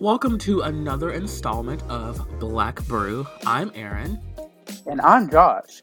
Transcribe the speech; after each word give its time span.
Welcome 0.00 0.38
to 0.38 0.60
another 0.60 1.10
installment 1.10 1.82
of 1.90 2.24
Black 2.38 2.86
Brew. 2.86 3.26
I'm 3.44 3.72
Aaron. 3.74 4.20
And 4.86 5.00
I'm 5.00 5.28
Josh. 5.28 5.82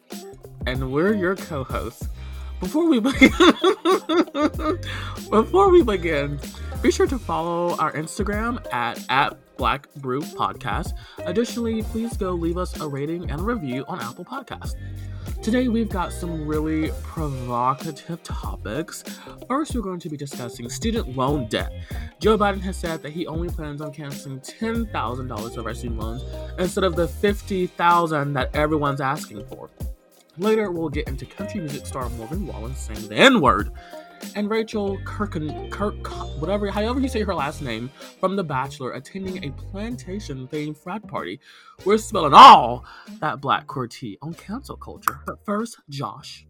And 0.65 0.93
we're 0.93 1.13
your 1.13 1.35
co-hosts. 1.35 2.07
Before 2.61 2.87
we 2.87 3.01
begin, 3.01 3.29
before 5.29 5.69
we 5.69 5.83
begin, 5.83 6.39
be 6.81 6.91
sure 6.91 7.07
to 7.07 7.19
follow 7.19 7.75
our 7.75 7.91
Instagram 7.91 8.65
at, 8.73 9.03
at 9.09 9.37
Black 9.57 9.93
Brew 9.95 10.21
Podcast. 10.21 10.93
Additionally, 11.25 11.83
please 11.83 12.15
go 12.15 12.31
leave 12.31 12.57
us 12.57 12.79
a 12.79 12.87
rating 12.87 13.29
and 13.29 13.41
a 13.41 13.43
review 13.43 13.83
on 13.89 13.99
Apple 13.99 14.23
Podcast. 14.23 14.75
Today, 15.45 15.67
we've 15.67 15.89
got 15.89 16.11
some 16.11 16.47
really 16.47 16.89
provocative 17.03 18.23
topics. 18.23 19.03
First, 19.47 19.75
we're 19.75 19.83
going 19.83 19.99
to 19.99 20.09
be 20.09 20.17
discussing 20.17 20.67
student 20.69 21.15
loan 21.15 21.47
debt. 21.49 21.71
Joe 22.19 22.35
Biden 22.35 22.61
has 22.61 22.75
said 22.75 23.03
that 23.03 23.11
he 23.11 23.27
only 23.27 23.49
plans 23.49 23.79
on 23.79 23.93
canceling 23.93 24.39
$10,000 24.39 25.57
of 25.57 25.65
our 25.67 25.73
student 25.75 25.99
loans 25.99 26.23
instead 26.57 26.83
of 26.83 26.95
the 26.95 27.07
50,000 27.07 28.33
that 28.33 28.55
everyone's 28.55 29.01
asking 29.01 29.45
for. 29.45 29.69
Later, 30.39 30.71
we'll 30.71 30.89
get 30.89 31.07
into 31.07 31.27
country 31.27 31.59
music 31.59 31.85
star 31.85 32.09
Morgan 32.09 32.47
Wallen 32.47 32.73
saying 32.73 33.07
the 33.07 33.15
N 33.15 33.39
word 33.39 33.71
and 34.35 34.49
Rachel 34.49 34.97
Kirken, 35.05 35.69
Kirk, 35.69 36.07
whatever, 36.39 36.69
however 36.71 36.99
you 36.99 37.07
say 37.07 37.23
her 37.23 37.35
last 37.35 37.61
name, 37.61 37.89
from 38.19 38.35
The 38.35 38.43
Bachelor, 38.43 38.93
attending 38.93 39.43
a 39.43 39.51
plantation 39.51 40.47
themed 40.47 40.77
frat 40.77 41.07
party. 41.07 41.39
We're 41.85 41.97
spilling 41.97 42.33
all 42.33 42.85
that 43.19 43.41
black 43.41 43.67
tea 43.89 44.17
on 44.21 44.33
cancel 44.33 44.77
culture. 44.77 45.19
But 45.25 45.45
first, 45.45 45.77
Josh. 45.89 46.45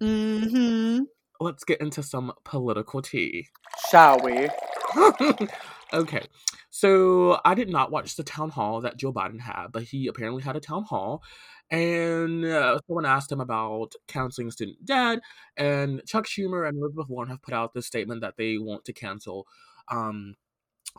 Mm-hmm. 0.00 1.04
Let's 1.40 1.64
get 1.64 1.80
into 1.80 2.02
some 2.02 2.32
political 2.44 3.02
tea. 3.02 3.48
Shall 3.90 4.20
we? 4.20 4.48
okay. 5.92 6.26
So 6.70 7.38
I 7.44 7.54
did 7.54 7.68
not 7.68 7.92
watch 7.92 8.16
the 8.16 8.24
town 8.24 8.50
hall 8.50 8.80
that 8.80 8.96
Joe 8.96 9.12
Biden 9.12 9.40
had, 9.40 9.68
but 9.72 9.84
he 9.84 10.08
apparently 10.08 10.42
had 10.42 10.56
a 10.56 10.60
town 10.60 10.82
hall 10.82 11.22
and 11.70 12.44
uh, 12.44 12.78
someone 12.86 13.06
asked 13.06 13.32
him 13.32 13.40
about 13.40 13.94
counseling 14.08 14.50
student 14.50 14.84
debt, 14.84 15.20
and 15.56 16.02
Chuck 16.06 16.26
Schumer 16.26 16.68
and 16.68 16.78
Elizabeth 16.78 17.08
Warren 17.08 17.30
have 17.30 17.42
put 17.42 17.54
out 17.54 17.74
this 17.74 17.86
statement 17.86 18.20
that 18.20 18.36
they 18.36 18.58
want 18.58 18.84
to 18.84 18.92
cancel 18.92 19.46
um, 19.88 20.36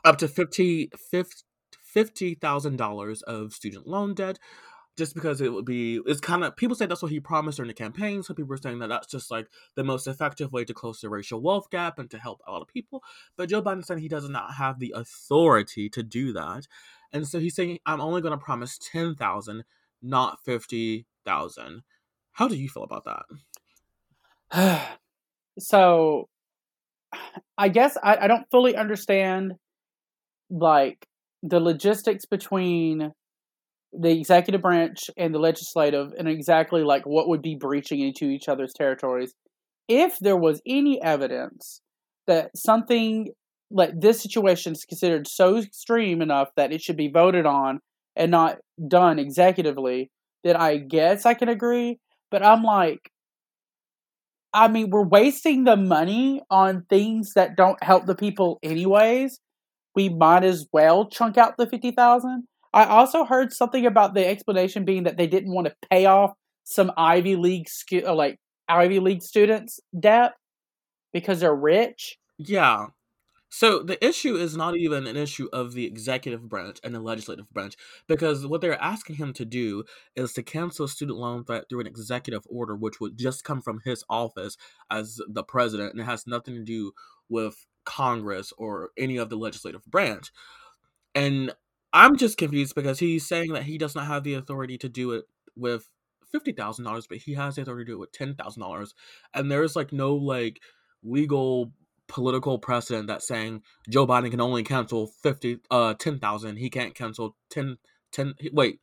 up 0.03 0.17
to 0.17 0.27
$50,000 0.27 0.89
50, 1.93 2.35
$50, 2.35 3.23
of 3.23 3.53
student 3.53 3.87
loan 3.87 4.13
debt 4.13 4.39
just 4.97 5.13
because 5.13 5.41
it 5.41 5.51
would 5.51 5.65
be 5.65 5.99
it's 6.05 6.21
kind 6.21 6.43
of 6.43 6.55
people 6.55 6.75
say 6.75 6.85
that's 6.85 7.01
what 7.01 7.11
he 7.11 7.19
promised 7.19 7.57
during 7.57 7.67
the 7.67 7.73
campaign 7.73 8.23
some 8.23 8.35
people 8.35 8.53
are 8.53 8.57
saying 8.57 8.79
that 8.79 8.87
that's 8.87 9.07
just 9.07 9.29
like 9.29 9.47
the 9.75 9.83
most 9.83 10.07
effective 10.07 10.51
way 10.51 10.63
to 10.63 10.73
close 10.73 11.01
the 11.01 11.09
racial 11.09 11.41
wealth 11.41 11.69
gap 11.69 11.99
and 11.99 12.09
to 12.09 12.17
help 12.17 12.41
a 12.47 12.51
lot 12.51 12.61
of 12.61 12.67
people 12.67 13.03
but 13.37 13.49
joe 13.49 13.61
biden 13.61 13.83
said 13.83 13.99
he 13.99 14.07
does 14.07 14.29
not 14.29 14.53
have 14.55 14.79
the 14.79 14.93
authority 14.95 15.89
to 15.89 16.01
do 16.01 16.33
that 16.33 16.67
and 17.11 17.27
so 17.27 17.39
he's 17.39 17.55
saying 17.55 17.79
i'm 17.85 18.01
only 18.01 18.21
going 18.21 18.37
to 18.37 18.43
promise 18.43 18.77
10000 18.77 19.63
not 20.05 20.39
50,000. 20.45 21.81
How 22.33 22.47
do 22.47 22.55
you 22.55 22.69
feel 22.69 22.83
about 22.83 23.05
that? 24.51 24.97
so 25.59 26.29
I 27.57 27.69
guess 27.69 27.97
I, 28.03 28.17
I 28.17 28.27
don't 28.27 28.45
fully 28.51 28.75
understand 28.75 29.53
like 30.49 31.07
the 31.41 31.59
logistics 31.59 32.25
between 32.25 33.11
the 33.93 34.11
executive 34.11 34.61
branch 34.61 35.09
and 35.17 35.33
the 35.33 35.39
legislative 35.39 36.11
and 36.17 36.27
exactly 36.27 36.83
like 36.83 37.05
what 37.05 37.29
would 37.29 37.41
be 37.41 37.55
breaching 37.55 38.01
into 38.01 38.25
each 38.25 38.49
other's 38.49 38.73
territories 38.73 39.33
if 39.87 40.17
there 40.19 40.37
was 40.37 40.61
any 40.67 41.01
evidence 41.01 41.81
that 42.27 42.49
something 42.55 43.29
like 43.71 43.91
this 43.99 44.21
situation 44.21 44.73
is 44.73 44.85
considered 44.85 45.27
so 45.27 45.57
extreme 45.57 46.21
enough 46.21 46.49
that 46.55 46.71
it 46.71 46.81
should 46.81 46.97
be 46.97 47.09
voted 47.11 47.45
on 47.45 47.79
and 48.15 48.31
not 48.31 48.57
done 48.87 49.17
executively, 49.17 50.09
then 50.43 50.55
I 50.55 50.77
guess 50.77 51.25
I 51.25 51.33
can 51.33 51.49
agree. 51.49 51.99
But 52.31 52.43
I'm 52.43 52.63
like, 52.63 53.11
I 54.53 54.67
mean, 54.69 54.89
we're 54.89 55.05
wasting 55.05 55.65
the 55.65 55.75
money 55.75 56.41
on 56.49 56.85
things 56.89 57.33
that 57.33 57.57
don't 57.57 57.81
help 57.83 58.05
the 58.05 58.15
people 58.15 58.59
anyways. 58.63 59.39
We 59.95 60.09
might 60.09 60.43
as 60.43 60.67
well 60.71 61.09
chunk 61.09 61.37
out 61.37 61.57
the 61.57 61.67
fifty 61.67 61.91
thousand. 61.91 62.45
I 62.73 62.85
also 62.85 63.23
heard 63.23 63.53
something 63.53 63.85
about 63.85 64.13
the 64.13 64.27
explanation 64.27 64.83
being 64.83 65.03
that 65.03 65.17
they 65.17 65.27
didn't 65.27 65.53
want 65.53 65.67
to 65.67 65.75
pay 65.89 66.05
off 66.05 66.33
some 66.65 66.91
Ivy 66.97 67.35
League 67.35 67.67
like 68.03 68.37
Ivy 68.67 68.99
League 68.99 69.23
students 69.23 69.79
debt 69.97 70.33
because 71.13 71.39
they're 71.39 71.55
rich. 71.55 72.17
Yeah, 72.37 72.87
so 73.57 73.81
the 73.81 74.05
issue 74.05 74.35
is 74.35 74.57
not 74.57 74.73
mm. 74.73 74.79
even 74.79 75.07
an 75.07 75.15
issue 75.15 75.47
of 75.53 75.71
the 75.71 75.85
executive 75.85 76.49
branch 76.49 76.77
and 76.83 76.93
the 76.93 76.99
legislative 76.99 77.49
branch 77.53 77.77
because 78.05 78.45
what 78.45 78.59
they're 78.59 78.81
asking 78.83 79.15
him 79.15 79.31
to 79.31 79.45
do 79.45 79.85
is 80.13 80.33
to 80.33 80.43
cancel 80.43 80.89
student 80.89 81.17
loan 81.17 81.45
debt 81.47 81.63
through 81.69 81.79
an 81.79 81.87
executive 81.87 82.41
order, 82.49 82.75
which 82.75 82.99
would 82.99 83.17
just 83.17 83.45
come 83.45 83.61
from 83.61 83.79
his 83.85 84.03
office 84.09 84.57
as 84.91 85.21
the 85.29 85.41
president, 85.41 85.93
and 85.93 86.01
it 86.01 86.03
has 86.03 86.27
nothing 86.27 86.53
to 86.55 86.65
do 86.65 86.91
with 87.29 87.65
Congress 87.85 88.51
or 88.57 88.89
any 88.97 89.15
of 89.15 89.29
the 89.29 89.37
legislative 89.37 89.85
branch. 89.85 90.33
And 91.13 91.53
I'm 91.93 92.17
just 92.17 92.37
confused 92.37 92.75
because 92.75 92.99
he's 92.99 93.25
saying 93.25 93.53
that 93.53 93.63
he 93.63 93.77
does 93.77 93.95
not 93.95 94.07
have 94.07 94.25
the 94.25 94.33
authority 94.33 94.77
to 94.79 94.89
do 94.89 95.11
it 95.11 95.23
with 95.55 95.87
fifty 96.29 96.51
thousand 96.51 96.83
dollars, 96.83 97.07
but 97.07 97.19
he 97.19 97.35
has 97.35 97.55
the 97.55 97.61
authority 97.61 97.85
to 97.85 97.91
do 97.91 97.95
it 97.95 98.01
with 98.01 98.11
ten 98.11 98.35
thousand 98.35 98.61
dollars, 98.61 98.93
and 99.33 99.49
there's 99.49 99.77
like 99.77 99.93
no 99.93 100.13
like 100.13 100.59
legal 101.03 101.71
political 102.07 102.59
precedent 102.59 103.07
that's 103.07 103.27
saying 103.27 103.61
Joe 103.89 104.05
Biden 104.05 104.31
can 104.31 104.41
only 104.41 104.63
cancel 104.63 105.07
50 105.07 105.59
uh 105.71 105.93
10,000 105.95 106.57
he 106.57 106.69
can't 106.69 106.93
cancel 106.95 107.35
10 107.49 107.77
10 108.11 108.35
wait. 108.53 108.79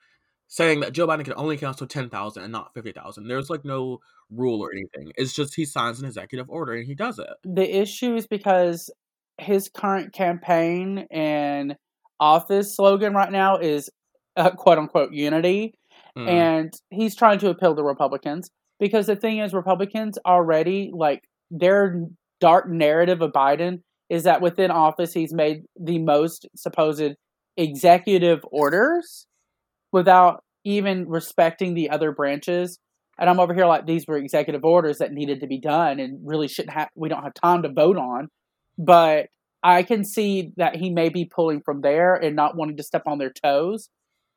Saying 0.48 0.80
that 0.80 0.92
Joe 0.92 1.06
Biden 1.06 1.24
can 1.24 1.34
only 1.36 1.56
cancel 1.56 1.86
10,000 1.86 2.42
and 2.42 2.52
not 2.52 2.74
50,000 2.74 3.26
there's 3.26 3.50
like 3.50 3.64
no 3.64 4.00
rule 4.30 4.60
or 4.60 4.72
anything. 4.72 5.12
It's 5.16 5.32
just 5.32 5.54
he 5.54 5.64
signs 5.64 6.00
an 6.00 6.06
executive 6.06 6.50
order 6.50 6.74
and 6.74 6.86
he 6.86 6.94
does 6.94 7.18
it. 7.18 7.28
The 7.44 7.80
issue 7.80 8.14
is 8.16 8.26
because 8.26 8.90
his 9.38 9.68
current 9.68 10.12
campaign 10.12 11.06
and 11.10 11.76
office 12.20 12.76
slogan 12.76 13.14
right 13.14 13.32
now 13.32 13.56
is 13.56 13.90
uh, 14.36 14.50
quote 14.50 14.78
unquote 14.78 15.12
unity. 15.12 15.74
Mm. 16.16 16.28
and 16.28 16.72
he's 16.90 17.16
trying 17.16 17.38
to 17.38 17.48
appeal 17.48 17.74
to 17.74 17.82
Republicans 17.82 18.50
because 18.78 19.06
the 19.06 19.16
thing 19.16 19.38
is 19.38 19.54
Republicans 19.54 20.18
already 20.26 20.90
like 20.92 21.22
they're 21.50 22.04
dark 22.42 22.68
narrative 22.68 23.22
of 23.22 23.30
Biden 23.30 23.82
is 24.10 24.24
that 24.24 24.42
within 24.42 24.72
office 24.72 25.14
he's 25.14 25.32
made 25.32 25.62
the 25.80 26.00
most 26.00 26.48
supposed 26.56 27.14
executive 27.56 28.40
orders 28.50 29.28
without 29.92 30.42
even 30.64 31.08
respecting 31.08 31.74
the 31.74 31.88
other 31.88 32.10
branches. 32.10 32.80
And 33.16 33.30
I'm 33.30 33.38
over 33.38 33.54
here 33.54 33.66
like 33.66 33.86
these 33.86 34.06
were 34.08 34.16
executive 34.16 34.64
orders 34.64 34.98
that 34.98 35.12
needed 35.12 35.40
to 35.40 35.46
be 35.46 35.60
done 35.60 36.00
and 36.00 36.18
really 36.24 36.48
shouldn't 36.48 36.74
have 36.74 36.88
we 36.96 37.08
don't 37.08 37.22
have 37.22 37.34
time 37.34 37.62
to 37.62 37.72
vote 37.72 37.96
on. 37.96 38.26
But 38.76 39.26
I 39.62 39.84
can 39.84 40.04
see 40.04 40.50
that 40.56 40.74
he 40.74 40.90
may 40.90 41.08
be 41.08 41.24
pulling 41.24 41.62
from 41.64 41.82
there 41.82 42.16
and 42.16 42.34
not 42.34 42.56
wanting 42.56 42.78
to 42.78 42.82
step 42.82 43.02
on 43.06 43.18
their 43.18 43.32
toes 43.32 43.88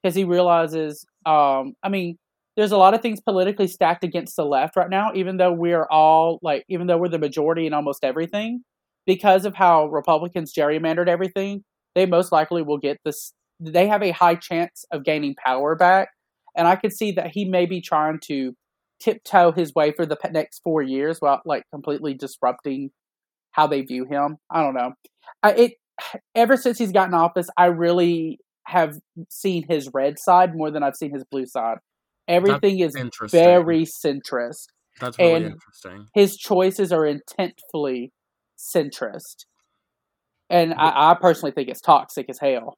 because 0.03 0.15
he 0.15 0.25
realizes 0.25 1.05
um 1.25 1.73
I 1.81 1.89
mean 1.89 2.19
there's 2.55 2.71
a 2.71 2.77
lot 2.77 2.93
of 2.93 3.01
things 3.01 3.19
politically 3.21 3.67
stacked 3.67 4.03
against 4.03 4.35
the 4.35 4.45
left 4.45 4.75
right 4.75 4.89
now, 4.89 5.11
even 5.13 5.37
though 5.37 5.51
we're 5.51 5.85
all 5.85 6.39
like, 6.41 6.63
even 6.69 6.87
though 6.87 6.97
we're 6.97 7.09
the 7.09 7.19
majority 7.19 7.67
in 7.67 7.73
almost 7.73 8.03
everything, 8.03 8.63
because 9.05 9.45
of 9.45 9.55
how 9.55 9.87
Republicans 9.87 10.53
gerrymandered 10.53 11.07
everything, 11.07 11.63
they 11.95 12.05
most 12.05 12.31
likely 12.31 12.61
will 12.61 12.77
get 12.77 12.97
this. 13.03 13.33
They 13.59 13.87
have 13.87 14.03
a 14.03 14.11
high 14.11 14.35
chance 14.35 14.85
of 14.91 15.03
gaining 15.03 15.35
power 15.35 15.75
back. 15.75 16.09
And 16.55 16.67
I 16.67 16.75
could 16.75 16.93
see 16.93 17.11
that 17.13 17.31
he 17.31 17.45
may 17.45 17.65
be 17.65 17.81
trying 17.81 18.19
to 18.25 18.53
tiptoe 19.01 19.51
his 19.51 19.73
way 19.75 19.91
for 19.91 20.05
the 20.05 20.17
next 20.31 20.61
four 20.63 20.81
years 20.81 21.17
while 21.19 21.41
like 21.45 21.63
completely 21.71 22.13
disrupting 22.13 22.91
how 23.51 23.67
they 23.67 23.81
view 23.81 24.05
him. 24.05 24.37
I 24.49 24.61
don't 24.61 24.73
know. 24.73 24.93
I, 25.43 25.51
it 25.51 25.73
ever 26.33 26.57
since 26.57 26.77
he's 26.77 26.91
gotten 26.91 27.13
office, 27.13 27.49
I 27.57 27.65
really 27.65 28.39
have 28.65 28.97
seen 29.29 29.65
his 29.67 29.89
red 29.93 30.17
side 30.19 30.55
more 30.55 30.71
than 30.71 30.83
I've 30.83 30.95
seen 30.95 31.13
his 31.13 31.23
blue 31.29 31.45
side. 31.45 31.77
Everything 32.27 32.79
That's 32.79 32.95
is 32.95 33.31
very 33.31 33.85
centrist. 33.85 34.67
That's 34.99 35.17
really 35.19 35.33
and 35.33 35.45
interesting. 35.45 36.07
His 36.13 36.37
choices 36.37 36.91
are 36.91 37.01
intentfully 37.03 38.11
centrist. 38.57 39.45
And 40.49 40.73
I, 40.73 41.11
I 41.11 41.17
personally 41.19 41.51
think 41.51 41.69
it's 41.69 41.81
toxic 41.81 42.29
as 42.29 42.39
hell. 42.39 42.77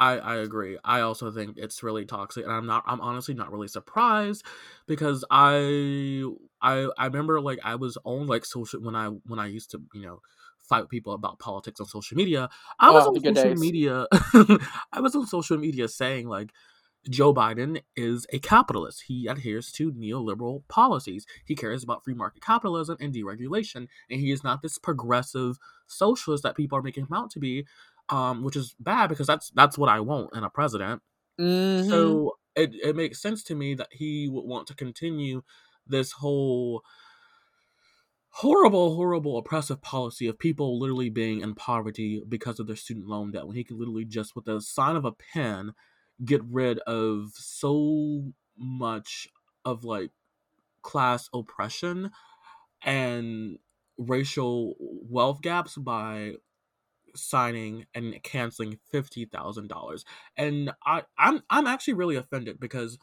I, 0.00 0.18
I 0.18 0.36
agree. 0.36 0.78
I 0.84 1.00
also 1.00 1.30
think 1.32 1.56
it's 1.56 1.82
really 1.82 2.04
toxic, 2.04 2.44
and 2.44 2.52
I'm 2.52 2.66
not. 2.66 2.84
I'm 2.86 3.00
honestly 3.00 3.34
not 3.34 3.50
really 3.50 3.66
surprised 3.66 4.44
because 4.86 5.24
I 5.28 6.22
I 6.62 6.88
I 6.96 7.06
remember 7.06 7.40
like 7.40 7.58
I 7.64 7.74
was 7.74 7.98
on 8.04 8.28
like 8.28 8.44
social 8.44 8.80
when 8.80 8.94
I 8.94 9.08
when 9.26 9.40
I 9.40 9.46
used 9.46 9.72
to 9.72 9.82
you 9.92 10.02
know 10.02 10.20
fight 10.68 10.88
people 10.88 11.14
about 11.14 11.40
politics 11.40 11.80
on 11.80 11.86
social 11.86 12.16
media. 12.16 12.48
I 12.78 12.90
was 12.92 13.06
oh, 13.06 13.08
on 13.08 13.16
social 13.16 13.32
days. 13.32 13.60
media. 13.60 14.06
I 14.92 15.00
was 15.00 15.16
on 15.16 15.26
social 15.26 15.58
media 15.58 15.88
saying 15.88 16.28
like 16.28 16.52
Joe 17.08 17.32
Biden 17.34 17.82
is 17.96 18.26
a 18.32 18.38
capitalist. 18.38 19.04
He 19.06 19.26
adheres 19.26 19.72
to 19.72 19.92
neoliberal 19.92 20.62
policies. 20.68 21.26
He 21.44 21.54
cares 21.54 21.82
about 21.82 22.04
free 22.04 22.14
market 22.14 22.42
capitalism 22.42 22.96
and 23.00 23.14
deregulation, 23.14 23.88
and 24.10 24.20
he 24.20 24.30
is 24.30 24.44
not 24.44 24.62
this 24.62 24.78
progressive 24.78 25.58
socialist 25.86 26.42
that 26.42 26.56
people 26.56 26.78
are 26.78 26.82
making 26.82 27.04
him 27.04 27.12
out 27.12 27.30
to 27.30 27.38
be, 27.38 27.66
um, 28.08 28.42
which 28.42 28.56
is 28.56 28.74
bad 28.78 29.08
because 29.08 29.26
that's 29.26 29.50
that's 29.50 29.78
what 29.78 29.88
I 29.88 30.00
want 30.00 30.34
in 30.34 30.44
a 30.44 30.50
president. 30.50 31.02
Mm-hmm. 31.40 31.88
So 31.88 32.38
it, 32.56 32.74
it 32.82 32.96
makes 32.96 33.22
sense 33.22 33.42
to 33.44 33.54
me 33.54 33.74
that 33.74 33.88
he 33.92 34.28
would 34.28 34.44
want 34.44 34.66
to 34.68 34.74
continue 34.74 35.42
this 35.86 36.12
whole 36.12 36.82
horrible, 38.30 38.94
horrible, 38.94 39.38
oppressive 39.38 39.82
policy 39.82 40.26
of 40.26 40.38
people 40.38 40.78
literally 40.78 41.08
being 41.08 41.40
in 41.40 41.54
poverty 41.54 42.22
because 42.28 42.60
of 42.60 42.66
their 42.66 42.76
student 42.76 43.06
loan 43.06 43.30
debt 43.30 43.46
when 43.46 43.56
he 43.56 43.64
could 43.64 43.76
literally 43.76 44.04
just, 44.04 44.36
with 44.36 44.44
the 44.44 44.60
sign 44.60 44.96
of 44.96 45.04
a 45.04 45.12
pen, 45.12 45.72
get 46.24 46.42
rid 46.44 46.78
of 46.80 47.30
so 47.34 48.32
much 48.56 49.28
of 49.64 49.84
like 49.84 50.10
class 50.82 51.28
oppression 51.34 52.10
and 52.82 53.58
racial 53.98 54.74
wealth 54.78 55.42
gaps 55.42 55.76
by 55.76 56.34
signing 57.16 57.86
and 57.94 58.22
canceling 58.22 58.78
fifty 58.90 59.24
thousand 59.24 59.68
dollars. 59.68 60.04
And 60.36 60.72
I, 60.84 61.02
I'm 61.18 61.42
I'm 61.50 61.66
actually 61.66 61.94
really 61.94 62.16
offended 62.16 62.60
because 62.60 62.98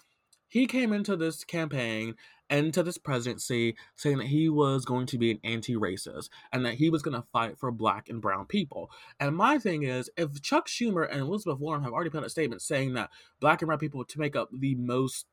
he 0.48 0.68
came 0.68 0.94
into 0.94 1.16
this 1.16 1.44
campaign 1.44 2.16
and 2.50 2.74
to 2.74 2.84
this 2.84 2.98
presidency 2.98 3.76
saying 3.96 4.18
that 4.18 4.28
he 4.28 4.50
was 4.50 4.86
going 4.86 5.06
to 5.08 5.18
be 5.18 5.32
an 5.32 5.40
anti-racist 5.44 6.30
and 6.52 6.66
that 6.66 6.76
he 6.76 6.90
was 6.90 7.02
going 7.02 7.16
to 7.16 7.28
fight 7.34 7.58
for 7.58 7.72
black 7.72 8.10
and 8.10 8.22
brown 8.22 8.46
people. 8.46 8.90
And 9.20 9.36
my 9.36 9.58
thing 9.58 9.84
is, 9.84 10.10
if 10.18 10.42
Chuck 10.42 10.68
Schumer 10.68 11.10
and 11.10 11.22
Elizabeth 11.22 11.60
Warren 11.60 11.84
have 11.84 11.94
already 11.94 12.10
put 12.10 12.20
out 12.20 12.26
a 12.26 12.30
statement 12.30 12.62
saying 12.62 12.94
that 12.94 13.10
black 13.40 13.62
and 13.62 13.68
brown 13.68 13.80
people 13.80 14.04
to 14.06 14.20
make 14.20 14.36
up 14.36 14.50
the 14.52 14.76
most 14.76 15.26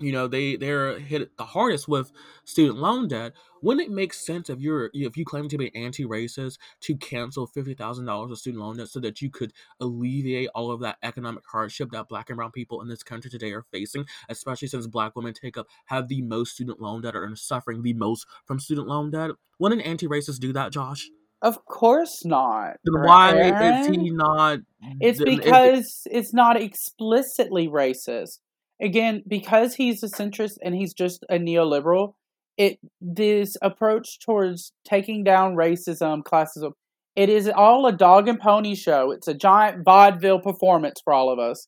you 0.00 0.12
know 0.12 0.28
they 0.28 0.56
they're 0.56 0.98
hit 0.98 1.36
the 1.36 1.44
hardest 1.44 1.88
with 1.88 2.12
student 2.44 2.78
loan 2.78 3.08
debt 3.08 3.32
wouldn't 3.62 3.88
it 3.88 3.92
make 3.92 4.14
sense 4.14 4.48
if 4.48 4.60
you're 4.60 4.90
if 4.94 5.16
you 5.16 5.24
claim 5.24 5.48
to 5.48 5.58
be 5.58 5.74
anti-racist 5.74 6.58
to 6.80 6.96
cancel 6.96 7.48
$50000 7.48 8.30
of 8.30 8.38
student 8.38 8.62
loan 8.62 8.76
debt 8.76 8.88
so 8.88 9.00
that 9.00 9.20
you 9.20 9.30
could 9.30 9.52
alleviate 9.80 10.48
all 10.54 10.70
of 10.70 10.80
that 10.80 10.98
economic 11.02 11.42
hardship 11.50 11.90
that 11.90 12.08
black 12.08 12.30
and 12.30 12.36
brown 12.36 12.52
people 12.52 12.80
in 12.80 12.88
this 12.88 13.02
country 13.02 13.30
today 13.30 13.52
are 13.52 13.64
facing 13.72 14.04
especially 14.28 14.68
since 14.68 14.86
black 14.86 15.16
women 15.16 15.34
take 15.34 15.56
up 15.56 15.66
have 15.86 16.08
the 16.08 16.22
most 16.22 16.52
student 16.52 16.80
loan 16.80 17.00
debt 17.00 17.16
or 17.16 17.24
are 17.24 17.36
suffering 17.36 17.82
the 17.82 17.94
most 17.94 18.26
from 18.44 18.60
student 18.60 18.86
loan 18.86 19.10
debt 19.10 19.30
wouldn't 19.58 19.82
anti-racists 19.82 20.38
do 20.38 20.52
that 20.52 20.72
josh 20.72 21.08
of 21.40 21.64
course 21.66 22.24
not. 22.24 22.78
Then 22.82 23.04
why 23.04 23.32
Aaron. 23.32 23.80
is 23.80 23.86
he 23.86 24.10
not? 24.10 24.58
It's 24.98 25.22
because 25.22 26.02
it's 26.10 26.34
not 26.34 26.60
explicitly 26.60 27.68
racist. 27.68 28.40
Again, 28.80 29.22
because 29.26 29.74
he's 29.74 30.02
a 30.02 30.08
centrist 30.08 30.58
and 30.62 30.74
he's 30.74 30.94
just 30.94 31.24
a 31.28 31.38
neoliberal, 31.38 32.14
it 32.56 32.78
this 33.00 33.56
approach 33.62 34.18
towards 34.20 34.72
taking 34.84 35.24
down 35.24 35.54
racism, 35.54 36.22
classism, 36.22 36.72
it 37.16 37.28
is 37.28 37.48
all 37.48 37.86
a 37.86 37.92
dog 37.92 38.28
and 38.28 38.38
pony 38.38 38.76
show. 38.76 39.10
It's 39.10 39.26
a 39.26 39.34
giant 39.34 39.84
vaudeville 39.84 40.40
performance 40.40 41.00
for 41.02 41.12
all 41.12 41.32
of 41.32 41.38
us. 41.38 41.66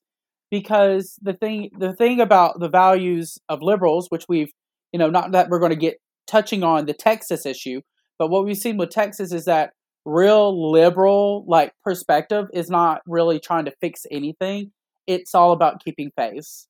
Because 0.51 1.17
the 1.23 1.33
thing 1.33 1.71
the 1.79 1.95
thing 1.95 2.21
about 2.21 2.59
the 2.59 2.69
values 2.69 3.39
of 3.49 3.63
liberals, 3.63 4.06
which 4.11 4.25
we've 4.29 4.53
you 4.93 4.99
know, 4.99 5.11
not 5.11 5.33
that 5.33 5.49
we're 5.49 5.61
going 5.61 5.71
to 5.71 5.77
get 5.77 5.99
touching 6.27 6.63
on 6.63 6.87
the 6.87 6.95
Texas 6.95 7.47
issue, 7.47 7.81
but 8.19 8.29
what 8.29 8.45
we've 8.45 8.56
seen 8.56 8.77
with 8.77 8.91
Texas 8.91 9.33
is 9.33 9.45
that 9.45 9.73
real 10.05 10.73
liberal 10.73 11.45
like 11.47 11.73
perspective 11.85 12.47
is 12.53 12.71
not 12.71 13.01
really 13.06 13.39
trying 13.39 13.65
to 13.67 13.73
fix 13.81 14.06
anything. 14.11 14.73
It's 15.06 15.35
all 15.35 15.53
about 15.53 15.85
keeping 15.85 16.11
face. 16.17 16.67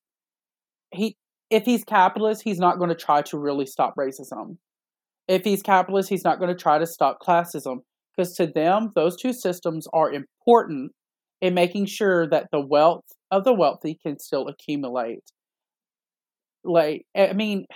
He 0.92 1.16
if 1.50 1.64
he's 1.64 1.84
capitalist, 1.84 2.42
he's 2.42 2.58
not 2.58 2.78
going 2.78 2.90
to 2.90 2.96
try 2.96 3.22
to 3.22 3.38
really 3.38 3.66
stop 3.66 3.94
racism. 3.96 4.56
If 5.26 5.42
he's 5.42 5.62
capitalist, 5.62 6.08
he's 6.08 6.24
not 6.24 6.38
going 6.38 6.54
to 6.54 6.60
try 6.60 6.78
to 6.78 6.86
stop 6.86 7.18
classism 7.20 7.78
because 8.16 8.34
to 8.36 8.46
them 8.46 8.92
those 8.94 9.16
two 9.16 9.32
systems 9.32 9.86
are 9.92 10.12
important 10.12 10.92
in 11.40 11.54
making 11.54 11.86
sure 11.86 12.28
that 12.28 12.48
the 12.52 12.60
wealth 12.60 13.04
of 13.30 13.44
the 13.44 13.54
wealthy 13.54 13.98
can 14.02 14.18
still 14.18 14.48
accumulate. 14.48 15.24
Like 16.64 17.06
I 17.16 17.32
mean 17.32 17.66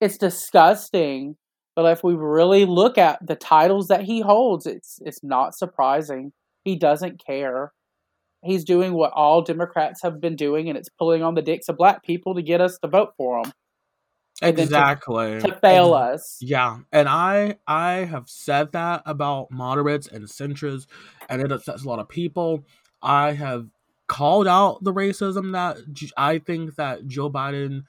it's 0.00 0.18
disgusting 0.18 1.36
but 1.78 1.92
if 1.92 2.02
we 2.02 2.14
really 2.14 2.64
look 2.64 2.98
at 2.98 3.24
the 3.24 3.36
titles 3.36 3.86
that 3.86 4.02
he 4.02 4.20
holds, 4.20 4.66
it's 4.66 4.98
it's 5.04 5.22
not 5.22 5.54
surprising. 5.54 6.32
He 6.64 6.74
doesn't 6.74 7.24
care. 7.24 7.72
He's 8.48 8.64
doing 8.64 8.94
what 8.94 9.12
all 9.12 9.42
Democrats 9.42 10.02
have 10.02 10.20
been 10.20 10.36
doing, 10.36 10.68
and 10.68 10.78
it's 10.78 10.88
pulling 10.88 11.22
on 11.22 11.34
the 11.34 11.42
dicks 11.42 11.68
of 11.68 11.76
black 11.76 12.02
people 12.02 12.34
to 12.34 12.42
get 12.42 12.60
us 12.60 12.78
to 12.78 12.88
vote 12.88 13.12
for 13.16 13.40
him 13.40 13.52
and 14.40 14.56
then 14.56 14.68
to- 14.68 14.74
exactly 14.74 15.40
to 15.40 15.54
fail 15.56 15.94
Ex- 15.94 16.14
us. 16.14 16.38
Yeah, 16.40 16.78
and 16.92 17.08
I 17.08 17.56
I 17.66 18.04
have 18.04 18.28
said 18.28 18.72
that 18.72 19.02
about 19.06 19.50
moderates 19.50 20.06
and 20.08 20.24
centrists, 20.24 20.86
and 21.28 21.42
it 21.42 21.52
upsets 21.52 21.84
a 21.84 21.88
lot 21.88 21.98
of 21.98 22.08
people. 22.08 22.64
I 23.02 23.32
have 23.32 23.68
called 24.06 24.46
out 24.48 24.82
the 24.82 24.92
racism 24.92 25.52
that 25.52 25.78
I 26.16 26.38
think 26.38 26.76
that 26.76 27.06
Joe 27.06 27.30
Biden 27.30 27.84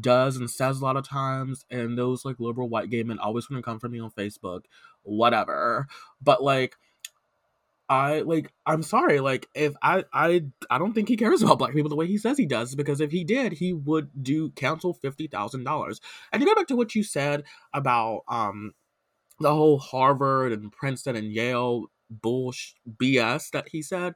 does 0.00 0.36
and 0.36 0.50
says 0.50 0.80
a 0.80 0.84
lot 0.84 0.96
of 0.96 1.08
times, 1.08 1.64
and 1.70 1.96
those 1.96 2.24
like 2.24 2.40
liberal 2.40 2.68
white 2.68 2.90
gay 2.90 3.02
men 3.02 3.18
always 3.18 3.48
want 3.48 3.64
to 3.64 3.68
come 3.70 3.78
for 3.78 3.88
me 3.88 4.00
on 4.00 4.10
Facebook, 4.10 4.64
whatever. 5.02 5.86
But 6.22 6.42
like. 6.42 6.76
I 7.94 8.20
like 8.20 8.52
I'm 8.66 8.82
sorry 8.82 9.20
like 9.20 9.48
if 9.54 9.74
I 9.82 10.04
I 10.12 10.42
I 10.70 10.78
don't 10.78 10.94
think 10.94 11.08
he 11.08 11.16
cares 11.16 11.42
about 11.44 11.58
black 11.58 11.74
people 11.74 11.90
the 11.90 11.96
way 11.96 12.06
he 12.06 12.18
says 12.18 12.36
he 12.38 12.46
does 12.46 12.74
because 12.74 13.00
if 13.00 13.10
he 13.12 13.24
did 13.24 13.52
he 13.52 13.72
would 13.72 14.10
do 14.22 14.50
counsel 14.50 14.98
$50,000 15.02 16.00
and 16.32 16.40
to 16.40 16.46
go 16.46 16.54
back 16.54 16.66
to 16.68 16.76
what 16.76 16.94
you 16.94 17.02
said 17.02 17.44
about 17.72 18.22
um 18.28 18.72
the 19.40 19.52
whole 19.54 19.78
Harvard 19.78 20.52
and 20.52 20.72
Princeton 20.72 21.16
and 21.16 21.32
Yale 21.32 21.86
bullsh 22.22 22.72
BS 23.00 23.50
that 23.50 23.68
he 23.70 23.82
said, 23.82 24.14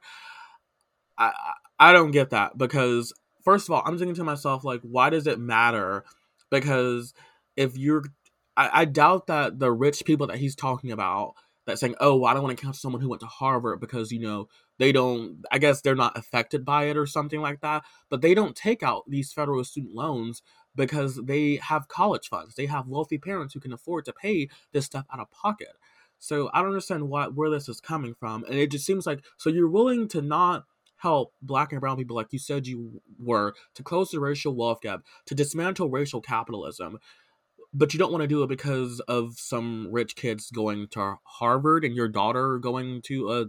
I 1.17 1.27
I 1.27 1.53
I 1.89 1.93
don't 1.93 2.11
get 2.11 2.31
that 2.31 2.57
because 2.57 3.13
first 3.43 3.67
of 3.69 3.73
all, 3.73 3.83
I'm 3.85 3.97
thinking 3.97 4.15
to 4.15 4.23
myself 4.23 4.63
like, 4.63 4.81
why 4.81 5.09
does 5.09 5.27
it 5.27 5.39
matter? 5.39 6.03
Because 6.51 7.13
if 7.55 7.77
you're, 7.77 8.03
I, 8.57 8.81
I 8.81 8.85
doubt 8.85 9.27
that 9.27 9.59
the 9.59 9.71
rich 9.71 10.03
people 10.05 10.27
that 10.27 10.37
he's 10.37 10.55
talking 10.55 10.91
about 10.91 11.35
that 11.69 11.79
saying, 11.79 11.95
oh, 11.99 12.17
well, 12.17 12.29
I 12.29 12.33
don't 12.33 12.43
want 12.43 12.57
to 12.57 12.61
counsel 12.61 12.79
someone 12.79 13.01
who 13.01 13.09
went 13.09 13.21
to 13.21 13.27
Harvard 13.27 13.79
because 13.79 14.11
you 14.11 14.19
know 14.19 14.47
they 14.77 14.91
don't. 14.91 15.43
I 15.51 15.57
guess 15.57 15.81
they're 15.81 15.95
not 15.95 16.17
affected 16.17 16.65
by 16.65 16.85
it 16.85 16.97
or 16.97 17.05
something 17.05 17.41
like 17.41 17.61
that. 17.61 17.83
But 18.09 18.21
they 18.21 18.33
don't 18.33 18.55
take 18.55 18.83
out 18.83 19.03
these 19.07 19.31
federal 19.33 19.63
student 19.63 19.95
loans 19.95 20.41
because 20.75 21.15
they 21.23 21.55
have 21.57 21.87
college 21.87 22.27
funds. 22.27 22.55
They 22.55 22.65
have 22.67 22.87
wealthy 22.87 23.17
parents 23.17 23.53
who 23.53 23.59
can 23.59 23.73
afford 23.73 24.05
to 24.05 24.13
pay 24.13 24.49
this 24.71 24.85
stuff 24.85 25.05
out 25.13 25.19
of 25.19 25.31
pocket. 25.31 25.73
So 26.19 26.49
I 26.53 26.59
don't 26.59 26.69
understand 26.69 27.09
why 27.09 27.27
where 27.27 27.49
this 27.49 27.69
is 27.69 27.79
coming 27.79 28.13
from, 28.13 28.43
and 28.43 28.55
it 28.55 28.71
just 28.71 28.85
seems 28.85 29.07
like 29.07 29.23
so 29.37 29.49
you're 29.49 29.69
willing 29.69 30.07
to 30.09 30.21
not 30.21 30.65
help 30.97 31.33
black 31.41 31.71
and 31.71 31.79
brown 31.79 31.95
people 31.95 32.15
like 32.15 32.33
you 32.33 32.39
said 32.39 32.67
you 32.67 33.01
were 33.17 33.53
to 33.73 33.83
close 33.83 34.11
the 34.11 34.19
racial 34.19 34.53
wealth 34.53 34.81
gap, 34.81 35.01
to 35.25 35.33
dismantle 35.33 35.89
racial 35.89 36.19
capitalism, 36.19 36.99
but 37.73 37.93
you 37.93 37.99
don't 37.99 38.11
want 38.11 38.21
to 38.21 38.27
do 38.27 38.43
it 38.43 38.47
because 38.47 38.99
of 39.01 39.37
some 39.37 39.87
rich 39.91 40.15
kids 40.15 40.49
going 40.51 40.87
to 40.89 41.15
Harvard 41.23 41.85
and 41.85 41.95
your 41.95 42.07
daughter 42.07 42.57
going 42.57 43.01
to 43.03 43.31
a 43.31 43.45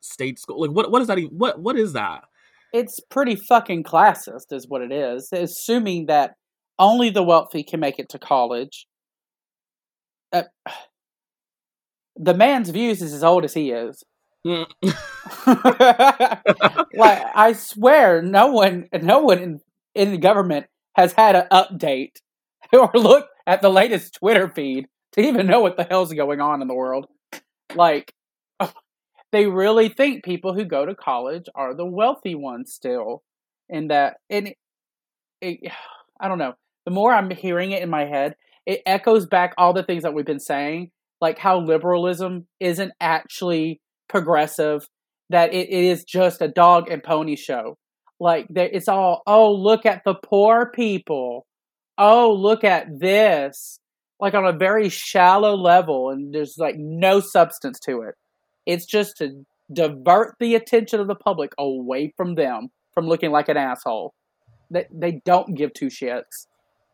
state 0.00 0.38
school. 0.38 0.60
Like 0.60 0.70
what 0.70 0.90
what 0.90 1.02
is 1.02 1.08
that? 1.08 1.18
Even, 1.18 1.36
what 1.36 1.60
what 1.60 1.76
is 1.76 1.92
that? 1.92 2.24
It's 2.72 3.00
pretty 3.00 3.34
fucking 3.34 3.84
classist, 3.84 4.52
is 4.52 4.68
what 4.68 4.82
it 4.82 4.92
is. 4.92 5.30
Assuming 5.32 6.06
that 6.06 6.34
only 6.78 7.10
the 7.10 7.22
wealthy 7.22 7.62
can 7.62 7.80
make 7.80 7.98
it 7.98 8.08
to 8.10 8.18
college. 8.18 8.86
Uh, 10.32 10.44
the 12.16 12.34
man's 12.34 12.70
views 12.70 13.02
is 13.02 13.12
as 13.12 13.24
old 13.24 13.44
as 13.44 13.54
he 13.54 13.70
is. 13.70 14.02
Mm. 14.46 14.66
like 16.94 17.22
I 17.34 17.52
swear, 17.54 18.22
no 18.22 18.48
one, 18.48 18.88
no 19.02 19.20
one 19.20 19.38
in, 19.38 19.60
in 19.94 20.12
the 20.12 20.18
government 20.18 20.66
has 20.94 21.12
had 21.12 21.36
an 21.36 21.46
update 21.52 22.16
or 22.72 22.90
looked 22.94 23.30
at 23.48 23.62
the 23.62 23.70
latest 23.70 24.12
Twitter 24.12 24.46
feed 24.46 24.86
to 25.12 25.22
even 25.22 25.46
know 25.46 25.60
what 25.60 25.78
the 25.78 25.84
hell's 25.84 26.12
going 26.12 26.40
on 26.40 26.60
in 26.60 26.68
the 26.68 26.74
world. 26.74 27.06
Like, 27.74 28.12
they 29.32 29.46
really 29.46 29.88
think 29.88 30.22
people 30.22 30.52
who 30.52 30.66
go 30.66 30.84
to 30.84 30.94
college 30.94 31.46
are 31.54 31.74
the 31.74 31.86
wealthy 31.86 32.34
ones 32.34 32.72
still, 32.74 33.22
and 33.68 33.90
that 33.90 34.18
and 34.28 34.48
it, 34.48 34.56
it, 35.40 35.72
I 36.20 36.28
don't 36.28 36.38
know. 36.38 36.54
The 36.84 36.92
more 36.92 37.12
I'm 37.12 37.30
hearing 37.30 37.72
it 37.72 37.82
in 37.82 37.90
my 37.90 38.04
head, 38.04 38.34
it 38.66 38.82
echoes 38.84 39.26
back 39.26 39.54
all 39.56 39.72
the 39.72 39.82
things 39.82 40.02
that 40.02 40.12
we've 40.14 40.26
been 40.26 40.40
saying, 40.40 40.90
like 41.20 41.38
how 41.38 41.60
liberalism 41.60 42.46
isn't 42.60 42.92
actually 43.00 43.80
progressive, 44.08 44.88
that 45.30 45.54
it, 45.54 45.68
it 45.68 45.84
is 45.84 46.04
just 46.04 46.42
a 46.42 46.48
dog 46.48 46.90
and 46.90 47.02
pony 47.02 47.36
show. 47.36 47.78
Like 48.20 48.46
it's 48.50 48.88
all 48.88 49.22
oh 49.26 49.52
look 49.52 49.86
at 49.86 50.02
the 50.04 50.14
poor 50.14 50.70
people, 50.74 51.46
oh 51.98 52.32
look 52.32 52.64
at 52.64 52.98
this, 52.98 53.80
like 54.20 54.34
on 54.34 54.46
a 54.46 54.52
very 54.52 54.88
shallow 54.88 55.54
level, 55.56 56.10
and 56.10 56.34
there's 56.34 56.56
like 56.58 56.76
no 56.78 57.20
substance 57.20 57.78
to 57.80 58.02
it. 58.02 58.14
It's 58.66 58.86
just 58.86 59.16
to 59.18 59.44
divert 59.72 60.36
the 60.40 60.54
attention 60.54 61.00
of 61.00 61.08
the 61.08 61.14
public 61.14 61.52
away 61.58 62.12
from 62.16 62.34
them 62.34 62.70
from 62.94 63.06
looking 63.06 63.30
like 63.30 63.48
an 63.48 63.56
asshole. 63.56 64.14
they, 64.70 64.86
they 64.90 65.22
don't 65.24 65.54
give 65.54 65.72
two 65.72 65.86
shits. 65.86 66.46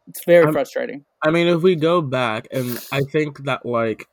It's 0.08 0.24
very 0.24 0.44
I'm- 0.44 0.52
frustrating. 0.52 1.04
I 1.22 1.30
mean, 1.30 1.46
if 1.48 1.62
we 1.62 1.76
go 1.76 2.02
back, 2.02 2.46
and 2.52 2.78
I 2.92 3.00
think 3.00 3.44
that 3.44 3.64
like, 3.64 4.06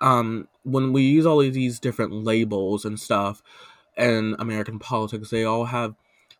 um, 0.00 0.48
when 0.64 0.92
we 0.92 1.02
use 1.02 1.24
all 1.24 1.40
of 1.40 1.52
these 1.54 1.78
different 1.78 2.12
labels 2.12 2.84
and 2.84 2.98
stuff 2.98 3.42
in 3.96 4.34
American 4.40 4.80
politics, 4.80 5.30
they 5.30 5.44
all 5.44 5.66
have 5.66 5.94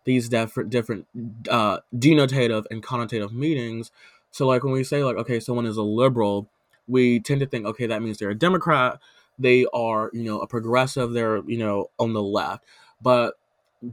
these 0.08 0.30
different 0.30 0.70
different 0.70 1.06
uh, 1.50 1.80
denotative 1.94 2.64
and 2.70 2.82
connotative 2.82 3.30
meanings. 3.30 3.92
So, 4.30 4.46
like 4.46 4.64
when 4.64 4.72
we 4.72 4.82
say 4.82 5.04
like, 5.04 5.16
okay, 5.16 5.38
someone 5.38 5.66
is 5.66 5.76
a 5.76 5.82
liberal, 5.82 6.48
we 6.86 7.20
tend 7.20 7.40
to 7.40 7.46
think, 7.46 7.66
okay, 7.66 7.84
that 7.84 8.02
means 8.02 8.16
they're 8.16 8.30
a 8.30 8.34
Democrat. 8.34 8.98
They 9.38 9.66
are, 9.74 10.10
you 10.14 10.24
know, 10.24 10.40
a 10.40 10.46
progressive. 10.46 11.12
They're, 11.12 11.42
you 11.46 11.58
know, 11.58 11.90
on 11.98 12.14
the 12.14 12.22
left. 12.22 12.64
But 13.02 13.34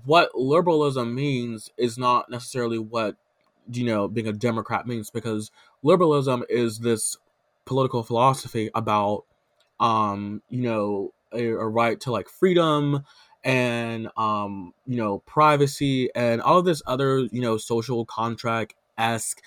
what 0.05 0.33
liberalism 0.35 1.13
means 1.13 1.69
is 1.77 1.97
not 1.97 2.29
necessarily 2.29 2.79
what 2.79 3.17
you 3.71 3.83
know 3.83 4.07
being 4.07 4.27
a 4.27 4.33
democrat 4.33 4.87
means 4.87 5.09
because 5.09 5.51
liberalism 5.83 6.43
is 6.49 6.79
this 6.79 7.17
political 7.65 8.03
philosophy 8.03 8.69
about 8.75 9.25
um 9.79 10.41
you 10.49 10.61
know 10.61 11.13
a, 11.33 11.47
a 11.47 11.67
right 11.67 11.99
to 11.99 12.11
like 12.11 12.29
freedom 12.29 13.03
and 13.45 14.09
um 14.17 14.73
you 14.87 14.97
know 14.97 15.19
privacy 15.19 16.09
and 16.15 16.41
all 16.41 16.57
of 16.59 16.65
this 16.65 16.81
other 16.87 17.19
you 17.31 17.41
know 17.41 17.57
social 17.57 18.05
contract 18.05 18.73
esque 18.97 19.41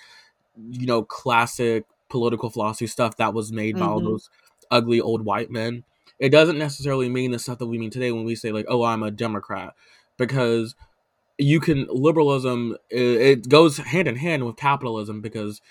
you 0.71 0.87
know 0.87 1.03
classic 1.03 1.85
political 2.09 2.49
philosophy 2.49 2.87
stuff 2.87 3.17
that 3.17 3.33
was 3.33 3.51
made 3.51 3.77
by 3.77 3.85
all 3.85 3.99
Mhm. 3.99 4.05
those 4.05 4.29
ugly 4.71 5.01
old 5.01 5.23
white 5.25 5.51
men 5.51 5.83
it 6.19 6.29
doesn't 6.29 6.57
necessarily 6.57 7.09
mean 7.09 7.31
the 7.31 7.39
stuff 7.39 7.59
that 7.59 7.67
we 7.67 7.77
mean 7.77 7.89
today 7.91 8.11
when 8.11 8.23
we 8.25 8.35
say 8.35 8.51
like 8.51 8.65
oh 8.69 8.83
i'm 8.83 9.03
a 9.03 9.11
democrat 9.11 9.73
because 10.17 10.75
you 11.37 11.59
can 11.59 11.87
liberalism 11.89 12.77
it, 12.89 13.01
it 13.01 13.49
goes 13.49 13.77
hand 13.77 14.07
in 14.07 14.15
hand 14.15 14.45
with 14.45 14.55
capitalism 14.57 15.21
because 15.21 15.61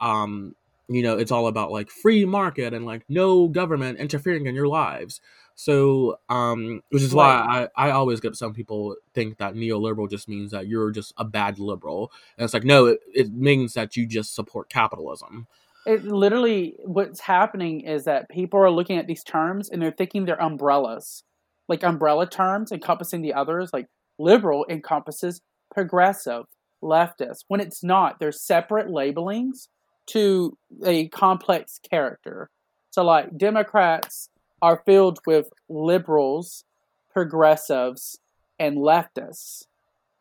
um 0.00 0.54
you 0.94 1.02
know 1.02 1.16
it's 1.18 1.32
all 1.32 1.46
about 1.46 1.70
like 1.72 1.90
free 1.90 2.24
market 2.24 2.74
and 2.74 2.86
like 2.86 3.04
no 3.08 3.48
government 3.48 3.98
interfering 3.98 4.46
in 4.46 4.54
your 4.54 4.68
lives 4.68 5.20
so 5.54 6.16
um 6.28 6.80
which 6.90 7.02
is 7.02 7.14
why 7.14 7.68
I, 7.76 7.88
I 7.88 7.90
always 7.90 8.20
get 8.20 8.36
some 8.36 8.54
people 8.54 8.96
think 9.14 9.38
that 9.38 9.54
neoliberal 9.54 10.08
just 10.10 10.28
means 10.28 10.50
that 10.52 10.66
you're 10.66 10.90
just 10.90 11.12
a 11.16 11.24
bad 11.24 11.58
liberal 11.58 12.10
and 12.38 12.44
it's 12.44 12.54
like 12.54 12.64
no 12.64 12.86
it, 12.86 13.00
it 13.14 13.32
means 13.32 13.74
that 13.74 13.96
you 13.96 14.06
just 14.06 14.34
support 14.34 14.68
capitalism 14.70 15.46
It 15.84 16.04
literally 16.04 16.76
what's 16.84 17.20
happening 17.20 17.80
is 17.80 18.04
that 18.04 18.28
people 18.30 18.60
are 18.60 18.70
looking 18.70 18.98
at 18.98 19.06
these 19.08 19.24
terms 19.24 19.68
and 19.68 19.82
they're 19.82 19.90
thinking 19.90 20.24
they're 20.24 20.40
umbrellas, 20.40 21.24
like 21.68 21.82
umbrella 21.82 22.28
terms 22.28 22.70
encompassing 22.70 23.22
the 23.22 23.34
others. 23.34 23.72
Like 23.72 23.88
liberal 24.18 24.64
encompasses 24.68 25.40
progressive, 25.74 26.44
leftist. 26.82 27.44
When 27.48 27.60
it's 27.60 27.82
not, 27.82 28.20
they're 28.20 28.30
separate 28.32 28.90
labelings 28.90 29.68
to 30.08 30.56
a 30.84 31.08
complex 31.08 31.78
character. 31.88 32.50
So, 32.90 33.04
like 33.04 33.36
Democrats 33.36 34.28
are 34.60 34.82
filled 34.84 35.18
with 35.26 35.48
liberals, 35.68 36.64
progressives, 37.10 38.18
and 38.58 38.78
leftists. 38.78 39.64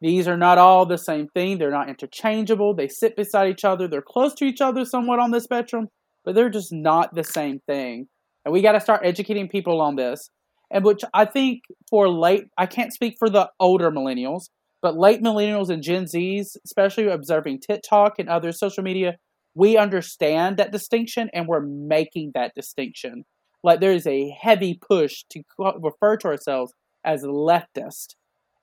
These 0.01 0.27
are 0.27 0.37
not 0.37 0.57
all 0.57 0.85
the 0.85 0.97
same 0.97 1.27
thing. 1.27 1.57
They're 1.57 1.69
not 1.69 1.89
interchangeable. 1.89 2.73
They 2.73 2.87
sit 2.87 3.15
beside 3.15 3.49
each 3.49 3.63
other. 3.63 3.87
They're 3.87 4.01
close 4.01 4.33
to 4.35 4.45
each 4.45 4.59
other 4.59 4.83
somewhat 4.83 5.19
on 5.19 5.29
the 5.29 5.39
spectrum, 5.39 5.89
but 6.25 6.33
they're 6.33 6.49
just 6.49 6.73
not 6.73 7.13
the 7.13 7.23
same 7.23 7.59
thing. 7.67 8.07
And 8.43 8.51
we 8.51 8.63
got 8.63 8.71
to 8.71 8.79
start 8.79 9.01
educating 9.03 9.47
people 9.47 9.79
on 9.79 9.95
this. 9.95 10.29
And 10.71 10.83
which 10.83 11.03
I 11.13 11.25
think 11.25 11.61
for 11.89 12.09
late, 12.09 12.45
I 12.57 12.65
can't 12.65 12.93
speak 12.93 13.15
for 13.19 13.29
the 13.29 13.49
older 13.59 13.91
millennials, 13.91 14.45
but 14.81 14.97
late 14.97 15.21
millennials 15.21 15.69
and 15.69 15.83
Gen 15.83 16.05
Zs, 16.05 16.57
especially 16.65 17.07
observing 17.07 17.59
TikTok 17.59 18.17
and 18.17 18.29
other 18.29 18.51
social 18.51 18.83
media, 18.83 19.17
we 19.55 19.77
understand 19.77 20.57
that 20.57 20.71
distinction 20.71 21.29
and 21.33 21.47
we're 21.47 21.61
making 21.61 22.31
that 22.33 22.55
distinction. 22.55 23.25
Like 23.63 23.79
there 23.79 23.91
is 23.91 24.07
a 24.07 24.29
heavy 24.29 24.75
push 24.75 25.23
to 25.29 25.43
refer 25.79 26.17
to 26.17 26.27
ourselves 26.27 26.73
as 27.03 27.23
leftist 27.23 28.15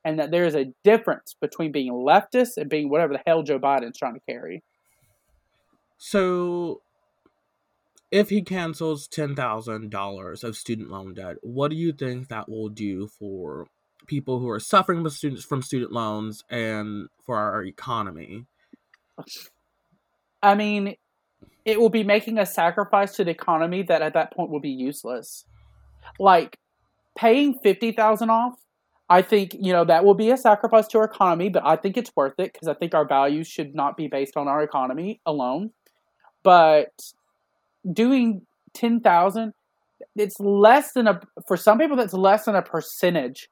and 0.03 0.19
that 0.19 0.31
there 0.31 0.45
is 0.45 0.55
a 0.55 0.73
difference 0.83 1.35
between 1.39 1.71
being 1.71 1.91
leftist 1.91 2.57
and 2.57 2.69
being 2.69 2.89
whatever 2.89 3.13
the 3.13 3.21
hell 3.25 3.43
Joe 3.43 3.59
Biden's 3.59 3.97
trying 3.97 4.15
to 4.15 4.21
carry. 4.27 4.63
so 5.97 6.81
if 8.11 8.29
he 8.29 8.41
cancels 8.41 9.07
$10,000 9.07 10.43
of 10.43 10.57
student 10.57 10.89
loan 10.89 11.13
debt, 11.13 11.37
what 11.41 11.69
do 11.69 11.77
you 11.77 11.93
think 11.93 12.27
that 12.29 12.49
will 12.49 12.69
do 12.69 13.07
for 13.07 13.67
people 14.07 14.39
who 14.39 14.49
are 14.49 14.59
suffering 14.59 15.03
with 15.03 15.13
students 15.13 15.45
from 15.45 15.61
student 15.61 15.91
loans 15.91 16.43
and 16.49 17.09
for 17.23 17.37
our 17.37 17.63
economy? 17.63 18.45
I 20.41 20.55
mean, 20.55 20.95
it 21.65 21.79
will 21.79 21.89
be 21.89 22.03
making 22.03 22.37
a 22.37 22.45
sacrifice 22.45 23.15
to 23.17 23.23
the 23.23 23.31
economy 23.31 23.83
that 23.83 24.01
at 24.01 24.13
that 24.13 24.33
point 24.33 24.49
will 24.49 24.59
be 24.59 24.69
useless. 24.69 25.45
Like 26.19 26.57
paying 27.17 27.59
50,000 27.61 28.29
off, 28.29 28.55
I 29.09 29.21
think, 29.21 29.55
you 29.59 29.73
know, 29.73 29.85
that 29.85 30.05
will 30.05 30.13
be 30.13 30.31
a 30.31 30.37
sacrifice 30.37 30.87
to 30.89 30.99
our 30.99 31.05
economy, 31.05 31.49
but 31.49 31.65
I 31.65 31.75
think 31.75 31.97
it's 31.97 32.15
worth 32.15 32.39
it 32.39 32.53
because 32.53 32.67
I 32.67 32.73
think 32.73 32.93
our 32.93 33.07
values 33.07 33.47
should 33.47 33.73
not 33.75 33.97
be 33.97 34.07
based 34.07 34.37
on 34.37 34.47
our 34.47 34.61
economy 34.61 35.19
alone. 35.25 35.71
But 36.43 36.91
doing 37.91 38.45
10,000 38.73 39.53
it's 40.15 40.39
less 40.39 40.93
than 40.93 41.07
a 41.07 41.19
for 41.47 41.57
some 41.57 41.77
people 41.77 41.97
that's 41.97 42.13
less 42.13 42.45
than 42.45 42.55
a 42.55 42.61
percentage 42.61 43.49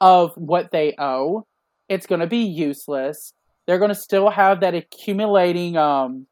of 0.00 0.32
what 0.36 0.70
they 0.72 0.94
owe. 0.98 1.46
It's 1.88 2.06
going 2.06 2.20
to 2.20 2.26
be 2.26 2.38
useless. 2.38 3.32
They're 3.66 3.78
going 3.78 3.90
to 3.90 3.94
still 3.94 4.30
have 4.30 4.60
that 4.60 4.74
accumulating 4.74 5.76
um 5.76 6.26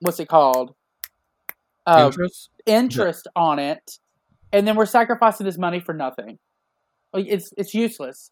what's 0.00 0.20
it 0.20 0.28
called? 0.28 0.74
Uh, 1.86 2.06
Interest? 2.06 2.50
interest 2.66 3.28
on 3.36 3.58
it, 3.58 3.98
and 4.52 4.66
then 4.66 4.76
we're 4.76 4.86
sacrificing 4.86 5.44
this 5.44 5.58
money 5.58 5.80
for 5.80 5.92
nothing. 5.92 6.38
Like 7.12 7.26
it's 7.28 7.50
it's 7.56 7.74
useless. 7.74 8.30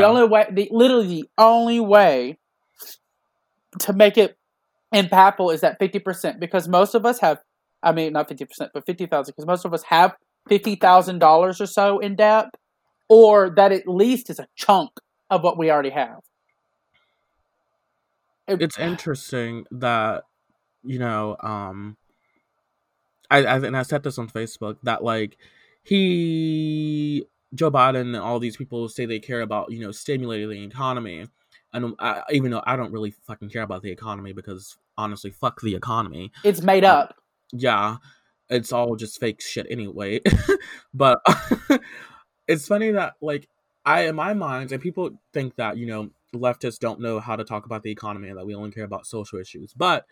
The 0.00 0.06
only 0.06 0.26
way, 0.26 0.46
the 0.50 0.68
literally 0.70 1.06
the 1.06 1.24
only 1.38 1.80
way 1.80 2.38
to 3.80 3.92
make 3.92 4.18
it 4.18 4.36
impactful 4.94 5.52
is 5.54 5.62
that 5.62 5.78
fifty 5.78 5.98
percent 5.98 6.40
because 6.40 6.68
most 6.68 6.94
of 6.94 7.06
us 7.06 7.20
have. 7.20 7.38
I 7.82 7.92
mean, 7.92 8.12
not 8.12 8.28
fifty 8.28 8.44
percent, 8.44 8.72
but 8.74 8.84
fifty 8.84 9.06
thousand 9.06 9.32
because 9.34 9.46
most 9.46 9.64
of 9.64 9.72
us 9.72 9.82
have 9.84 10.14
fifty 10.48 10.74
thousand 10.76 11.18
dollars 11.18 11.60
or 11.60 11.66
so 11.66 11.98
in 11.98 12.16
debt, 12.16 12.46
or 13.08 13.50
that 13.56 13.72
at 13.72 13.88
least 13.88 14.28
is 14.28 14.38
a 14.38 14.46
chunk 14.56 14.90
of 15.30 15.42
what 15.42 15.56
we 15.56 15.70
already 15.70 15.90
have. 15.90 16.20
It- 18.50 18.62
it's 18.62 18.78
interesting 18.78 19.66
that 19.70 20.24
you 20.82 20.98
know 20.98 21.36
um 21.40 21.96
I, 23.30 23.44
I 23.44 23.56
and 23.58 23.76
I 23.76 23.82
said 23.82 24.02
this 24.02 24.18
on 24.18 24.28
Facebook 24.28 24.76
that 24.82 25.04
like 25.04 25.36
he 25.84 27.24
Joe 27.54 27.70
Biden 27.70 28.00
and 28.00 28.16
all 28.16 28.38
these 28.38 28.56
people 28.56 28.88
say 28.88 29.06
they 29.06 29.18
care 29.20 29.40
about 29.40 29.70
you 29.72 29.80
know 29.80 29.92
stimulating 29.92 30.48
the 30.48 30.64
economy. 30.64 31.26
And 31.72 31.94
I, 32.00 32.22
even 32.30 32.50
though 32.50 32.62
I 32.66 32.74
don't 32.74 32.92
really 32.92 33.12
fucking 33.12 33.50
care 33.50 33.62
about 33.62 33.82
the 33.82 33.90
economy 33.92 34.32
because 34.32 34.76
honestly 34.98 35.30
fuck 35.30 35.60
the 35.60 35.76
economy. 35.76 36.32
It's 36.44 36.62
made 36.62 36.84
up. 36.84 37.14
yeah 37.52 37.96
it's 38.48 38.72
all 38.72 38.96
just 38.96 39.20
fake 39.20 39.40
shit 39.40 39.66
anyway. 39.70 40.20
But 40.94 41.20
it's 42.48 42.66
funny 42.66 42.90
that 42.90 43.14
like 43.20 43.48
i 43.86 44.06
in 44.08 44.16
my 44.16 44.34
mind 44.34 44.72
and 44.72 44.82
people 44.82 45.10
think 45.32 45.54
that 45.56 45.76
you 45.78 45.86
know 45.86 46.10
leftists 46.34 46.78
don't 46.78 47.00
know 47.00 47.20
how 47.20 47.36
to 47.36 47.44
talk 47.44 47.66
about 47.66 47.82
the 47.82 47.90
economy 47.90 48.28
and 48.28 48.38
that 48.38 48.46
we 48.46 48.54
only 48.54 48.70
care 48.70 48.84
about 48.84 49.06
social 49.06 49.38
issues. 49.38 49.72
But 49.74 50.06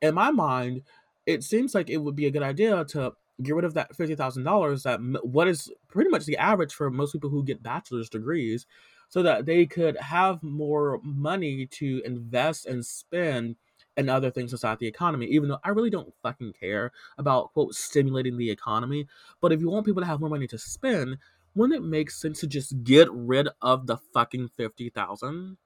in 0.00 0.14
my 0.14 0.30
mind 0.30 0.82
it 1.26 1.44
seems 1.44 1.74
like 1.74 1.88
it 1.88 1.98
would 1.98 2.16
be 2.16 2.26
a 2.26 2.30
good 2.30 2.42
idea 2.42 2.84
to 2.84 3.12
get 3.42 3.54
rid 3.54 3.64
of 3.64 3.74
that 3.74 3.96
$50000 3.96 4.82
that 4.82 5.24
what 5.24 5.48
is 5.48 5.70
pretty 5.88 6.10
much 6.10 6.26
the 6.26 6.36
average 6.36 6.74
for 6.74 6.90
most 6.90 7.12
people 7.12 7.30
who 7.30 7.44
get 7.44 7.62
bachelor's 7.62 8.10
degrees 8.10 8.66
so 9.08 9.22
that 9.22 9.46
they 9.46 9.66
could 9.66 9.96
have 9.98 10.42
more 10.42 11.00
money 11.02 11.66
to 11.66 12.02
invest 12.04 12.66
and 12.66 12.84
spend 12.84 13.56
in 13.96 14.08
other 14.08 14.30
things 14.30 14.52
inside 14.52 14.78
the 14.78 14.86
economy 14.86 15.26
even 15.26 15.50
though 15.50 15.58
i 15.64 15.68
really 15.68 15.90
don't 15.90 16.14
fucking 16.22 16.52
care 16.58 16.90
about 17.18 17.52
quote 17.52 17.74
stimulating 17.74 18.36
the 18.36 18.50
economy. 18.50 19.06
But 19.40 19.52
if 19.52 19.60
you 19.60 19.70
want 19.70 19.86
people 19.86 20.02
to 20.02 20.08
have 20.08 20.20
more 20.20 20.30
money 20.30 20.46
to 20.48 20.58
spend 20.58 21.18
wouldn't 21.54 21.82
it 21.82 21.86
make 21.86 22.10
sense 22.10 22.40
to 22.40 22.46
just 22.46 22.82
get 22.82 23.08
rid 23.12 23.48
of 23.60 23.86
the 23.86 23.98
fucking 24.14 24.50
50000 24.56 25.56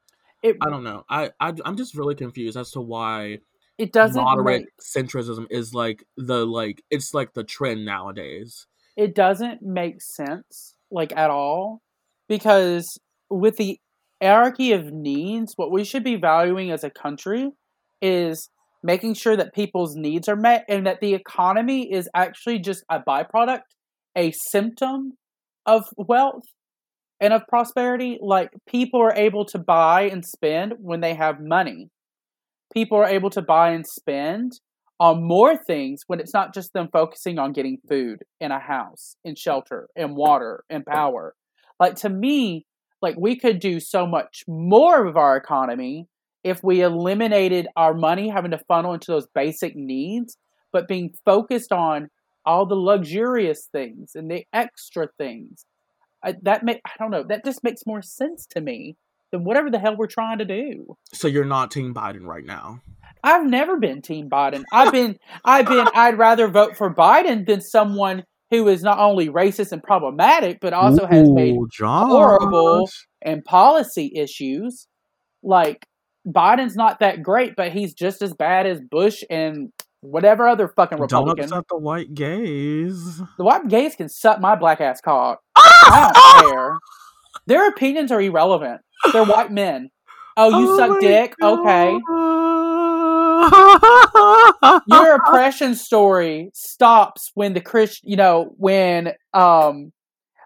i 0.45 0.52
don't 0.71 0.85
know. 0.85 1.05
I, 1.09 1.31
I 1.40 1.52
i'm 1.64 1.76
just 1.76 1.97
really 1.97 2.14
confused 2.14 2.57
as 2.57 2.71
to 2.73 2.81
why 2.81 3.38
it 3.78 3.93
doesn't 3.93 4.23
moderate 4.23 4.62
make 4.62 4.69
centrism 4.81 5.47
is 5.50 5.75
like 5.75 6.05
the 6.16 6.47
like 6.47 6.83
it's 6.90 7.12
like 7.12 7.35
the 7.35 7.45
trend 7.45 7.85
nowadays. 7.85 8.66
It 8.97 9.14
doesn't 9.14 9.61
make 9.62 10.00
sense 10.00 10.75
like 10.90 11.14
at 11.14 11.31
all 11.31 11.83
because 12.28 12.99
with 13.28 13.57
the 13.57 13.78
hierarchy 14.23 14.73
of 14.73 14.93
needs 14.93 15.52
what 15.57 15.71
we 15.71 15.85
should 15.85 16.05
be 16.05 16.16
valuing 16.16 16.71
as 16.71 16.85
a 16.85 16.90
country 16.90 17.50
is 18.00 18.49
making 18.83 19.14
sure 19.14 19.37
that 19.37 19.55
people's 19.55 19.95
needs 19.95 20.28
are 20.28 20.37
met 20.37 20.64
and 20.69 20.87
that 20.87 21.00
the 21.00 21.12
economy 21.12 21.93
is 21.93 22.09
actually 22.14 22.59
just 22.59 22.83
a 22.88 23.00
byproduct 23.00 23.62
a 24.16 24.33
symptom 24.49 25.12
of 25.67 25.85
wealth 25.97 26.45
and 27.21 27.33
of 27.33 27.47
prosperity, 27.49 28.19
like 28.21 28.51
people 28.69 29.01
are 29.01 29.15
able 29.15 29.45
to 29.47 29.59
buy 29.59 30.03
and 30.03 30.25
spend 30.25 30.75
when 30.79 31.01
they 31.01 31.15
have 31.15 31.41
money. 31.41 31.91
People 32.73 32.99
are 32.99 33.07
able 33.09 33.31
to 33.31 33.43
buy 33.43 33.71
and 33.71 33.87
spend 33.87 34.61
on 34.99 35.23
more 35.23 35.57
things 35.57 36.03
when 36.07 36.21
it's 36.21 36.35
not 36.35 36.55
just 36.55 36.73
them 36.73 36.89
focusing 36.93 37.39
on 37.39 37.53
getting 37.53 37.79
food 37.89 38.23
in 38.41 38.51
a 38.51 38.59
house, 38.59 39.17
in 39.25 39.35
shelter, 39.35 39.89
in 39.95 40.15
water, 40.15 40.65
in 40.71 40.83
power. 40.85 41.35
Like 41.79 41.97
to 41.97 42.09
me, 42.09 42.67
like 43.03 43.17
we 43.19 43.39
could 43.39 43.61
do 43.61 43.79
so 43.81 44.07
much 44.07 44.45
more 44.49 45.07
of 45.07 45.17
our 45.17 45.37
economy 45.37 46.07
if 46.45 46.63
we 46.63 46.81
eliminated 46.81 47.67
our 47.77 47.93
money 47.93 48.29
having 48.29 48.53
to 48.53 48.61
funnel 48.69 48.95
into 48.95 49.11
those 49.11 49.27
basic 49.35 49.75
needs, 49.75 50.39
but 50.73 50.89
being 50.89 51.13
focused 51.25 51.73
on 51.73 52.09
all 52.47 52.67
the 52.67 52.76
luxurious 52.76 53.69
things 53.71 54.12
and 54.15 54.31
the 54.31 54.45
extra 54.53 55.09
things. 55.19 55.67
I, 56.25 56.35
that 56.43 56.65
make 56.65 56.81
I 56.85 56.93
don't 56.99 57.11
know. 57.11 57.25
That 57.25 57.45
just 57.45 57.62
makes 57.62 57.87
more 57.87 58.03
sense 58.03 58.47
to 58.50 58.61
me 58.61 58.97
than 59.33 59.45
whatever 59.45 59.71
the 59.71 59.79
hell 59.79 59.97
we're 59.97 60.07
trying 60.07 60.38
to 60.38 60.45
do. 60.45 60.97
So 61.12 61.29
you're 61.29 61.45
not 61.45 61.71
Team 61.71 61.93
Biden 61.93 62.25
right 62.25 62.45
now. 62.45 62.81
I've 63.23 63.47
never 63.47 63.79
been 63.79 64.03
Team 64.03 64.31
Biden. 64.31 64.65
I've 64.73 64.93
been 64.93 65.17
I've 65.45 65.67
been 65.67 65.88
I'd 65.95 66.19
rather 66.19 66.49
vote 66.49 66.76
for 66.76 66.95
Biden 66.95 67.47
than 67.47 67.61
someone 67.61 68.25
who 68.50 68.69
is 68.69 68.83
not 68.83 68.99
only 68.99 69.29
racist 69.29 69.73
and 69.73 69.83
problematic, 69.83 70.61
but 70.61 70.73
also 70.73 71.05
Ooh, 71.05 71.09
has 71.09 71.29
made 71.29 71.57
Josh. 71.73 72.09
horrible 72.09 72.88
and 73.23 73.45
policy 73.45 74.12
issues. 74.15 74.87
Like 75.43 75.87
Biden's 76.26 76.76
not 76.76 77.00
that 77.00 77.23
great, 77.23 77.55
but 77.57 77.73
he's 77.73 77.95
just 77.95 78.23
as 78.23 78.35
bad 78.35 78.67
as 78.67 78.81
Bush 78.81 79.23
and 79.29 79.73
whatever 80.11 80.47
other 80.49 80.69
fucking 80.69 80.99
Republican. 80.99 81.49
Don't 81.49 81.59
upset 81.59 81.69
the 81.69 81.79
white 81.79 82.15
gays. 82.15 83.19
The 83.39 83.45
white 83.45 83.69
gays 83.69 83.97
can 83.97 84.09
suck 84.09 84.41
my 84.41 84.55
black 84.55 84.81
ass 84.81 85.01
cock. 85.01 85.41
I 85.57 86.11
don't 86.43 86.51
care. 86.51 86.79
Their 87.47 87.69
opinions 87.69 88.11
are 88.11 88.21
irrelevant. 88.21 88.81
They're 89.13 89.25
white 89.25 89.53
men. 89.53 89.91
Oh, 90.37 90.61
you 90.61 90.73
oh 90.73 90.77
suck 90.77 91.01
dick? 91.01 91.35
God. 91.41 91.61
Okay. 91.61 91.99
Your 94.89 95.15
oppression 95.15 95.75
story 95.75 96.51
stops 96.55 97.31
when 97.35 97.55
the 97.55 97.61
Christian, 97.61 98.11
you 98.11 98.17
know, 98.17 98.55
when 98.57 99.09
um 99.33 99.93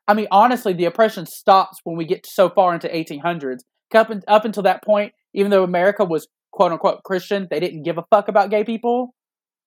I 0.07 0.14
mean 0.14 0.29
honestly 0.31 0.73
the 0.73 0.85
oppression 0.85 1.26
stops 1.26 1.79
when 1.85 1.97
we 1.97 2.05
get 2.05 2.26
so 2.26 2.49
far 2.49 2.75
into 2.75 2.88
1800s. 2.88 3.59
Up, 3.93 4.11
in, 4.11 4.23
up 4.29 4.45
until 4.45 4.62
that 4.62 4.85
point, 4.85 5.12
even 5.35 5.50
though 5.50 5.64
America 5.64 6.05
was 6.05 6.29
quote 6.52 6.73
unquote 6.73 7.02
Christian, 7.05 7.49
they 7.50 7.59
didn't 7.61 7.83
give 7.83 7.99
a 7.99 8.05
fuck 8.11 8.29
about 8.29 8.50
gay 8.50 8.64
people. 8.64 9.14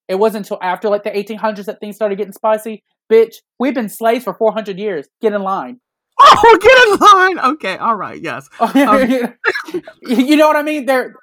It 0.08 0.16
wasn't 0.16 0.46
until 0.46 0.60
after 0.62 0.90
like 0.90 1.04
the 1.04 1.12
1800s 1.12 1.66
that 1.66 1.80
things 1.80 1.96
started 1.96 2.18
getting 2.18 2.34
spicy. 2.34 2.84
Bitch, 3.12 3.36
we've 3.60 3.74
been 3.74 3.90
slaves 3.90 4.24
for 4.24 4.34
400 4.34 4.78
years. 4.78 5.08
Get 5.22 5.34
in 5.34 5.42
line. 5.42 5.80
Oh, 6.20 6.60
get 6.62 6.88
in 6.88 7.00
line. 7.00 7.54
Okay, 7.54 7.78
all 7.78 7.96
right, 7.96 8.22
yes. 8.22 8.48
Um, 8.60 9.36
you 10.02 10.36
know 10.36 10.48
what 10.48 10.56
I 10.56 10.64
mean? 10.64 10.86
They're 10.86 11.16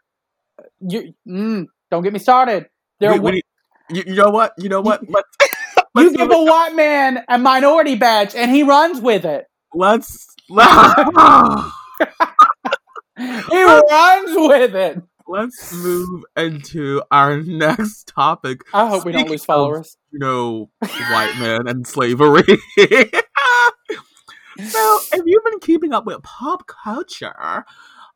you. 0.80 1.14
Mm, 1.26 1.66
don't 1.90 2.02
get 2.02 2.12
me 2.12 2.18
started. 2.18 2.66
Wait, 3.00 3.44
you, 3.90 4.02
you, 4.06 4.14
know 4.14 4.30
what? 4.30 4.52
You 4.58 4.68
know 4.68 4.80
what? 4.80 5.08
Let's, 5.08 5.28
let's 5.94 6.12
you 6.12 6.16
give 6.16 6.30
a 6.30 6.44
white 6.44 6.74
man 6.74 7.24
a 7.28 7.38
minority 7.38 7.94
badge, 7.94 8.34
and 8.34 8.50
he 8.50 8.62
runs 8.62 9.00
with 9.00 9.24
it. 9.24 9.46
Let's. 9.74 10.26
he 10.48 10.56
runs 13.62 14.36
with 14.36 14.74
it. 14.74 15.02
Let's 15.30 15.72
move 15.72 16.24
into 16.36 17.04
our 17.12 17.36
next 17.44 18.08
topic. 18.08 18.62
I 18.74 18.88
hope 18.88 19.02
Speaking 19.02 19.18
we 19.18 19.22
don't 19.22 19.30
lose 19.30 19.44
followers. 19.44 19.94
Of, 19.94 19.96
you 20.10 20.18
know, 20.18 20.70
white 20.80 21.36
men 21.38 21.68
and 21.68 21.86
slavery. 21.86 22.42
so, 22.48 22.58
if 25.12 25.22
you've 25.24 25.44
been 25.44 25.60
keeping 25.60 25.92
up 25.92 26.04
with 26.04 26.20
pop 26.24 26.66
culture, 26.66 27.64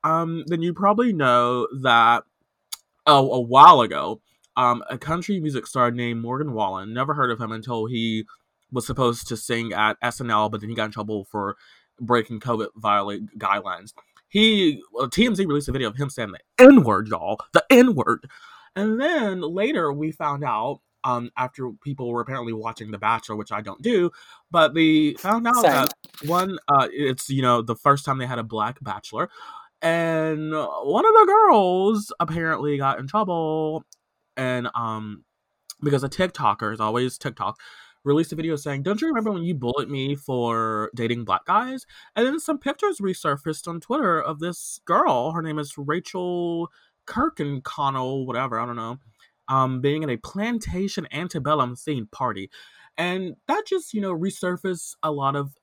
um, 0.03 0.43
then 0.49 0.61
you 0.61 0.75
probably 0.75 1.13
know 1.13 1.69
that 1.83 2.25
oh, 3.07 3.31
a 3.31 3.41
while 3.41 3.81
ago, 3.81 4.21
um, 4.57 4.83
a 4.91 4.99
country 4.99 5.39
music 5.39 5.69
star 5.69 5.93
named 5.93 6.21
Morgan 6.21 6.53
Wallen. 6.53 6.93
Never 6.93 7.15
heard 7.15 7.31
of 7.31 7.41
him 7.41 7.53
until 7.53 7.87
he 7.87 8.25
was 8.73 8.89
supposed 8.89 9.29
to 9.29 9.37
sing 9.37 9.73
at 9.73 10.01
SNL, 10.01 10.51
but 10.51 10.61
then 10.61 10.69
he 10.69 10.75
got 10.75 10.87
in 10.87 10.91
trouble 10.91 11.25
for 11.31 11.55
breaking 12.01 12.41
COVID 12.41 12.71
violate 12.75 13.39
guidelines. 13.39 13.93
He 14.35 14.83
well, 14.93 15.09
TMZ 15.09 15.39
released 15.47 15.69
a 15.69 15.73
video 15.73 15.89
of 15.89 15.97
him 15.97 16.11
saying 16.11 16.33
the 16.33 16.65
N 16.65 16.83
word, 16.83 17.09
y'all, 17.09 17.39
the 17.53 17.65
N 17.71 17.95
word, 17.95 18.29
and 18.77 19.01
then 19.01 19.41
later 19.41 19.93
we 19.93 20.13
found 20.13 20.45
out. 20.45 20.81
Um, 21.07 21.31
after 21.37 21.71
people 21.83 22.09
were 22.09 22.23
apparently 22.23 22.55
watching 22.55 22.91
The 22.91 22.97
Bachelor, 22.97 23.37
which 23.37 23.53
I 23.53 23.61
don't 23.61 23.83
do, 23.83 24.11
but 24.51 24.73
they 24.73 25.13
found 25.19 25.47
out 25.47 25.57
Same. 25.57 25.71
that 25.73 25.95
one, 26.25 26.59
uh, 26.67 26.89
it's 26.91 27.29
you 27.29 27.43
know 27.43 27.61
the 27.61 27.77
first 27.77 28.07
time 28.07 28.17
they 28.17 28.25
had 28.25 28.39
a 28.39 28.43
black 28.43 28.79
bachelor, 28.83 29.29
and 29.83 30.51
one 30.51 31.05
of 31.05 31.13
the 31.13 31.27
girls 31.27 32.11
apparently 32.19 32.79
got 32.79 32.99
in 32.99 33.07
trouble 33.07 33.85
and 34.37 34.69
um 34.75 35.25
because 35.83 36.03
a 36.03 36.09
tiktoker 36.09 36.73
is 36.73 36.81
always 36.81 37.19
tiktok 37.19 37.59
released 38.05 38.33
a 38.33 38.37
video 38.37 38.57
saying 38.57 38.83
don't 38.83 39.01
you 39.01 39.09
remember 39.09 39.33
when 39.33 39.43
you 39.43 39.55
bullied 39.55 39.91
me 39.91 40.15
for 40.15 40.91
dating 40.95 41.25
black 41.25 41.45
guys? 41.45 41.87
And 42.15 42.27
then 42.27 42.39
some 42.39 42.59
pictures 42.59 42.99
resurfaced 42.99 43.67
on 43.69 43.81
twitter 43.81 44.21
of 44.21 44.39
this 44.39 44.81
girl. 44.85 45.33
Her 45.33 45.43
name 45.43 45.59
is 45.59 45.75
rachel 45.77 46.71
Kirk 47.07 47.41
and 47.41 47.63
Connell, 47.65 48.27
whatever 48.27 48.59
i 48.59 48.67
don't 48.67 48.77
know 48.77 48.99
um 49.49 49.81
being 49.81 50.03
in 50.03 50.11
a 50.11 50.17
plantation 50.17 51.07
antebellum 51.13 51.75
themed 51.75 52.11
party. 52.11 52.51
And 52.97 53.35
that 53.49 53.65
just 53.67 53.95
you 53.95 54.01
know 54.01 54.15
resurfaced 54.15 54.95
a 55.03 55.11
lot 55.11 55.37
of 55.37 55.55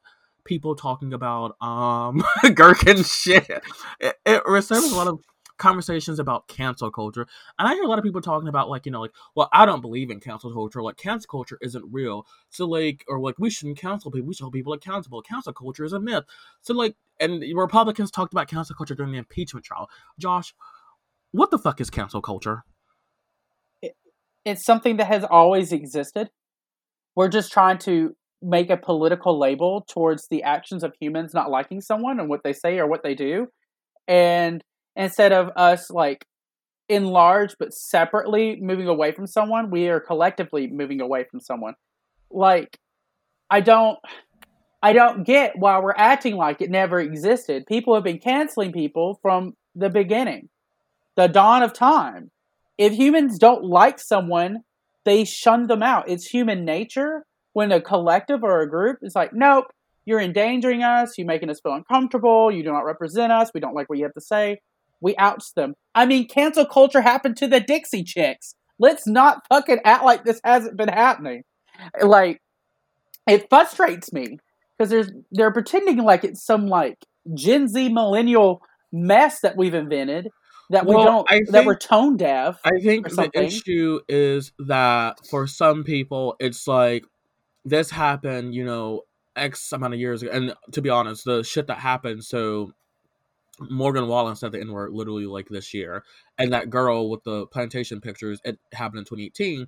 people 0.44 0.76
talking 0.76 1.14
about 1.14 1.56
um 1.62 2.24
gherkin 2.54 3.04
shit. 3.04 3.50
It, 4.00 4.16
it 4.26 4.44
reserves 4.46 4.92
a 4.92 4.96
lot 4.96 5.08
of 5.08 5.20
conversations 5.62 6.20
about 6.20 6.48
cancel 6.48 6.90
culture. 6.92 7.28
And 7.60 7.68
I 7.68 7.74
hear 7.74 7.84
a 7.84 7.88
lot 7.88 8.00
of 8.00 8.04
people 8.04 8.22
talking 8.22 8.48
about 8.48 8.70
like, 8.70 8.86
you 8.86 8.92
know, 8.92 9.02
like, 9.02 9.14
well, 9.36 9.48
I 9.54 9.66
don't 9.66 9.82
believe 9.82 10.10
in 10.10 10.20
cancel 10.20 10.52
culture. 10.52 10.82
Like 10.82 10.98
cancel 10.98 11.30
culture 11.30 11.58
isn't 11.62 11.86
real. 11.92 12.26
So 12.50 12.66
like 12.66 13.06
or 13.08 13.20
like 13.20 13.36
we 13.38 13.50
shouldn't 13.50 13.78
cancel 13.78 14.12
people. 14.12 14.28
We 14.28 14.34
should 14.34 14.44
hold 14.44 14.54
people 14.54 14.74
accountable. 14.74 15.22
Cancel 15.22 15.54
culture 15.54 15.86
is 15.86 15.94
a 15.94 16.00
myth. 16.00 16.26
So 16.62 16.74
like 16.74 16.96
and 17.20 17.44
Republicans 17.56 18.10
talked 18.10 18.34
about 18.34 18.48
cancel 18.48 18.76
culture 18.76 18.96
during 18.96 19.12
the 19.12 19.20
impeachment 19.20 19.64
trial. 19.64 19.90
Josh, 20.20 20.56
what 21.32 21.52
the 21.52 21.60
fuck 21.60 21.80
is 21.80 21.90
cancel 21.90 22.22
culture? 22.22 22.64
it's 24.44 24.66
something 24.66 24.98
that 24.98 25.06
has 25.06 25.24
always 25.24 25.72
existed. 25.72 26.32
We're 27.16 27.30
just 27.30 27.52
trying 27.52 27.78
to 27.80 28.16
make 28.42 28.72
a 28.72 28.78
political 28.78 29.38
label 29.38 29.86
towards 29.88 30.28
the 30.30 30.42
actions 30.42 30.84
of 30.84 30.96
humans 31.00 31.32
not 31.32 31.52
liking 31.52 31.80
someone 31.80 32.20
and 32.20 32.28
what 32.28 32.44
they 32.44 32.54
say 32.54 32.80
or 32.80 32.88
what 32.88 33.04
they 33.04 33.14
do 33.14 33.48
and 34.08 34.64
instead 34.96 35.32
of 35.32 35.50
us 35.56 35.90
like 35.90 36.26
in 36.90 37.06
large 37.06 37.56
but 37.58 37.74
separately 37.74 38.58
moving 38.62 38.88
away 38.88 39.12
from 39.12 39.26
someone 39.26 39.72
we 39.72 39.88
are 39.88 40.00
collectively 40.00 40.68
moving 40.68 41.02
away 41.02 41.26
from 41.30 41.40
someone. 41.40 41.74
Like 42.30 42.78
i 43.50 43.60
don't 43.60 44.00
i 44.82 44.94
don't 44.94 45.26
get 45.26 45.58
why 45.58 45.78
we're 45.80 45.94
acting 45.96 46.36
like 46.36 46.62
it 46.62 46.70
never 46.70 47.00
existed. 47.00 47.66
People 47.68 47.96
have 47.96 48.04
been 48.04 48.20
canceling 48.20 48.72
people 48.72 49.20
from 49.22 49.56
the 49.76 49.90
beginning 49.90 50.50
the 51.16 51.28
dawn 51.28 51.62
of 51.62 51.74
time. 51.74 52.32
If 52.78 52.94
humans 52.94 53.38
don't 53.38 53.64
like 53.64 54.00
someone 54.00 54.64
they 55.06 55.26
shun 55.26 55.68
them 55.68 55.84
out. 55.84 56.10
It's 56.10 56.26
human 56.26 56.66
nature 56.66 57.26
when 57.54 57.72
a 57.72 57.82
collective 57.82 58.44
or 58.44 58.62
a 58.62 58.70
group 58.70 59.00
is 59.02 59.16
like, 59.16 59.34
nope, 59.34 59.66
you're 60.06 60.20
endangering 60.20 60.84
us, 60.84 61.18
you're 61.18 61.28
making 61.28 61.50
us 61.50 61.60
feel 61.62 61.74
uncomfortable, 61.74 62.52
you 62.52 62.64
do 62.64 62.72
not 62.72 62.86
represent 62.86 63.32
us, 63.32 63.52
we 63.54 63.60
don't 63.60 63.76
like 63.76 63.90
what 63.90 63.98
you 63.98 64.06
have 64.06 64.14
to 64.14 64.22
say, 64.22 64.60
we 65.02 65.16
outs 65.18 65.52
them. 65.54 65.74
I 65.94 66.06
mean, 66.06 66.28
cancel 66.28 66.66
culture 66.66 67.02
happened 67.02 67.38
to 67.38 67.48
the 67.48 67.60
Dixie 67.60 68.04
Chicks. 68.04 68.56
Let's 68.80 69.06
not 69.06 69.42
fucking 69.50 69.80
act 69.84 70.04
like 70.04 70.24
this 70.24 70.42
hasn't 70.44 70.78
been 70.78 70.90
happening. 70.90 71.44
Like, 72.02 72.42
it 73.28 73.48
frustrates 73.50 74.12
me 74.14 74.38
because 74.78 74.90
there's 74.90 75.12
they're 75.32 75.52
pretending 75.52 75.98
like 75.98 76.24
it's 76.24 76.44
some 76.44 76.68
like 76.68 76.98
Gen 77.34 77.68
Z 77.68 77.90
millennial 77.90 78.62
mess 78.92 79.42
that 79.42 79.56
we've 79.56 79.74
invented 79.74 80.30
that 80.72 80.86
well, 80.86 81.00
we 81.00 81.04
don't 81.04 81.30
think, 81.30 81.50
that 81.50 81.66
we're 81.66 81.78
tone 81.78 82.18
deaf. 82.18 82.60
I 82.64 82.80
think 82.82 83.08
the 83.10 83.30
issue 83.34 84.00
is 84.08 84.54
that 84.60 85.26
for 85.30 85.46
some 85.46 85.84
people 85.84 86.36
it's 86.40 86.68
like 86.68 87.04
this 87.64 87.92
happened, 87.92 88.56
you 88.56 88.66
know, 88.66 89.02
X 89.36 89.72
amount 89.72 89.94
of 89.94 90.00
years 90.00 90.24
ago. 90.24 90.32
And 90.32 90.56
to 90.72 90.82
be 90.82 90.90
honest, 90.90 91.26
the 91.26 91.44
shit 91.44 91.68
that 91.68 91.78
happened, 91.78 92.24
so 92.24 92.72
Morgan 93.70 94.08
Wallen 94.08 94.36
said 94.36 94.52
the 94.52 94.60
N 94.60 94.72
word 94.72 94.92
literally 94.94 95.26
like 95.26 95.48
this 95.50 95.74
year. 95.74 96.04
And 96.38 96.54
that 96.54 96.70
girl 96.70 97.10
with 97.10 97.24
the 97.24 97.46
plantation 97.48 98.02
pictures, 98.02 98.42
it 98.44 98.60
happened 98.74 99.00
in 99.00 99.06
2018. 99.06 99.68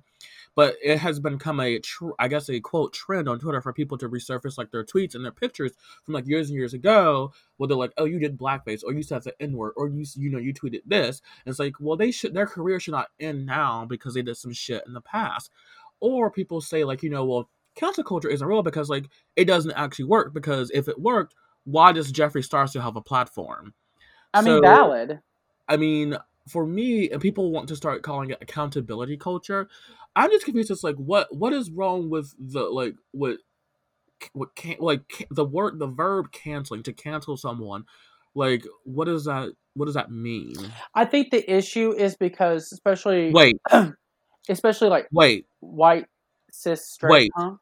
But 0.56 0.76
it 0.82 0.98
has 0.98 1.20
become 1.20 1.60
a, 1.60 1.78
tr- 1.80 2.10
I 2.18 2.28
guess, 2.28 2.48
a 2.48 2.60
quote 2.60 2.92
trend 2.92 3.28
on 3.28 3.38
Twitter 3.38 3.60
for 3.60 3.72
people 3.72 3.98
to 3.98 4.08
resurface 4.08 4.56
like 4.58 4.70
their 4.70 4.84
tweets 4.84 5.14
and 5.14 5.24
their 5.24 5.32
pictures 5.32 5.72
from 6.04 6.14
like 6.14 6.26
years 6.26 6.48
and 6.48 6.58
years 6.58 6.74
ago, 6.74 7.32
where 7.56 7.68
they're 7.68 7.76
like, 7.76 7.92
"Oh, 7.98 8.04
you 8.04 8.18
did 8.18 8.38
blackface, 8.38 8.82
or 8.84 8.92
you 8.92 9.02
said 9.02 9.24
the 9.24 9.34
N 9.40 9.52
word, 9.54 9.72
or 9.76 9.88
you, 9.88 10.04
you 10.16 10.30
know, 10.30 10.38
you 10.38 10.54
tweeted 10.54 10.82
this." 10.86 11.20
And 11.44 11.52
it's 11.52 11.58
like, 11.58 11.74
well, 11.80 11.96
they 11.96 12.10
should, 12.10 12.34
their 12.34 12.46
career 12.46 12.78
should 12.78 12.92
not 12.92 13.08
end 13.18 13.46
now 13.46 13.84
because 13.84 14.14
they 14.14 14.22
did 14.22 14.36
some 14.36 14.52
shit 14.52 14.84
in 14.86 14.94
the 14.94 15.00
past. 15.00 15.50
Or 16.00 16.30
people 16.30 16.60
say 16.60 16.84
like, 16.84 17.02
you 17.02 17.10
know, 17.10 17.24
well, 17.24 17.48
cancel 17.74 18.04
culture 18.04 18.28
isn't 18.28 18.46
real 18.46 18.62
because 18.62 18.88
like 18.88 19.08
it 19.36 19.46
doesn't 19.46 19.72
actually 19.72 20.04
work 20.04 20.32
because 20.32 20.70
if 20.72 20.88
it 20.88 21.00
worked 21.00 21.34
why 21.64 21.92
does 21.92 22.12
Jeffree 22.12 22.44
Star 22.44 22.66
still 22.66 22.82
have 22.82 22.96
a 22.96 23.00
platform? 23.00 23.74
I 24.34 24.42
mean, 24.42 24.56
so, 24.56 24.60
valid. 24.60 25.20
I 25.68 25.76
mean, 25.76 26.16
for 26.48 26.66
me, 26.66 27.10
and 27.10 27.22
people 27.22 27.50
want 27.50 27.68
to 27.68 27.76
start 27.76 28.02
calling 28.02 28.30
it 28.30 28.38
accountability 28.40 29.16
culture. 29.16 29.68
I'm 30.16 30.30
just 30.30 30.44
confused. 30.44 30.70
It's 30.70 30.84
like 30.84 30.96
what 30.96 31.34
what 31.34 31.52
is 31.52 31.70
wrong 31.70 32.10
with 32.10 32.34
the 32.38 32.62
like 32.62 32.96
what 33.12 33.38
what 34.32 34.54
can 34.54 34.76
like 34.80 35.26
the 35.30 35.44
word 35.44 35.78
the 35.78 35.86
verb 35.86 36.32
canceling 36.32 36.82
to 36.82 36.92
cancel 36.92 37.36
someone 37.36 37.84
like 38.34 38.64
what 38.84 39.06
does 39.06 39.24
that 39.24 39.50
what 39.74 39.86
does 39.86 39.94
that 39.94 40.10
mean 40.10 40.54
i 40.94 41.04
think 41.04 41.30
the 41.30 41.52
issue 41.52 41.92
is 41.92 42.16
because 42.16 42.72
especially 42.72 43.32
wait 43.32 43.56
especially 44.48 44.88
like 44.88 45.08
wait 45.12 45.46
white 45.60 46.06
cis 46.50 46.86
straight 46.86 47.10
wait 47.10 47.32
huh? 47.36 47.52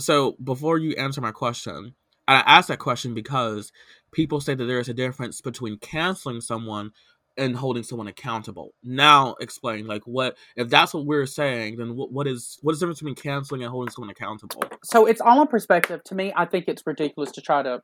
so 0.00 0.36
before 0.42 0.78
you 0.78 0.92
answer 0.96 1.20
my 1.20 1.32
question 1.32 1.94
i 2.28 2.42
asked 2.46 2.68
that 2.68 2.78
question 2.78 3.14
because 3.14 3.72
people 4.12 4.40
say 4.40 4.54
that 4.54 4.64
there 4.64 4.78
is 4.78 4.88
a 4.88 4.94
difference 4.94 5.40
between 5.40 5.78
canceling 5.78 6.40
someone 6.40 6.92
and 7.38 7.54
holding 7.54 7.84
someone 7.84 8.08
accountable. 8.08 8.74
Now 8.82 9.36
explain 9.40 9.86
like 9.86 10.02
what 10.04 10.36
if 10.56 10.68
that's 10.68 10.92
what 10.92 11.06
we're 11.06 11.24
saying, 11.24 11.76
then 11.76 11.94
what, 11.94 12.12
what 12.12 12.26
is 12.26 12.58
what 12.62 12.72
is 12.72 12.80
the 12.80 12.84
difference 12.86 12.98
between 12.98 13.14
canceling 13.14 13.62
and 13.62 13.70
holding 13.70 13.92
someone 13.92 14.10
accountable? 14.10 14.62
So 14.82 15.06
it's 15.06 15.20
all 15.20 15.40
in 15.40 15.46
perspective. 15.46 16.02
To 16.04 16.14
me, 16.14 16.32
I 16.36 16.44
think 16.44 16.64
it's 16.66 16.82
ridiculous 16.84 17.30
to 17.32 17.40
try 17.40 17.62
to 17.62 17.80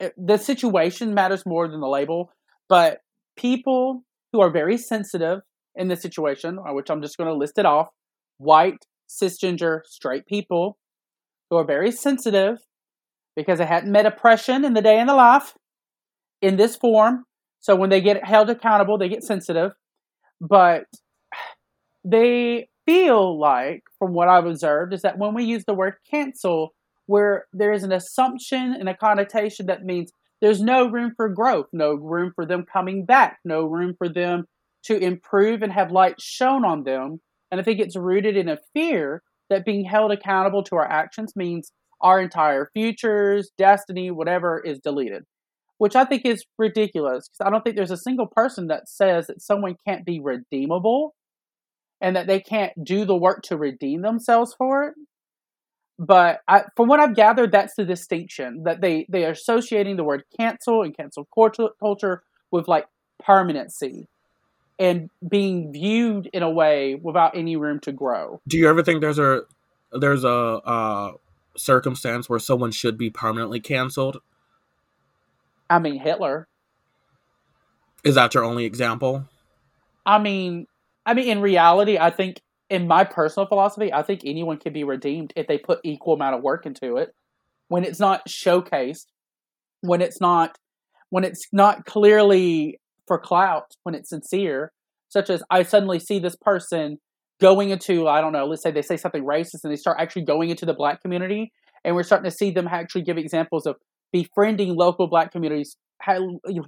it, 0.00 0.14
the 0.16 0.38
situation 0.38 1.14
matters 1.14 1.44
more 1.44 1.68
than 1.68 1.80
the 1.80 1.88
label, 1.88 2.32
but 2.68 3.00
people 3.36 4.02
who 4.32 4.40
are 4.40 4.50
very 4.50 4.78
sensitive 4.78 5.40
in 5.74 5.88
this 5.88 6.00
situation, 6.00 6.58
uh, 6.58 6.72
which 6.72 6.90
I'm 6.90 7.02
just 7.02 7.18
going 7.18 7.28
to 7.28 7.36
list 7.36 7.58
it 7.58 7.66
off, 7.66 7.88
white, 8.38 8.86
cisgender, 9.08 9.80
straight 9.84 10.26
people 10.26 10.78
who 11.50 11.56
are 11.56 11.64
very 11.64 11.92
sensitive 11.92 12.58
because 13.36 13.58
they 13.58 13.66
hadn't 13.66 13.92
met 13.92 14.06
oppression 14.06 14.64
in 14.64 14.74
the 14.74 14.82
day 14.82 14.98
in 15.00 15.06
the 15.06 15.14
life 15.14 15.54
in 16.42 16.56
this 16.56 16.76
form 16.76 17.24
so 17.60 17.76
when 17.76 17.90
they 17.90 18.00
get 18.00 18.24
held 18.24 18.50
accountable, 18.50 18.98
they 18.98 19.08
get 19.08 19.22
sensitive, 19.22 19.72
but 20.40 20.84
they 22.04 22.68
feel 22.86 23.38
like, 23.38 23.82
from 23.98 24.14
what 24.14 24.28
I've 24.28 24.46
observed, 24.46 24.94
is 24.94 25.02
that 25.02 25.18
when 25.18 25.34
we 25.34 25.44
use 25.44 25.64
the 25.66 25.74
word 25.74 25.94
cancel, 26.10 26.74
where 27.06 27.44
there 27.52 27.72
is 27.72 27.84
an 27.84 27.92
assumption 27.92 28.74
and 28.78 28.88
a 28.88 28.96
connotation 28.96 29.66
that 29.66 29.84
means 29.84 30.12
there's 30.40 30.62
no 30.62 30.88
room 30.88 31.12
for 31.14 31.28
growth, 31.28 31.66
no 31.72 31.92
room 31.92 32.32
for 32.34 32.46
them 32.46 32.64
coming 32.64 33.04
back, 33.04 33.38
no 33.44 33.66
room 33.66 33.94
for 33.98 34.08
them 34.08 34.46
to 34.84 34.96
improve 34.96 35.60
and 35.60 35.72
have 35.72 35.92
light 35.92 36.18
shown 36.18 36.64
on 36.64 36.84
them. 36.84 37.20
And 37.50 37.60
I 37.60 37.64
think 37.64 37.78
it's 37.78 37.96
rooted 37.96 38.36
in 38.36 38.48
a 38.48 38.58
fear 38.72 39.22
that 39.50 39.66
being 39.66 39.84
held 39.84 40.12
accountable 40.12 40.62
to 40.62 40.76
our 40.76 40.88
actions 40.88 41.36
means 41.36 41.72
our 42.00 42.20
entire 42.20 42.70
futures, 42.72 43.50
destiny, 43.56 44.10
whatever 44.10 44.60
is 44.60 44.78
deleted 44.78 45.24
which 45.80 45.96
I 45.96 46.04
think 46.04 46.26
is 46.26 46.44
ridiculous 46.58 47.26
because 47.26 47.46
I 47.46 47.48
don't 47.48 47.64
think 47.64 47.74
there's 47.74 47.90
a 47.90 47.96
single 47.96 48.26
person 48.26 48.66
that 48.66 48.86
says 48.86 49.28
that 49.28 49.40
someone 49.40 49.76
can't 49.86 50.04
be 50.04 50.20
redeemable 50.20 51.14
and 52.02 52.16
that 52.16 52.26
they 52.26 52.38
can't 52.38 52.72
do 52.84 53.06
the 53.06 53.16
work 53.16 53.40
to 53.44 53.56
redeem 53.56 54.02
themselves 54.02 54.54
for 54.58 54.84
it. 54.84 54.94
But 55.98 56.40
I, 56.46 56.64
from 56.76 56.88
what 56.88 57.00
I've 57.00 57.16
gathered, 57.16 57.50
that's 57.50 57.76
the 57.76 57.86
distinction 57.86 58.64
that 58.64 58.82
they 58.82 59.06
they 59.08 59.24
are 59.24 59.30
associating 59.30 59.96
the 59.96 60.04
word 60.04 60.24
cancel 60.38 60.82
and 60.82 60.94
cancel 60.94 61.26
culture, 61.34 62.22
with 62.50 62.68
like 62.68 62.86
permanency 63.24 64.06
and 64.78 65.08
being 65.26 65.72
viewed 65.72 66.28
in 66.34 66.42
a 66.42 66.50
way 66.50 66.94
without 66.94 67.34
any 67.34 67.56
room 67.56 67.80
to 67.80 67.92
grow. 67.92 68.42
Do 68.46 68.58
you 68.58 68.68
ever 68.68 68.82
think 68.82 69.00
there's 69.00 69.18
a 69.18 69.44
there's 69.92 70.24
a 70.24 70.30
uh, 70.30 71.12
circumstance 71.56 72.28
where 72.28 72.38
someone 72.38 72.70
should 72.70 72.96
be 72.96 73.10
permanently 73.10 73.60
canceled 73.60 74.20
I 75.70 75.78
mean, 75.78 76.00
Hitler. 76.00 76.48
Is 78.02 78.16
that 78.16 78.34
your 78.34 78.44
only 78.44 78.64
example? 78.64 79.28
I 80.04 80.18
mean, 80.18 80.66
I 81.06 81.14
mean, 81.14 81.28
in 81.28 81.40
reality, 81.40 81.96
I 81.96 82.10
think, 82.10 82.40
in 82.68 82.88
my 82.88 83.04
personal 83.04 83.46
philosophy, 83.46 83.92
I 83.92 84.02
think 84.02 84.22
anyone 84.24 84.58
can 84.58 84.72
be 84.72 84.84
redeemed 84.84 85.32
if 85.36 85.46
they 85.46 85.58
put 85.58 85.80
equal 85.84 86.14
amount 86.14 86.36
of 86.36 86.42
work 86.42 86.66
into 86.66 86.96
it. 86.96 87.14
When 87.68 87.84
it's 87.84 88.00
not 88.00 88.26
showcased, 88.28 89.06
when 89.80 90.00
it's 90.02 90.20
not, 90.20 90.58
when 91.10 91.24
it's 91.24 91.46
not 91.52 91.84
clearly 91.84 92.80
for 93.06 93.18
clout, 93.18 93.76
when 93.84 93.94
it's 93.94 94.10
sincere, 94.10 94.72
such 95.08 95.30
as 95.30 95.42
I 95.50 95.62
suddenly 95.62 96.00
see 96.00 96.18
this 96.18 96.36
person 96.36 96.98
going 97.40 97.70
into, 97.70 98.06
I 98.06 98.20
don't 98.20 98.32
know, 98.32 98.46
let's 98.46 98.62
say 98.62 98.70
they 98.70 98.82
say 98.82 98.96
something 98.96 99.24
racist 99.24 99.64
and 99.64 99.72
they 99.72 99.76
start 99.76 99.96
actually 100.00 100.24
going 100.24 100.50
into 100.50 100.66
the 100.66 100.74
black 100.74 101.02
community, 101.02 101.52
and 101.84 101.94
we're 101.94 102.02
starting 102.02 102.30
to 102.30 102.36
see 102.36 102.50
them 102.50 102.68
actually 102.68 103.02
give 103.02 103.16
examples 103.18 103.66
of 103.66 103.76
befriending 104.12 104.74
local 104.76 105.06
black 105.08 105.32
communities, 105.32 105.76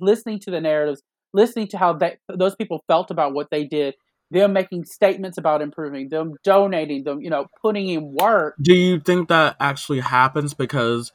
listening 0.01 0.39
to 0.41 0.51
the 0.51 0.61
narratives, 0.61 1.03
listening 1.35 1.67
to 1.69 1.79
how 1.79 1.99
those 2.35 2.55
people 2.57 2.83
felt 2.87 3.11
about 3.11 3.35
what 3.35 3.49
they 3.51 3.65
did, 3.65 3.95
them 4.31 4.53
making 4.53 4.85
statements 4.85 5.37
about 5.37 5.61
improving, 5.61 6.09
them 6.09 6.35
donating, 6.43 7.05
them, 7.05 7.21
you 7.21 7.29
know, 7.29 7.47
putting 7.61 7.89
in 7.89 8.15
work. 8.15 8.55
Do 8.63 8.75
you 8.75 8.99
think 9.01 9.29
that 9.29 9.57
actually 9.61 10.01
happens? 10.01 10.55
Because 10.55 11.13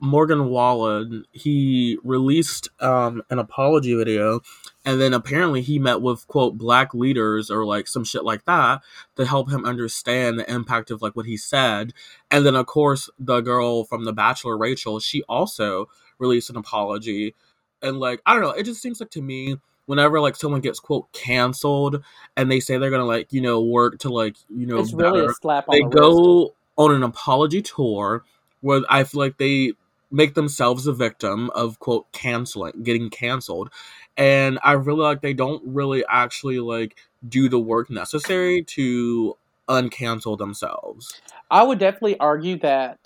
Morgan 0.00 0.48
Wallen, 0.48 1.24
he 1.32 1.98
released 2.02 2.68
um, 2.80 3.22
an 3.30 3.38
apology 3.38 3.94
video, 3.94 4.40
and 4.84 5.00
then 5.00 5.12
apparently 5.12 5.60
he 5.60 5.78
met 5.78 6.00
with 6.00 6.26
quote 6.26 6.56
black 6.56 6.94
leaders 6.94 7.50
or 7.50 7.64
like 7.64 7.86
some 7.86 8.04
shit 8.04 8.24
like 8.24 8.44
that 8.46 8.80
to 9.16 9.26
help 9.26 9.50
him 9.50 9.64
understand 9.64 10.38
the 10.38 10.50
impact 10.50 10.90
of 10.90 11.02
like 11.02 11.14
what 11.14 11.26
he 11.26 11.36
said. 11.36 11.92
And 12.30 12.46
then 12.46 12.56
of 12.56 12.66
course 12.66 13.10
the 13.18 13.40
girl 13.40 13.84
from 13.84 14.04
The 14.04 14.12
Bachelor, 14.12 14.56
Rachel, 14.56 15.00
she 15.00 15.22
also 15.24 15.88
released 16.18 16.50
an 16.50 16.56
apology, 16.56 17.34
and 17.82 18.00
like 18.00 18.22
I 18.24 18.32
don't 18.32 18.42
know, 18.42 18.50
it 18.50 18.64
just 18.64 18.80
seems 18.80 19.00
like 19.00 19.10
to 19.10 19.22
me 19.22 19.56
whenever 19.84 20.20
like 20.20 20.36
someone 20.36 20.60
gets 20.60 20.78
quote 20.80 21.12
canceled 21.12 22.02
and 22.36 22.50
they 22.50 22.60
say 22.60 22.78
they're 22.78 22.90
gonna 22.90 23.04
like 23.04 23.32
you 23.32 23.40
know 23.40 23.60
work 23.60 23.98
to 23.98 24.08
like 24.08 24.36
you 24.48 24.64
know 24.64 24.78
it's 24.78 24.92
better, 24.92 25.12
really 25.12 25.26
a 25.26 25.34
slap 25.34 25.66
they 25.70 25.80
the 25.80 25.88
go 25.88 26.54
on 26.76 26.94
an 26.94 27.02
apology 27.02 27.60
tour 27.60 28.24
where 28.60 28.82
I 28.88 29.04
feel 29.04 29.20
like 29.20 29.38
they 29.38 29.72
make 30.10 30.34
themselves 30.34 30.86
a 30.86 30.92
victim 30.92 31.50
of 31.50 31.78
quote 31.78 32.10
canceling 32.12 32.82
getting 32.82 33.10
canceled. 33.10 33.70
And 34.16 34.58
i 34.62 34.72
really 34.72 35.02
like 35.02 35.22
they 35.22 35.34
don't 35.34 35.62
really 35.64 36.04
actually 36.08 36.60
like 36.60 36.96
do 37.26 37.48
the 37.48 37.58
work 37.58 37.90
necessary 37.90 38.62
to 38.62 39.36
uncancel 39.68 40.36
themselves. 40.36 41.20
I 41.50 41.62
would 41.62 41.78
definitely 41.78 42.18
argue 42.18 42.58
that 42.60 42.98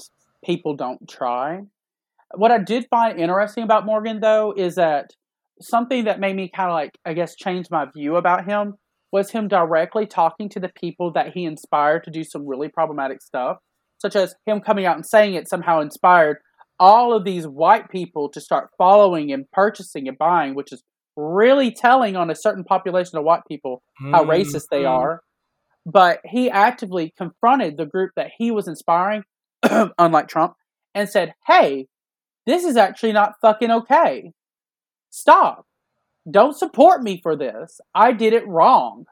people 0.44 0.74
don't 0.74 1.08
try. 1.08 1.64
What 2.34 2.50
i 2.50 2.58
did 2.58 2.86
find 2.90 3.20
interesting 3.20 3.62
about 3.62 3.86
morgan 3.86 4.20
though 4.20 4.52
is 4.56 4.74
that 4.74 5.12
something 5.60 6.04
that 6.04 6.18
made 6.18 6.34
me 6.34 6.48
kind 6.48 6.68
of 6.68 6.74
like 6.74 6.98
i 7.04 7.12
guess 7.12 7.36
change 7.36 7.70
my 7.70 7.84
view 7.84 8.16
about 8.16 8.44
him 8.44 8.74
was 9.12 9.30
him 9.30 9.46
directly 9.46 10.04
talking 10.04 10.48
to 10.48 10.58
the 10.58 10.68
people 10.68 11.12
that 11.12 11.32
he 11.32 11.44
inspired 11.44 12.02
to 12.02 12.10
do 12.10 12.24
some 12.24 12.44
really 12.44 12.68
problematic 12.68 13.22
stuff 13.22 13.58
such 13.98 14.16
as 14.16 14.34
him 14.46 14.60
coming 14.60 14.84
out 14.84 14.96
and 14.96 15.06
saying 15.06 15.34
it 15.34 15.48
somehow 15.48 15.80
inspired 15.80 16.38
all 16.78 17.12
of 17.12 17.24
these 17.24 17.46
white 17.46 17.90
people 17.90 18.28
to 18.30 18.40
start 18.40 18.70
following 18.76 19.32
and 19.32 19.50
purchasing 19.52 20.08
and 20.08 20.18
buying, 20.18 20.54
which 20.54 20.72
is 20.72 20.82
really 21.16 21.70
telling 21.70 22.16
on 22.16 22.30
a 22.30 22.34
certain 22.34 22.64
population 22.64 23.18
of 23.18 23.24
white 23.24 23.42
people 23.48 23.82
how 24.12 24.22
mm-hmm. 24.22 24.30
racist 24.30 24.66
they 24.70 24.84
are. 24.84 25.20
But 25.86 26.20
he 26.24 26.50
actively 26.50 27.12
confronted 27.16 27.76
the 27.76 27.86
group 27.86 28.12
that 28.16 28.30
he 28.38 28.50
was 28.50 28.66
inspiring, 28.66 29.22
unlike 29.98 30.28
Trump, 30.28 30.54
and 30.94 31.08
said, 31.08 31.34
Hey, 31.46 31.88
this 32.46 32.64
is 32.64 32.76
actually 32.76 33.12
not 33.12 33.34
fucking 33.40 33.70
okay. 33.70 34.32
Stop. 35.10 35.66
Don't 36.28 36.56
support 36.56 37.02
me 37.02 37.20
for 37.22 37.36
this. 37.36 37.80
I 37.94 38.12
did 38.12 38.32
it 38.32 38.48
wrong. 38.48 39.04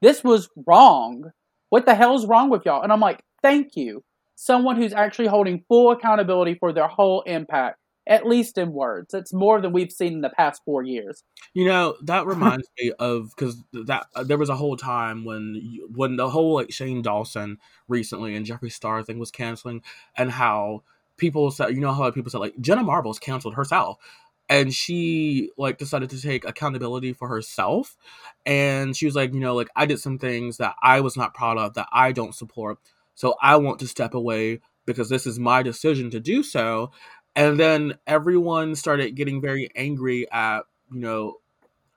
This 0.00 0.24
was 0.24 0.48
wrong. 0.66 1.30
What 1.68 1.86
the 1.86 1.94
hell's 1.94 2.26
wrong 2.26 2.48
with 2.48 2.64
y'all? 2.64 2.82
And 2.82 2.92
I'm 2.92 3.00
like, 3.00 3.22
Thank 3.42 3.76
you 3.76 4.02
someone 4.34 4.76
who's 4.76 4.92
actually 4.92 5.28
holding 5.28 5.64
full 5.68 5.90
accountability 5.90 6.54
for 6.54 6.72
their 6.72 6.88
whole 6.88 7.22
impact 7.22 7.78
at 8.06 8.26
least 8.26 8.58
in 8.58 8.72
words. 8.72 9.14
It's 9.14 9.32
more 9.32 9.60
than 9.60 9.72
we've 9.72 9.92
seen 9.92 10.14
in 10.14 10.20
the 10.20 10.30
past 10.30 10.62
four 10.64 10.82
years. 10.82 11.22
You 11.54 11.64
know 11.66 11.96
that 12.02 12.26
reminds 12.26 12.68
me 12.78 12.92
of 12.98 13.30
because 13.34 13.62
that 13.72 14.06
uh, 14.14 14.24
there 14.24 14.38
was 14.38 14.50
a 14.50 14.56
whole 14.56 14.76
time 14.76 15.24
when 15.24 15.80
when 15.94 16.16
the 16.16 16.28
whole 16.28 16.54
like 16.54 16.72
Shane 16.72 17.02
Dawson 17.02 17.58
recently 17.88 18.34
and 18.34 18.46
Jeffree 18.46 18.72
Star 18.72 19.02
thing 19.02 19.18
was 19.18 19.30
canceling, 19.30 19.82
and 20.16 20.30
how 20.30 20.82
people 21.16 21.50
said 21.50 21.70
you 21.70 21.80
know 21.80 21.92
how 21.92 22.10
people 22.10 22.30
said 22.30 22.38
like 22.38 22.58
Jenna 22.60 22.82
Marbles 22.82 23.18
canceled 23.18 23.54
herself. 23.54 23.98
And 24.46 24.74
she 24.74 25.48
like 25.56 25.78
decided 25.78 26.10
to 26.10 26.20
take 26.20 26.44
accountability 26.44 27.14
for 27.14 27.28
herself, 27.28 27.96
and 28.44 28.94
she 28.94 29.06
was 29.06 29.16
like, 29.16 29.32
you 29.32 29.40
know, 29.40 29.54
like 29.54 29.70
I 29.74 29.86
did 29.86 30.00
some 30.00 30.18
things 30.18 30.58
that 30.58 30.74
I 30.82 31.00
was 31.00 31.16
not 31.16 31.32
proud 31.32 31.56
of, 31.56 31.72
that 31.74 31.88
I 31.90 32.12
don't 32.12 32.34
support, 32.34 32.78
so 33.14 33.34
I 33.40 33.56
want 33.56 33.78
to 33.80 33.88
step 33.88 34.14
away 34.14 34.60
because 34.86 35.08
this 35.08 35.26
is 35.26 35.38
my 35.38 35.62
decision 35.62 36.10
to 36.10 36.20
do 36.20 36.42
so. 36.42 36.90
And 37.36 37.58
then 37.58 37.94
everyone 38.06 38.74
started 38.74 39.16
getting 39.16 39.40
very 39.40 39.70
angry 39.74 40.30
at, 40.30 40.60
you 40.92 41.00
know, 41.00 41.34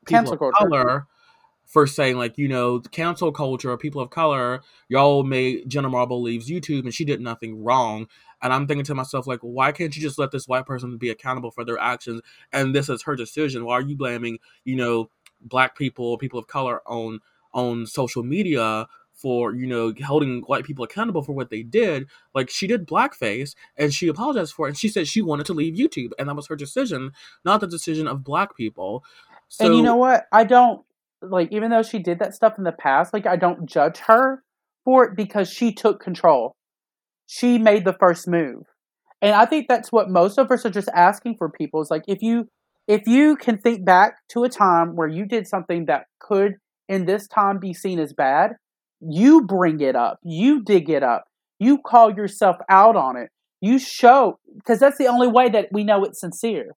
people 0.06 0.34
of 0.34 0.54
color 0.54 1.08
for 1.66 1.86
saying 1.86 2.16
like 2.18 2.38
you 2.38 2.48
know 2.48 2.80
cancel 2.92 3.32
culture 3.32 3.76
people 3.78 4.02
of 4.02 4.10
color 4.10 4.62
y'all 4.88 5.24
made 5.24 5.68
jenna 5.68 5.90
marble 5.90 6.22
leaves 6.22 6.50
youtube 6.50 6.84
and 6.86 6.94
she 6.94 7.04
did 7.06 7.20
nothing 7.20 7.62
wrong. 7.62 8.08
And 8.42 8.54
i'm 8.54 8.68
thinking 8.68 8.86
to 8.86 8.96
myself 8.96 9.28
like 9.28 9.42
why 9.42 9.72
can't 9.72 9.96
you 9.96 10.02
just 10.02 10.18
let 10.18 10.32
this 10.32 10.48
white 10.48 10.66
person 10.66 10.98
be 10.98 11.10
accountable 11.10 11.52
for 11.52 11.66
their 11.66 11.78
actions? 11.78 12.22
And 12.54 12.74
this 12.74 12.88
is 12.88 13.04
her 13.04 13.16
decision. 13.16 13.66
Why 13.66 13.74
are 13.74 13.82
you 13.82 13.98
blaming 13.98 14.40
you 14.64 14.78
know 14.78 15.10
black 15.42 15.78
people 15.78 16.18
people 16.18 16.40
of 16.40 16.48
color 16.48 16.82
on 16.88 17.20
on 17.54 17.86
social 17.86 18.24
media 18.24 18.88
for 19.18 19.54
you 19.54 19.68
know 19.68 19.94
holding 20.06 20.42
white 20.44 20.64
people 20.64 20.86
accountable 20.86 21.24
for 21.24 21.34
what 21.34 21.50
they 21.50 21.64
did 21.64 22.08
like 22.36 22.50
she 22.50 22.68
did 22.68 22.88
blackface 22.88 23.56
and 23.76 23.94
she 23.94 24.08
apologized 24.08 24.54
for 24.54 24.68
it 24.68 24.70
and 24.70 24.78
she 24.78 24.88
said 24.88 25.08
she 25.08 25.22
wanted 25.22 25.46
to 25.46 25.54
leave 25.54 25.74
youtube 25.74 26.12
and 26.20 26.30
that 26.30 26.36
was 26.36 26.48
her 26.48 26.56
decision 26.56 27.12
not 27.44 27.62
the 27.62 27.68
decision 27.68 28.08
of 28.08 28.24
black 28.24 28.56
people. 28.56 29.04
So, 29.50 29.66
and 29.66 29.76
you 29.76 29.82
know 29.82 29.96
what? 29.96 30.26
I 30.32 30.44
don't 30.44 30.84
like 31.22 31.52
even 31.52 31.72
though 31.72 31.84
she 31.84 32.00
did 32.00 32.20
that 32.20 32.36
stuff 32.36 32.60
in 32.60 32.64
the 32.64 32.72
past 32.72 33.12
like 33.12 33.26
i 33.26 33.36
don't 33.36 33.66
judge 33.66 33.98
her 33.98 34.44
for 34.86 35.04
it 35.04 35.16
because 35.16 35.50
she 35.50 35.74
took 35.74 36.00
control. 36.00 36.56
She 37.26 37.58
made 37.58 37.86
the 37.86 37.94
first 38.00 38.28
move. 38.28 38.64
And 39.22 39.34
i 39.34 39.46
think 39.46 39.68
that's 39.68 39.92
what 39.92 40.10
most 40.10 40.38
of 40.38 40.52
us 40.52 40.66
are 40.66 40.70
just 40.70 40.90
asking 40.94 41.38
for 41.38 41.50
people 41.50 41.82
is 41.82 41.90
like 41.90 42.04
if 42.08 42.22
you 42.22 42.48
if 42.88 43.08
you 43.08 43.36
can 43.36 43.58
think 43.58 43.84
back 43.84 44.18
to 44.30 44.44
a 44.44 44.50
time 44.50 44.96
where 44.96 45.08
you 45.08 45.26
did 45.26 45.48
something 45.48 45.88
that 45.88 46.06
could 46.20 46.56
in 46.88 47.06
this 47.06 47.28
time 47.28 47.58
be 47.60 47.74
seen 47.74 48.00
as 48.00 48.14
bad 48.14 48.52
you 49.02 49.44
bring 49.46 49.80
it 49.80 49.96
up 49.96 50.20
you 50.24 50.64
dig 50.64 50.90
it 50.90 51.04
up 51.04 51.26
you 51.60 51.78
call 51.78 52.14
yourself 52.16 52.58
out 52.70 52.96
on 52.96 53.16
it 53.16 53.30
you 53.62 53.80
show 53.80 54.40
because 54.56 54.80
that's 54.80 54.98
the 54.98 55.08
only 55.08 55.28
way 55.28 55.50
that 55.50 55.68
we 55.72 55.84
know 55.84 56.04
it's 56.04 56.20
sincere 56.20 56.76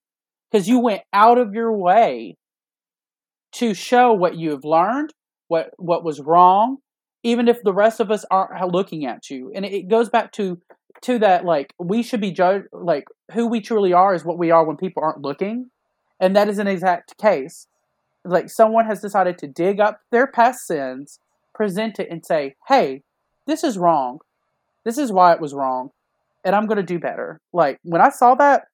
because 0.51 0.69
you 0.69 0.81
went 0.81 1.03
out 1.13 1.39
of 1.39 1.55
your 1.55 1.77
way 1.77 2.37
to 3.53 3.75
show 3.75 4.13
what 4.13 4.37
you 4.37 4.51
have 4.51 4.65
learned, 4.65 5.13
what 5.49 5.71
what 5.77 6.05
was 6.05 6.21
wrong, 6.21 6.79
even 7.23 7.49
if 7.49 7.63
the 7.63 7.75
rest 7.75 8.01
of 8.01 8.11
us 8.11 8.25
aren't 8.31 8.73
looking 8.73 9.07
at 9.07 9.31
you. 9.31 9.53
And 9.55 9.65
it 9.65 9.89
goes 9.89 10.09
back 10.09 10.33
to 10.33 10.61
to 11.03 11.19
that 11.19 11.45
like 11.45 11.73
we 11.79 12.03
should 12.03 12.21
be 12.21 12.31
judged 12.31 12.67
like 12.73 13.05
who 13.33 13.47
we 13.47 13.61
truly 13.61 13.93
are 13.93 14.15
is 14.15 14.25
what 14.25 14.39
we 14.39 14.51
are 14.51 14.65
when 14.65 14.77
people 14.77 15.03
aren't 15.03 15.23
looking. 15.23 15.71
And 16.19 16.37
that 16.37 16.49
is 16.49 16.59
an 16.59 16.67
exact 16.67 17.17
case. 17.19 17.67
Like 18.25 18.51
someone 18.51 18.85
has 18.87 19.01
decided 19.01 19.39
to 19.39 19.47
dig 19.47 19.81
up 19.81 20.01
their 20.11 20.27
past 20.27 20.67
sins, 20.67 21.19
present 21.61 22.01
it 22.01 22.09
and 22.11 22.25
say, 22.25 22.57
"Hey, 22.69 23.03
this 23.47 23.63
is 23.63 23.77
wrong. 23.77 24.21
This 24.85 24.97
is 24.97 25.13
why 25.13 25.35
it 25.35 25.41
was 25.41 25.53
wrong." 25.53 25.91
And 26.43 26.57
I'm 26.57 26.67
going 26.67 26.79
to 26.79 26.83
do 26.83 26.99
better. 26.99 27.39
Like 27.53 27.79
when 27.83 28.01
I 28.01 28.09
saw 28.09 28.35
that 28.37 28.69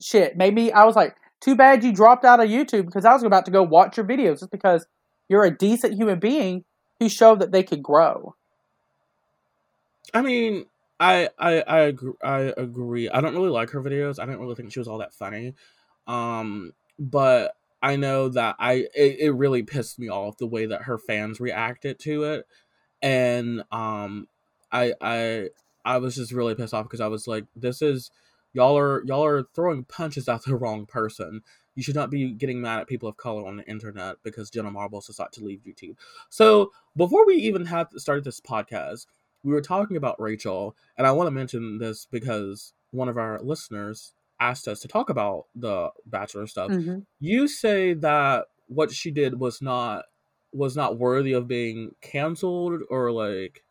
shit, 0.00 0.36
maybe 0.36 0.72
I 0.72 0.84
was 0.84 0.96
like, 0.96 1.14
too 1.40 1.54
bad 1.54 1.84
you 1.84 1.92
dropped 1.92 2.24
out 2.24 2.40
of 2.40 2.48
YouTube 2.48 2.86
because 2.86 3.04
I 3.04 3.12
was 3.12 3.22
about 3.22 3.44
to 3.44 3.52
go 3.52 3.62
watch 3.62 3.96
your 3.96 4.04
videos 4.04 4.40
just 4.40 4.50
because 4.50 4.84
you're 5.28 5.44
a 5.44 5.56
decent 5.56 5.94
human 5.94 6.18
being 6.18 6.64
who 6.98 7.08
showed 7.08 7.38
that 7.38 7.52
they 7.52 7.62
could 7.62 7.84
grow. 7.84 8.34
I 10.12 10.22
mean, 10.22 10.66
I 10.98 11.28
I 11.38 11.60
I 11.60 11.78
agree, 11.82 12.14
I 12.20 12.52
agree. 12.56 13.08
I 13.08 13.20
don't 13.20 13.34
really 13.34 13.50
like 13.50 13.70
her 13.70 13.80
videos. 13.80 14.18
I 14.18 14.26
didn't 14.26 14.40
really 14.40 14.56
think 14.56 14.72
she 14.72 14.80
was 14.80 14.88
all 14.88 14.98
that 14.98 15.14
funny. 15.14 15.54
Um, 16.08 16.72
but 16.98 17.54
I 17.82 17.96
know 17.96 18.28
that 18.30 18.56
I 18.58 18.86
it, 18.94 19.20
it 19.20 19.34
really 19.34 19.62
pissed 19.62 19.98
me 19.98 20.08
off 20.08 20.38
the 20.38 20.46
way 20.46 20.66
that 20.66 20.82
her 20.82 20.98
fans 20.98 21.40
reacted 21.40 21.98
to 22.00 22.24
it, 22.24 22.46
and 23.02 23.62
um, 23.70 24.28
I 24.72 24.94
I 25.00 25.48
I 25.84 25.98
was 25.98 26.16
just 26.16 26.32
really 26.32 26.54
pissed 26.54 26.74
off 26.74 26.84
because 26.84 27.00
I 27.00 27.06
was 27.08 27.26
like, 27.26 27.44
this 27.54 27.82
is 27.82 28.10
y'all 28.52 28.76
are 28.78 29.04
y'all 29.04 29.24
are 29.24 29.44
throwing 29.54 29.84
punches 29.84 30.28
at 30.28 30.42
the 30.44 30.56
wrong 30.56 30.86
person. 30.86 31.42
You 31.74 31.82
should 31.82 31.94
not 31.94 32.10
be 32.10 32.32
getting 32.32 32.62
mad 32.62 32.80
at 32.80 32.88
people 32.88 33.08
of 33.08 33.18
color 33.18 33.46
on 33.46 33.58
the 33.58 33.68
internet 33.68 34.16
because 34.22 34.48
Jenna 34.50 34.70
Marbles 34.70 35.06
decided 35.06 35.32
to 35.34 35.44
leave 35.44 35.60
YouTube. 35.66 35.96
So 36.30 36.72
before 36.96 37.26
we 37.26 37.34
even 37.34 37.66
had 37.66 37.88
started 37.96 38.24
this 38.24 38.40
podcast, 38.40 39.06
we 39.42 39.52
were 39.52 39.60
talking 39.60 39.98
about 39.98 40.20
Rachel, 40.20 40.74
and 40.96 41.06
I 41.06 41.12
want 41.12 41.26
to 41.26 41.32
mention 41.32 41.78
this 41.78 42.06
because 42.10 42.72
one 42.92 43.10
of 43.10 43.18
our 43.18 43.40
listeners 43.42 44.12
asked 44.40 44.68
us 44.68 44.80
to 44.80 44.88
talk 44.88 45.10
about 45.10 45.46
the 45.54 45.90
Bachelor 46.06 46.46
stuff. 46.46 46.70
Mm-hmm. 46.70 47.00
You 47.20 47.48
say 47.48 47.94
that 47.94 48.46
what 48.68 48.92
she 48.92 49.10
did 49.10 49.38
was 49.38 49.62
not 49.62 50.04
was 50.52 50.76
not 50.76 50.98
worthy 50.98 51.32
of 51.32 51.46
being 51.46 51.94
canceled 52.00 52.80
or 52.90 53.12
like 53.12 53.62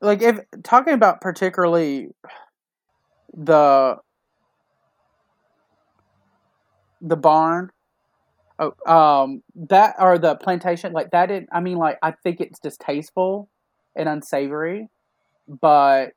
like 0.00 0.22
if 0.22 0.40
talking 0.62 0.94
about 0.94 1.20
particularly 1.20 2.08
the 3.34 3.96
the 7.00 7.16
barn 7.16 7.70
oh, 8.58 8.72
um 8.86 9.42
that 9.54 9.96
or 9.98 10.18
the 10.18 10.36
plantation 10.36 10.92
like 10.92 11.10
that 11.10 11.26
did 11.26 11.46
i 11.52 11.60
mean 11.60 11.76
like 11.76 11.98
i 12.02 12.12
think 12.22 12.40
it's 12.40 12.60
distasteful 12.60 13.48
and 13.96 14.08
unsavory 14.08 14.88
but 15.48 16.12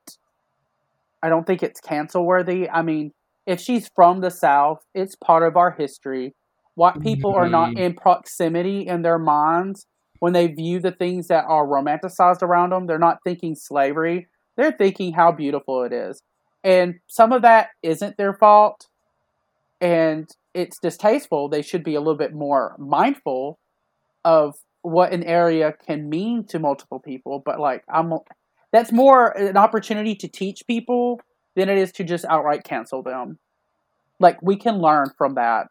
i 1.26 1.28
don't 1.28 1.46
think 1.46 1.62
it's 1.62 1.80
cancel 1.80 2.24
worthy 2.24 2.68
i 2.70 2.82
mean 2.82 3.12
if 3.46 3.60
she's 3.60 3.90
from 3.94 4.20
the 4.20 4.30
south 4.30 4.78
it's 4.94 5.14
part 5.16 5.42
of 5.42 5.56
our 5.56 5.72
history 5.72 6.34
white 6.74 7.00
people 7.00 7.32
mm-hmm. 7.32 7.40
are 7.40 7.48
not 7.48 7.70
mm-hmm. 7.70 7.78
in 7.78 7.94
proximity 7.94 8.86
in 8.86 9.02
their 9.02 9.18
minds 9.18 9.86
when 10.20 10.32
they 10.32 10.46
view 10.46 10.80
the 10.80 10.92
things 10.92 11.28
that 11.28 11.44
are 11.46 11.66
romanticized 11.66 12.42
around 12.42 12.70
them 12.70 12.86
they're 12.86 12.98
not 12.98 13.18
thinking 13.24 13.54
slavery 13.54 14.26
they're 14.56 14.72
thinking 14.72 15.12
how 15.12 15.30
beautiful 15.32 15.82
it 15.82 15.92
is 15.92 16.22
and 16.64 16.94
some 17.06 17.32
of 17.32 17.42
that 17.42 17.68
isn't 17.82 18.16
their 18.16 18.34
fault 18.34 18.88
and 19.80 20.28
it's 20.56 20.78
distasteful. 20.78 21.48
They 21.48 21.62
should 21.62 21.84
be 21.84 21.94
a 21.94 22.00
little 22.00 22.16
bit 22.16 22.32
more 22.32 22.74
mindful 22.78 23.58
of 24.24 24.56
what 24.82 25.12
an 25.12 25.22
area 25.22 25.74
can 25.86 26.08
mean 26.08 26.44
to 26.46 26.58
multiple 26.58 26.98
people. 26.98 27.42
But 27.44 27.60
like 27.60 27.84
I'm 27.92 28.12
that's 28.72 28.92
more 28.92 29.28
an 29.30 29.56
opportunity 29.56 30.14
to 30.16 30.28
teach 30.28 30.66
people 30.66 31.20
than 31.54 31.68
it 31.68 31.78
is 31.78 31.92
to 31.92 32.04
just 32.04 32.24
outright 32.26 32.64
cancel 32.64 33.02
them. 33.02 33.38
Like 34.18 34.40
we 34.42 34.56
can 34.56 34.78
learn 34.78 35.10
from 35.16 35.34
that. 35.34 35.68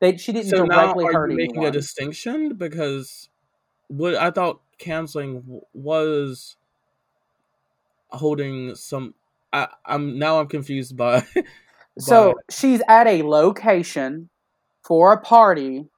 They 0.00 0.16
she 0.16 0.32
didn't 0.32 0.50
so 0.50 0.66
directly 0.66 1.04
now, 1.04 1.12
hurt 1.12 1.30
you 1.30 1.36
making 1.36 1.64
a 1.64 1.70
distinction 1.70 2.54
because 2.54 3.28
what 3.88 4.14
I 4.14 4.30
thought 4.30 4.60
canceling 4.78 5.60
was 5.72 6.56
holding 8.10 8.74
some 8.74 9.14
I, 9.52 9.68
am 9.86 10.18
now 10.18 10.40
I'm 10.40 10.48
confused 10.48 10.96
by. 10.98 11.24
so 11.98 12.34
she's 12.50 12.82
at 12.88 13.06
a 13.06 13.22
location 13.22 14.28
for 14.84 15.12
a 15.12 15.20
party 15.20 15.88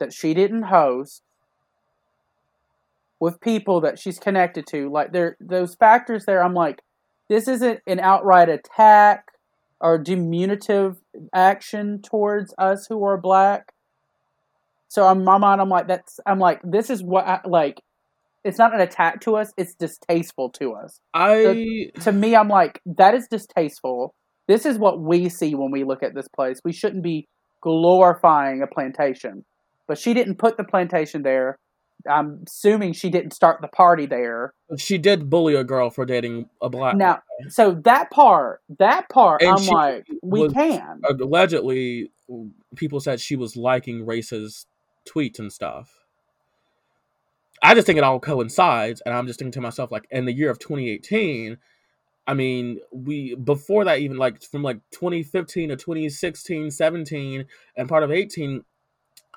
that 0.00 0.12
she 0.12 0.34
didn't 0.34 0.64
host 0.64 1.22
with 3.24 3.40
people 3.40 3.80
that 3.80 3.98
she's 3.98 4.18
connected 4.18 4.66
to. 4.66 4.90
Like 4.90 5.10
there, 5.10 5.38
those 5.40 5.74
factors 5.76 6.26
there. 6.26 6.44
I'm 6.44 6.52
like, 6.52 6.82
this 7.30 7.48
isn't 7.48 7.80
an 7.86 7.98
outright 7.98 8.50
attack 8.50 9.24
or 9.80 9.96
diminutive 9.96 10.98
action 11.32 12.02
towards 12.02 12.54
us 12.58 12.86
who 12.86 13.02
are 13.02 13.16
black. 13.16 13.72
So 14.88 15.10
in 15.10 15.24
my 15.24 15.38
mind, 15.38 15.62
I'm 15.62 15.70
like, 15.70 15.88
that's. 15.88 16.20
I'm 16.26 16.38
like, 16.38 16.60
this 16.62 16.90
is 16.90 17.02
what 17.02 17.26
I, 17.26 17.40
like 17.46 17.80
it's 18.44 18.58
not 18.58 18.74
an 18.74 18.80
attack 18.82 19.22
to 19.22 19.36
us 19.36 19.54
it's 19.56 19.74
distasteful 19.74 20.50
to 20.50 20.74
us 20.74 21.00
i 21.14 21.88
so, 21.96 22.02
to 22.02 22.12
me 22.12 22.36
i'm 22.36 22.50
like 22.50 22.78
that 22.84 23.14
is 23.14 23.26
distasteful 23.30 24.14
this 24.48 24.66
is 24.66 24.76
what 24.76 25.00
we 25.00 25.30
see 25.30 25.54
when 25.54 25.70
we 25.70 25.82
look 25.82 26.02
at 26.02 26.14
this 26.14 26.28
place 26.28 26.60
we 26.62 26.70
shouldn't 26.70 27.02
be 27.02 27.26
glorifying 27.62 28.60
a 28.60 28.66
plantation 28.66 29.46
but 29.88 29.96
she 29.96 30.12
didn't 30.12 30.36
put 30.36 30.58
the 30.58 30.64
plantation 30.64 31.22
there 31.22 31.58
i'm 32.08 32.44
assuming 32.46 32.92
she 32.92 33.10
didn't 33.10 33.32
start 33.32 33.60
the 33.60 33.68
party 33.68 34.06
there. 34.06 34.52
She 34.76 34.98
did 34.98 35.30
bully 35.30 35.54
a 35.54 35.64
girl 35.64 35.90
for 35.90 36.04
dating 36.04 36.48
a 36.60 36.68
black 36.68 36.96
now 36.96 37.14
guy. 37.14 37.48
so 37.48 37.72
that 37.84 38.10
part 38.10 38.60
that 38.78 39.08
part 39.08 39.42
and 39.42 39.50
i'm 39.50 39.66
like 39.66 40.06
we 40.22 40.48
can. 40.48 41.02
allegedly 41.20 42.10
people 42.76 43.00
said 43.00 43.20
she 43.20 43.36
was 43.36 43.56
liking 43.56 44.04
racist 44.06 44.66
tweets 45.06 45.38
and 45.38 45.52
stuff. 45.52 46.04
I 47.62 47.74
just 47.74 47.86
think 47.86 47.98
it 47.98 48.04
all 48.04 48.20
coincides, 48.20 49.00
and 49.06 49.14
I'm 49.14 49.26
just 49.26 49.38
thinking 49.38 49.52
to 49.52 49.60
myself, 49.60 49.90
like, 49.90 50.06
in 50.10 50.26
the 50.26 50.32
year 50.32 50.50
of 50.50 50.58
2018, 50.58 51.56
I 52.26 52.34
mean, 52.34 52.80
we 52.90 53.34
before 53.34 53.84
that 53.84 53.98
even 53.98 54.16
like 54.16 54.42
from 54.42 54.62
like 54.62 54.78
2015 54.92 55.68
to 55.68 55.76
2016, 55.76 56.70
17, 56.70 57.44
and 57.76 57.88
part 57.88 58.02
of 58.02 58.10
18, 58.10 58.64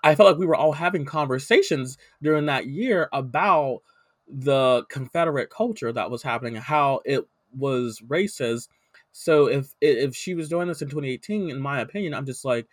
I 0.04 0.16
felt 0.16 0.30
like 0.30 0.40
we 0.40 0.46
were 0.46 0.56
all 0.56 0.74
having 0.74 1.06
conversations 1.06 1.98
during 2.22 2.46
that 2.48 2.68
year 2.68 3.10
about 3.14 3.82
the 4.28 4.84
Confederate 4.90 5.50
culture 5.50 5.92
that 5.92 6.12
was 6.12 6.24
happening, 6.24 6.56
how 6.56 7.02
it 7.06 7.28
was 7.58 8.02
racist. 8.08 8.68
So 9.12 9.48
if 9.48 9.74
if 9.82 10.16
she 10.16 10.36
was 10.36 10.50
doing 10.50 10.68
this 10.68 10.82
in 10.82 10.90
2018, 10.90 11.50
in 11.50 11.60
my 11.60 11.80
opinion, 11.80 12.14
I'm 12.14 12.26
just 12.26 12.46
like, 12.46 12.68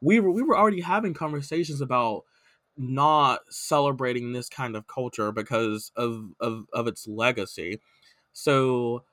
we 0.00 0.20
were 0.20 0.30
we 0.30 0.42
were 0.42 0.56
already 0.56 0.80
having 0.80 1.14
conversations 1.14 1.80
about 1.80 2.24
not 2.76 3.40
celebrating 3.50 4.32
this 4.32 4.48
kind 4.48 4.74
of 4.74 4.86
culture 4.86 5.32
because 5.32 5.92
of, 5.96 6.24
of, 6.40 6.66
of 6.72 6.86
its 6.86 7.06
legacy. 7.06 7.80
So 8.32 9.04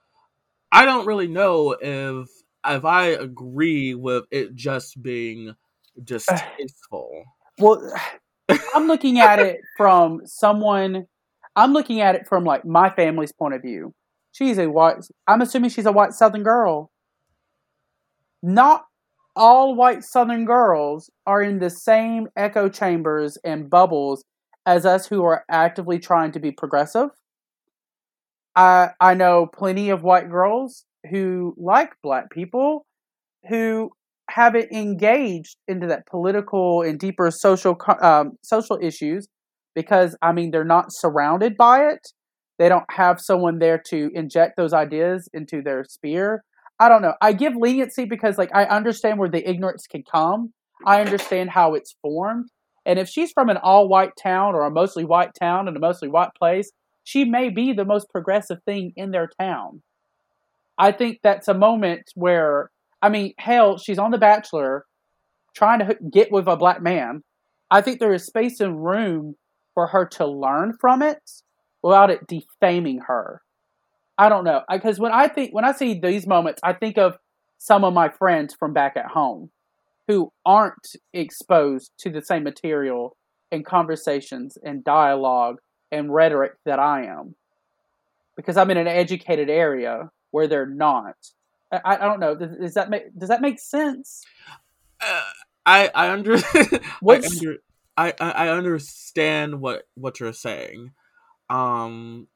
I 0.72 0.86
don't 0.86 1.06
really 1.06 1.28
know 1.28 1.72
if 1.74 2.30
if 2.66 2.86
I 2.86 3.08
agree 3.08 3.94
with 3.94 4.26
it 4.32 4.56
just 4.56 5.02
being 5.02 5.50
eh. 5.50 5.54
distasteful. 6.04 7.24
Well, 7.60 7.82
I'm 8.76 8.88
looking 8.88 9.20
at 9.20 9.40
it 9.40 9.62
from 9.78 10.22
someone. 10.26 11.06
I'm 11.56 11.74
looking 11.74 12.02
at 12.02 12.16
it 12.16 12.28
from 12.28 12.44
like 12.44 12.66
my 12.66 12.90
family's 12.90 13.32
point 13.32 13.56
of 13.56 13.62
view. 13.62 13.94
She's 14.32 14.58
a 14.60 14.68
white. 14.70 14.98
I'm 15.28 15.42
assuming 15.42 15.72
she's 15.72 15.86
a 15.86 15.92
white 15.92 16.14
Southern 16.14 16.44
girl. 16.44 16.92
Not 18.44 18.86
all 19.36 19.76
white 19.76 20.04
Southern 20.04 20.46
girls 20.46 21.10
are 21.26 21.42
in 21.42 21.60
the 21.60 21.70
same 21.70 22.28
echo 22.36 22.70
chambers 22.70 23.38
and 23.44 23.70
bubbles 23.70 24.24
as 24.66 24.86
us 24.86 25.08
who 25.08 25.24
are 25.24 25.44
actively 25.50 25.98
trying 26.00 26.32
to 26.34 26.40
be 26.40 26.52
progressive. 26.52 27.10
I 28.56 28.90
I 29.00 29.14
know 29.14 29.48
plenty 29.48 29.90
of 29.90 30.04
white 30.04 30.30
girls 30.30 30.86
who 31.10 31.56
like 31.58 31.94
black 32.04 32.30
people 32.30 32.86
who 33.48 33.92
haven't 34.30 34.72
engaged 34.72 35.58
into 35.68 35.88
that 35.88 36.06
political 36.08 36.82
and 36.82 37.00
deeper 37.00 37.32
social 37.32 37.78
um, 38.02 38.34
social 38.44 38.78
issues 38.82 39.28
because 39.76 40.18
I 40.22 40.32
mean 40.32 40.52
they're 40.52 40.64
not 40.64 40.88
surrounded 40.90 41.58
by 41.58 41.86
it. 41.88 42.08
They 42.60 42.70
don't 42.70 42.90
have 42.90 43.22
someone 43.22 43.60
there 43.60 43.82
to 43.90 44.10
inject 44.14 44.58
those 44.58 44.74
ideas 44.74 45.30
into 45.34 45.62
their 45.62 45.84
sphere. 45.84 46.44
I 46.80 46.90
don't 46.90 47.02
know. 47.02 47.14
I 47.22 47.34
give 47.34 47.54
leniency 47.56 48.06
because 48.06 48.38
like 48.38 48.50
I 48.54 48.66
understand 48.66 49.20
where 49.20 49.30
the 49.30 49.48
ignorance 49.48 49.86
can 49.88 50.04
come. 50.04 50.54
I 50.86 51.02
understand 51.02 51.52
how 51.52 51.74
it's 51.74 51.96
formed. 52.02 52.50
And 52.86 53.00
if 53.00 53.10
she's 53.10 53.32
from 53.32 53.50
an 53.50 53.58
all 53.58 53.88
white 53.88 54.14
town 54.22 54.56
or 54.56 54.66
a 54.66 54.72
mostly 54.72 55.04
white 55.04 55.32
town 55.40 55.68
and 55.68 55.76
a 55.76 55.80
mostly 55.80 56.08
white 56.08 56.32
place, 56.38 56.72
she 57.04 57.26
may 57.26 57.50
be 57.50 57.74
the 57.74 57.86
most 57.86 58.10
progressive 58.10 58.60
thing 58.66 58.94
in 58.96 59.12
their 59.12 59.30
town. 59.40 59.82
I 60.78 60.92
think 60.92 61.20
that's 61.24 61.48
a 61.48 61.54
moment 61.54 62.04
where 62.16 62.70
I 63.02 63.10
mean, 63.10 63.34
hell, 63.38 63.78
she's 63.78 64.00
on 64.00 64.12
The 64.12 64.18
Bachelor 64.18 64.86
trying 65.56 65.80
to 65.80 65.98
get 66.12 66.32
with 66.32 66.48
a 66.48 66.56
black 66.56 66.82
man. 66.82 67.24
I 67.70 67.82
think 67.82 68.00
there 68.00 68.14
is 68.14 68.26
space 68.26 68.60
and 68.60 68.84
room 68.84 69.36
for 69.74 69.88
her 69.88 70.06
to 70.06 70.26
learn 70.26 70.78
from 70.80 71.02
it 71.02 71.20
without 71.84 72.10
it 72.10 72.28
defaming 72.28 73.00
her. 73.08 73.42
I 74.18 74.30
don't 74.30 74.44
know 74.44 74.62
because 74.72 75.00
when 75.00 75.12
I 75.12 75.28
think 75.28 75.54
when 75.54 75.66
I 75.66 75.74
see 75.74 76.00
these 76.00 76.26
moments, 76.26 76.60
I 76.64 76.74
think 76.74 76.98
of 76.98 77.18
some 77.58 77.84
of 77.84 77.94
my 77.94 78.10
friends 78.10 78.56
from 78.58 78.74
back 78.74 78.98
at 78.98 79.06
home 79.06 79.52
who 80.08 80.32
aren't 80.46 80.96
exposed 81.14 81.92
to 82.00 82.10
the 82.10 82.22
same 82.22 82.44
material 82.44 83.16
and 83.52 83.66
conversations 83.66 84.58
and 84.64 84.84
dialogue 84.84 85.58
and 85.92 86.14
rhetoric 86.14 86.54
that 86.66 86.80
I 86.80 87.06
am 87.06 87.36
because 88.36 88.58
I'm 88.58 88.72
in 88.72 88.78
an 88.78 88.88
educated 88.88 89.50
area 89.50 90.10
where 90.32 90.48
they're 90.48 90.66
not. 90.66 91.16
I, 91.72 91.96
I 91.96 91.98
don't 91.98 92.20
know. 92.20 92.36
Does, 92.36 92.58
does, 92.58 92.74
that 92.76 92.90
make 92.90 93.18
Does 93.18 93.30
that 93.30 93.42
make 93.42 93.60
sense? 93.60 94.24
Uh, 95.02 95.22
I 95.66 95.92
I 95.94 96.10
under 96.12 96.36
I, 96.54 96.82
under 97.08 97.58
I, 97.98 98.14
I 98.20 98.50
understand 98.50 99.60
what 99.60 99.84
what 99.96 100.20
you're 100.20 100.34
saying, 100.34 100.92
um, 101.50 102.28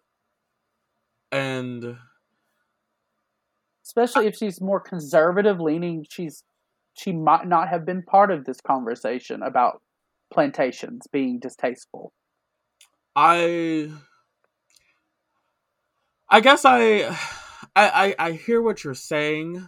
and 1.31 1.97
especially 3.85 4.27
if 4.27 4.35
she's 4.35 4.59
more 4.59 4.79
conservative 4.79 5.59
leaning, 5.59 6.05
she's 6.09 6.43
she 6.93 7.11
might 7.11 7.47
not 7.47 7.69
have 7.69 7.85
been 7.85 8.03
part 8.03 8.31
of 8.31 8.45
this 8.45 8.59
conversation 8.59 9.41
about 9.43 9.81
plantations 10.33 11.07
being 11.11 11.39
distasteful. 11.39 12.11
I 13.15 13.91
I 16.29 16.39
guess 16.39 16.63
I 16.65 17.17
I, 17.75 18.15
I, 18.19 18.27
I 18.27 18.31
hear 18.33 18.61
what 18.61 18.83
you're 18.83 18.93
saying. 18.93 19.67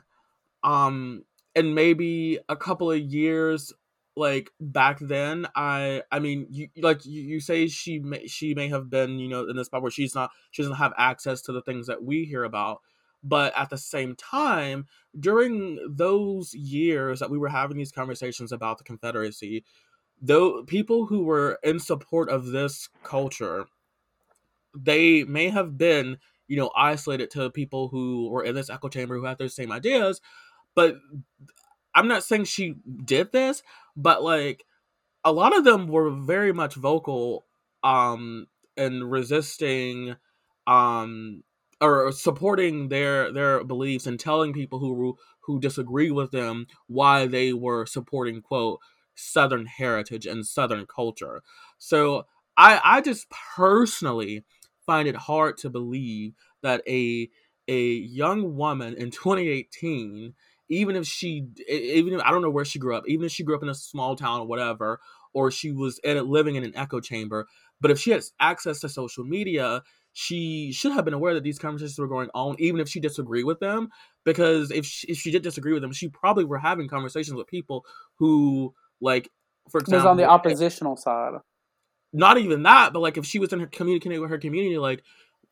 Um, 0.64 1.26
and 1.56 1.76
maybe 1.76 2.40
a 2.50 2.56
couple 2.56 2.92
of 2.92 3.00
years 3.00 3.74
like 4.16 4.52
back 4.60 5.00
then 5.00 5.48
i 5.56 6.02
i 6.12 6.20
mean 6.20 6.46
you 6.50 6.68
like 6.78 7.06
you, 7.06 7.22
you 7.22 7.40
say 7.40 7.68
she 7.68 8.00
may 8.00 8.28
she 8.28 8.54
may 8.54 8.68
have 8.68 8.90
been 8.90 9.18
you 9.18 9.28
know 9.28 9.48
in 9.48 9.56
this 9.56 9.68
spot 9.68 9.82
where 9.82 9.92
she's 9.92 10.14
not 10.14 10.32
she 10.52 10.62
doesn't 10.62 10.78
have 10.78 10.94
access 10.98 11.42
to 11.42 11.52
the 11.52 11.62
things 11.62 11.88
that 11.88 12.04
we 12.04 12.24
hear 12.26 12.44
about 12.44 12.82
but 13.24 13.54
at 13.58 13.70
the 13.70 13.78
same 13.78 14.16
time 14.16 14.86
during 15.20 15.80
those 15.90 16.54
years 16.54 17.20
that 17.20 17.30
we 17.32 17.38
were 17.38 17.50
having 17.50 17.78
these 17.78 17.92
conversations 17.92 18.52
about 18.52 18.78
the 18.78 18.84
confederacy 18.84 19.64
though 20.22 20.64
people 20.64 21.08
who 21.08 21.24
were 21.24 21.58
in 21.64 21.80
support 21.80 22.30
of 22.30 22.48
this 22.48 22.90
culture 23.04 23.66
they 24.76 25.24
may 25.24 25.50
have 25.50 25.78
been 25.78 26.18
you 26.54 26.60
know, 26.60 26.72
isolated 26.78 27.32
to 27.32 27.50
people 27.50 27.88
who 27.88 28.30
were 28.30 28.44
in 28.44 28.54
this 28.54 28.70
echo 28.70 28.90
chamber 28.90 29.18
who 29.18 29.26
had 29.26 29.40
those 29.40 29.56
same 29.56 29.72
ideas. 29.72 30.22
But 30.76 30.98
I'm 31.96 32.08
not 32.08 32.24
saying 32.24 32.46
she 32.46 32.76
did 33.06 33.32
this, 33.32 33.64
but 33.96 34.24
like 34.24 34.66
a 35.24 35.32
lot 35.32 35.56
of 35.56 35.64
them 35.64 35.88
were 35.88 36.12
very 36.12 36.54
much 36.54 36.76
vocal 36.76 37.46
um 37.84 38.48
and 38.78 39.12
resisting 39.12 40.16
um 40.68 41.44
or 41.82 42.12
supporting 42.12 42.90
their 42.90 43.32
their 43.32 43.64
beliefs 43.64 44.08
and 44.08 44.20
telling 44.20 44.54
people 44.54 44.80
who 44.80 45.18
who 45.42 45.60
disagree 45.60 46.12
with 46.12 46.32
them 46.32 46.68
why 46.88 47.28
they 47.28 47.54
were 47.54 47.86
supporting 47.86 48.42
quote 48.42 48.80
southern 49.16 49.66
heritage 49.66 50.26
and 50.26 50.46
southern 50.46 50.86
culture 50.86 51.42
so 51.78 52.26
i 52.58 52.80
i 52.84 53.02
just 53.02 53.28
personally 53.56 54.44
find 54.86 55.08
it 55.08 55.16
hard 55.16 55.58
to 55.58 55.70
believe 55.70 56.34
that 56.62 56.82
a 56.88 57.30
a 57.68 57.82
young 57.94 58.56
woman 58.56 58.94
in 58.96 59.12
2018 59.12 60.34
even 60.70 60.96
if 60.96 61.06
she 61.06 61.46
even 61.68 62.14
if 62.14 62.22
i 62.22 62.32
don't 62.32 62.42
know 62.42 62.50
where 62.50 62.66
she 62.66 62.80
grew 62.80 62.96
up 62.96 63.04
even 63.08 63.26
if 63.26 63.32
she 63.32 63.44
grew 63.44 63.56
up 63.56 63.64
in 63.64 63.70
a 63.70 63.76
small 63.76 64.16
town 64.16 64.42
or 64.42 64.48
whatever 64.48 65.00
or 65.34 65.50
she 65.50 65.72
was 65.72 66.00
in, 66.00 66.30
living 66.30 66.56
in 66.56 66.64
an 66.64 66.76
echo 66.76 67.00
chamber 67.00 67.48
but 67.82 67.92
if 67.92 68.00
she 68.00 68.12
has 68.12 68.32
access 68.40 68.80
to 68.80 68.90
social 68.90 69.24
media 69.24 69.82
she 70.14 70.72
should 70.72 70.92
have 70.92 71.06
been 71.06 71.14
aware 71.14 71.34
that 71.34 71.44
these 71.44 71.58
conversations 71.58 71.98
were 71.98 72.08
going 72.08 72.30
on 72.34 72.56
even 72.60 72.80
if 72.80 72.88
she 72.88 73.00
disagreed 73.00 73.46
with 73.46 73.60
them 73.60 73.90
because 74.24 74.72
if 74.72 74.86
she, 74.86 75.08
if 75.08 75.18
she 75.18 75.32
did 75.32 75.42
disagree 75.42 75.74
with 75.74 75.82
them 75.82 75.92
she 75.92 76.08
probably 76.08 76.46
were 76.46 76.60
having 76.60 76.88
conversations 76.88 77.36
with 77.36 77.48
people 77.48 77.84
who 78.16 78.74
like 79.02 79.30
for 79.70 79.80
example 79.80 80.00
was 80.00 80.06
on 80.06 80.18
the 80.18 80.26
oppositional 80.26 80.96
side 80.96 81.34
not 82.14 82.38
even 82.38 82.64
that, 82.64 82.94
but 82.94 83.00
like 83.00 83.18
if 83.18 83.26
she 83.26 83.40
was 83.40 83.52
in 83.52 83.60
her 83.60 83.68
communicating 83.68 84.22
with 84.22 84.30
her 84.30 84.38
community, 84.38 84.78
like 84.78 85.04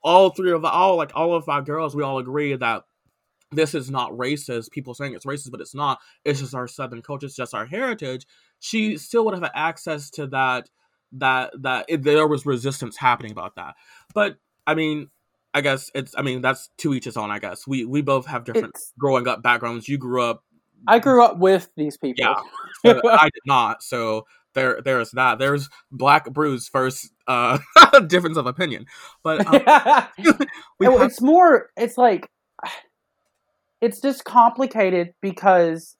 all 0.03 0.29
three 0.29 0.51
of 0.51 0.63
all 0.63 0.95
like 0.95 1.11
all 1.15 1.33
of 1.33 1.49
our 1.49 1.61
girls, 1.61 1.95
we 1.95 2.03
all 2.03 2.19
agree 2.19 2.55
that 2.55 2.83
this 3.51 3.75
is 3.75 3.91
not 3.91 4.11
racist. 4.11 4.71
People 4.71 4.93
saying 4.93 5.13
it's 5.13 5.25
racist, 5.25 5.51
but 5.51 5.61
it's 5.61 5.75
not. 5.75 5.99
It's 6.23 6.39
just 6.39 6.55
our 6.55 6.67
southern 6.67 7.01
culture. 7.01 7.25
It's 7.25 7.35
just 7.35 7.53
our 7.53 7.65
heritage. 7.65 8.25
She 8.59 8.97
still 8.97 9.25
would 9.25 9.33
have 9.33 9.51
access 9.53 10.09
to 10.11 10.27
that. 10.27 10.69
That 11.13 11.51
that 11.63 11.85
it, 11.89 12.03
there 12.03 12.25
was 12.25 12.45
resistance 12.45 12.95
happening 12.95 13.33
about 13.33 13.55
that. 13.55 13.75
But 14.13 14.37
I 14.65 14.75
mean, 14.75 15.09
I 15.53 15.59
guess 15.59 15.91
it's. 15.93 16.15
I 16.17 16.21
mean, 16.21 16.41
that's 16.41 16.69
to 16.77 16.93
each 16.93 17.03
his 17.03 17.17
own. 17.17 17.31
I 17.31 17.39
guess 17.39 17.67
we 17.67 17.83
we 17.83 18.01
both 18.01 18.25
have 18.27 18.45
different 18.45 18.75
it's, 18.75 18.93
growing 18.97 19.27
up 19.27 19.43
backgrounds. 19.43 19.89
You 19.89 19.97
grew 19.97 20.23
up. 20.23 20.45
I 20.87 20.99
grew 20.99 21.21
up 21.21 21.37
with 21.37 21.69
these 21.75 21.97
people. 21.97 22.23
Yeah, 22.85 23.01
I 23.03 23.25
did 23.25 23.43
not. 23.45 23.83
So 23.83 24.25
there 24.53 24.81
there's 24.83 25.13
not. 25.13 25.39
There's 25.39 25.69
Black 25.91 26.31
Brew's 26.31 26.67
first 26.67 27.11
uh 27.27 27.57
difference 28.07 28.37
of 28.37 28.45
opinion. 28.45 28.85
But 29.23 29.45
um, 29.45 29.53
have... 29.65 30.41
it's 30.79 31.21
more 31.21 31.69
it's 31.77 31.97
like 31.97 32.29
it's 33.81 34.01
just 34.01 34.23
complicated 34.25 35.13
because 35.21 35.95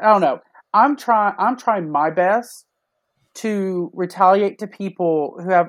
I 0.00 0.06
don't 0.06 0.20
know. 0.20 0.40
I'm 0.72 0.96
trying 0.96 1.34
I'm 1.38 1.56
trying 1.56 1.90
my 1.90 2.10
best 2.10 2.66
to 3.34 3.90
retaliate 3.94 4.58
to 4.58 4.66
people 4.66 5.38
who 5.42 5.50
have 5.50 5.68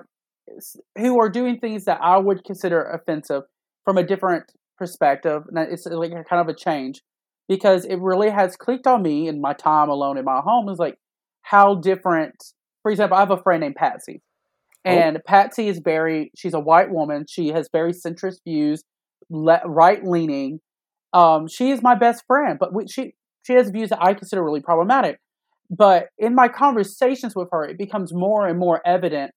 who 0.98 1.20
are 1.20 1.30
doing 1.30 1.60
things 1.60 1.86
that 1.86 2.00
I 2.02 2.18
would 2.18 2.44
consider 2.44 2.84
offensive 2.84 3.44
from 3.86 3.98
a 3.98 4.04
different 4.04 4.52
perspective. 4.78 5.44
And 5.48 5.58
it's 5.72 5.86
like 5.86 6.12
a 6.12 6.24
kind 6.24 6.42
of 6.42 6.48
a 6.48 6.54
change 6.54 7.02
because 7.48 7.86
it 7.86 7.98
really 8.00 8.30
has 8.30 8.56
clicked 8.56 8.88
on 8.88 9.02
me 9.02 9.28
in 9.28 9.42
my 9.42 9.54
time 9.54 9.90
alone 9.90 10.18
in 10.18 10.26
my 10.26 10.40
home. 10.40 10.70
Is 10.70 10.80
like 10.80 10.98
how 11.50 11.76
different. 11.76 12.36
For 12.84 12.92
example, 12.92 13.18
I 13.18 13.22
have 13.22 13.32
a 13.32 13.42
friend 13.42 13.62
named 13.62 13.76
Patsy, 13.76 14.22
oh. 14.86 14.90
and 14.90 15.18
oh. 15.18 15.22
Patsy 15.26 15.68
is 15.68 15.80
very. 15.84 16.32
She's 16.36 16.54
a 16.54 16.60
white 16.60 16.92
woman. 16.92 17.26
She 17.30 17.50
has 17.50 17.70
very 17.72 17.92
centrist 17.92 18.38
views, 18.48 18.84
le- 19.30 19.62
right 19.66 20.04
leaning. 20.04 20.60
Um, 21.14 21.48
she 21.48 21.72
is 21.72 21.82
my 21.82 21.96
best 21.96 22.24
friend, 22.28 22.58
but 22.60 22.74
we, 22.74 22.88
she 22.88 23.14
she 23.44 23.54
has 23.54 23.70
views 23.70 23.90
that 23.90 24.02
I 24.02 24.14
consider 24.14 24.44
really 24.44 24.62
problematic. 24.62 25.20
But 25.70 26.08
in 26.18 26.36
my 26.36 26.48
conversations 26.48 27.36
with 27.36 27.50
her, 27.52 27.64
it 27.66 27.78
becomes 27.78 28.14
more 28.14 28.48
and 28.48 28.58
more 28.58 28.82
evident 28.86 29.32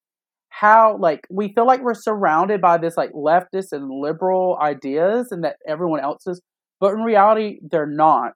how 0.52 0.98
like 0.98 1.26
we 1.30 1.52
feel 1.54 1.66
like 1.66 1.80
we're 1.82 1.94
surrounded 1.94 2.60
by 2.60 2.76
this 2.76 2.94
like 2.96 3.10
leftist 3.12 3.72
and 3.72 3.90
liberal 3.90 4.58
ideas 4.60 5.32
and 5.32 5.42
that 5.44 5.56
everyone 5.66 6.00
else 6.00 6.26
is 6.26 6.42
but 6.78 6.92
in 6.92 7.00
reality 7.00 7.58
they're 7.70 7.86
not 7.86 8.34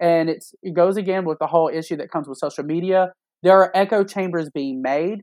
and 0.00 0.28
it's 0.28 0.54
it 0.62 0.74
goes 0.74 0.96
again 0.96 1.24
with 1.24 1.38
the 1.38 1.46
whole 1.46 1.70
issue 1.72 1.96
that 1.96 2.10
comes 2.10 2.28
with 2.28 2.38
social 2.38 2.64
media. 2.64 3.12
There 3.42 3.56
are 3.56 3.70
echo 3.74 4.04
chambers 4.04 4.50
being 4.52 4.82
made. 4.82 5.22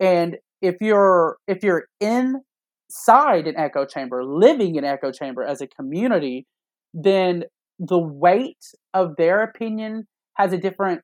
And 0.00 0.36
if 0.62 0.76
you're 0.80 1.38
if 1.46 1.62
you're 1.62 1.86
inside 2.00 3.46
an 3.46 3.56
echo 3.56 3.84
chamber 3.84 4.24
living 4.24 4.76
in 4.76 4.84
echo 4.84 5.10
chamber 5.10 5.42
as 5.42 5.60
a 5.60 5.66
community 5.66 6.46
then 6.94 7.44
the 7.78 7.98
weight 7.98 8.64
of 8.94 9.16
their 9.16 9.42
opinion 9.42 10.06
has 10.34 10.52
a 10.52 10.58
different 10.58 11.02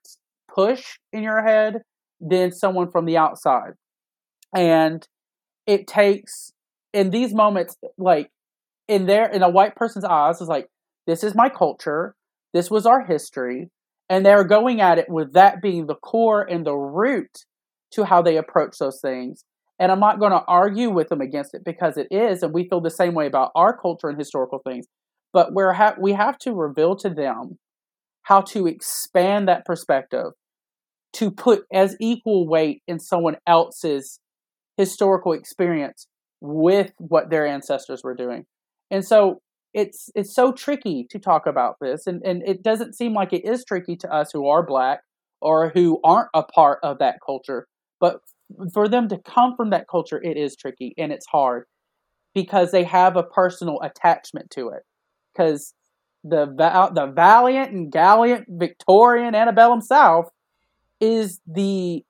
push 0.53 0.97
in 1.13 1.23
your 1.23 1.43
head 1.43 1.83
than 2.21 2.51
someone 2.51 2.91
from 2.91 3.05
the 3.05 3.17
outside. 3.17 3.73
And 4.55 5.07
it 5.67 5.87
takes 5.87 6.53
in 6.93 7.11
these 7.11 7.35
moments, 7.35 7.77
like 7.99 8.31
in 8.89 9.07
their 9.07 9.31
in 9.31 9.43
a 9.43 9.51
white 9.51 9.77
person's 9.77 10.05
eyes, 10.05 10.41
is 10.41 10.49
like, 10.49 10.69
this 11.07 11.23
is 11.25 11.35
my 11.35 11.49
culture, 11.49 12.15
this 12.53 12.71
was 12.71 12.87
our 12.87 13.05
history, 13.05 13.71
and 14.09 14.25
they're 14.25 14.45
going 14.45 14.81
at 14.81 14.99
it 14.99 15.09
with 15.09 15.33
that 15.33 15.63
being 15.63 15.87
the 15.87 15.95
core 15.95 16.43
and 16.43 16.67
the 16.67 16.75
root 16.75 17.45
to 17.93 18.05
how 18.05 18.23
they 18.23 18.37
approach 18.37 18.77
those 18.79 19.01
things. 19.01 19.45
And 19.79 19.91
I'm 19.91 20.01
not 20.01 20.21
going 20.21 20.33
to 20.33 20.45
argue 20.47 20.91
with 20.91 21.09
them 21.09 21.21
against 21.21 21.55
it 21.55 21.65
because 21.65 21.97
it 21.97 22.09
is, 22.11 22.43
and 22.43 22.53
we 22.53 22.69
feel 22.69 22.81
the 22.81 22.91
same 22.91 23.15
way 23.15 23.27
about 23.27 23.53
our 23.55 23.77
culture 23.77 24.09
and 24.09 24.19
historical 24.19 24.61
things. 24.61 24.87
But 25.33 25.55
we're 25.55 25.73
ha- 25.73 25.97
we 25.99 26.13
have 26.13 26.39
to 26.39 26.53
reveal 26.53 26.95
to 26.97 27.09
them 27.09 27.59
how 28.23 28.43
to 28.43 28.67
expand 28.67 29.49
that 29.49 29.65
perspective 29.65 30.33
to 31.15 31.31
put 31.31 31.65
as 31.73 31.97
equal 32.01 32.49
weight 32.49 32.83
in 32.87 32.99
someone 32.99 33.37
else's 33.47 34.21
historical 34.77 35.33
experience 35.33 36.07
with 36.41 36.93
what 36.99 37.31
their 37.31 37.47
ancestors 37.47 38.03
were 38.03 38.15
doing. 38.15 38.45
And 38.91 39.05
so 39.05 39.41
it's 39.75 40.11
it's 40.15 40.35
so 40.35 40.53
tricky 40.53 41.07
to 41.11 41.19
talk 41.19 41.47
about 41.47 41.77
this 41.81 42.07
and, 42.07 42.23
and 42.25 42.43
it 42.47 42.63
doesn't 42.63 42.95
seem 42.95 43.15
like 43.15 43.33
it 43.33 43.45
is 43.45 43.65
tricky 43.65 43.97
to 43.97 44.13
us 44.13 44.31
who 44.33 44.47
are 44.47 44.65
black 44.65 45.01
or 45.41 45.71
who 45.71 46.01
aren't 46.05 46.29
a 46.35 46.43
part 46.43 46.79
of 46.83 46.99
that 46.99 47.19
culture. 47.25 47.67
But 48.01 48.21
for 48.73 48.89
them 48.89 49.09
to 49.09 49.19
come 49.19 49.57
from 49.57 49.71
that 49.71 49.89
culture, 49.89 50.23
it 50.23 50.37
is 50.37 50.57
tricky 50.57 50.95
and 50.97 51.13
it's 51.13 51.27
hard 51.27 51.67
because 52.35 52.71
they 52.71 52.85
have 52.85 53.17
a 53.17 53.23
personal 53.23 53.81
attachment 53.83 54.51
to 54.51 54.69
it. 54.71 54.83
Because 55.33 55.75
the 56.25 56.47
the 56.95 57.13
valiant 57.15 57.73
and 57.73 57.91
gallant 57.91 58.47
Victorian 58.49 59.35
antebellum 59.35 59.81
South 59.81 60.31
is 61.01 61.41
the 61.47 62.05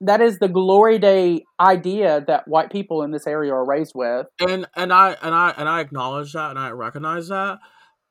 that 0.00 0.20
is 0.20 0.38
the 0.38 0.48
glory 0.48 0.98
day 0.98 1.44
idea 1.58 2.24
that 2.26 2.48
white 2.48 2.70
people 2.70 3.02
in 3.02 3.10
this 3.10 3.26
area 3.26 3.52
are 3.52 3.64
raised 3.64 3.92
with. 3.94 4.26
And 4.40 4.66
and 4.74 4.92
i 4.92 5.16
and 5.22 5.34
i 5.34 5.54
and 5.56 5.68
i 5.68 5.80
acknowledge 5.80 6.32
that 6.32 6.50
and 6.50 6.58
i 6.58 6.70
recognize 6.70 7.28
that 7.28 7.58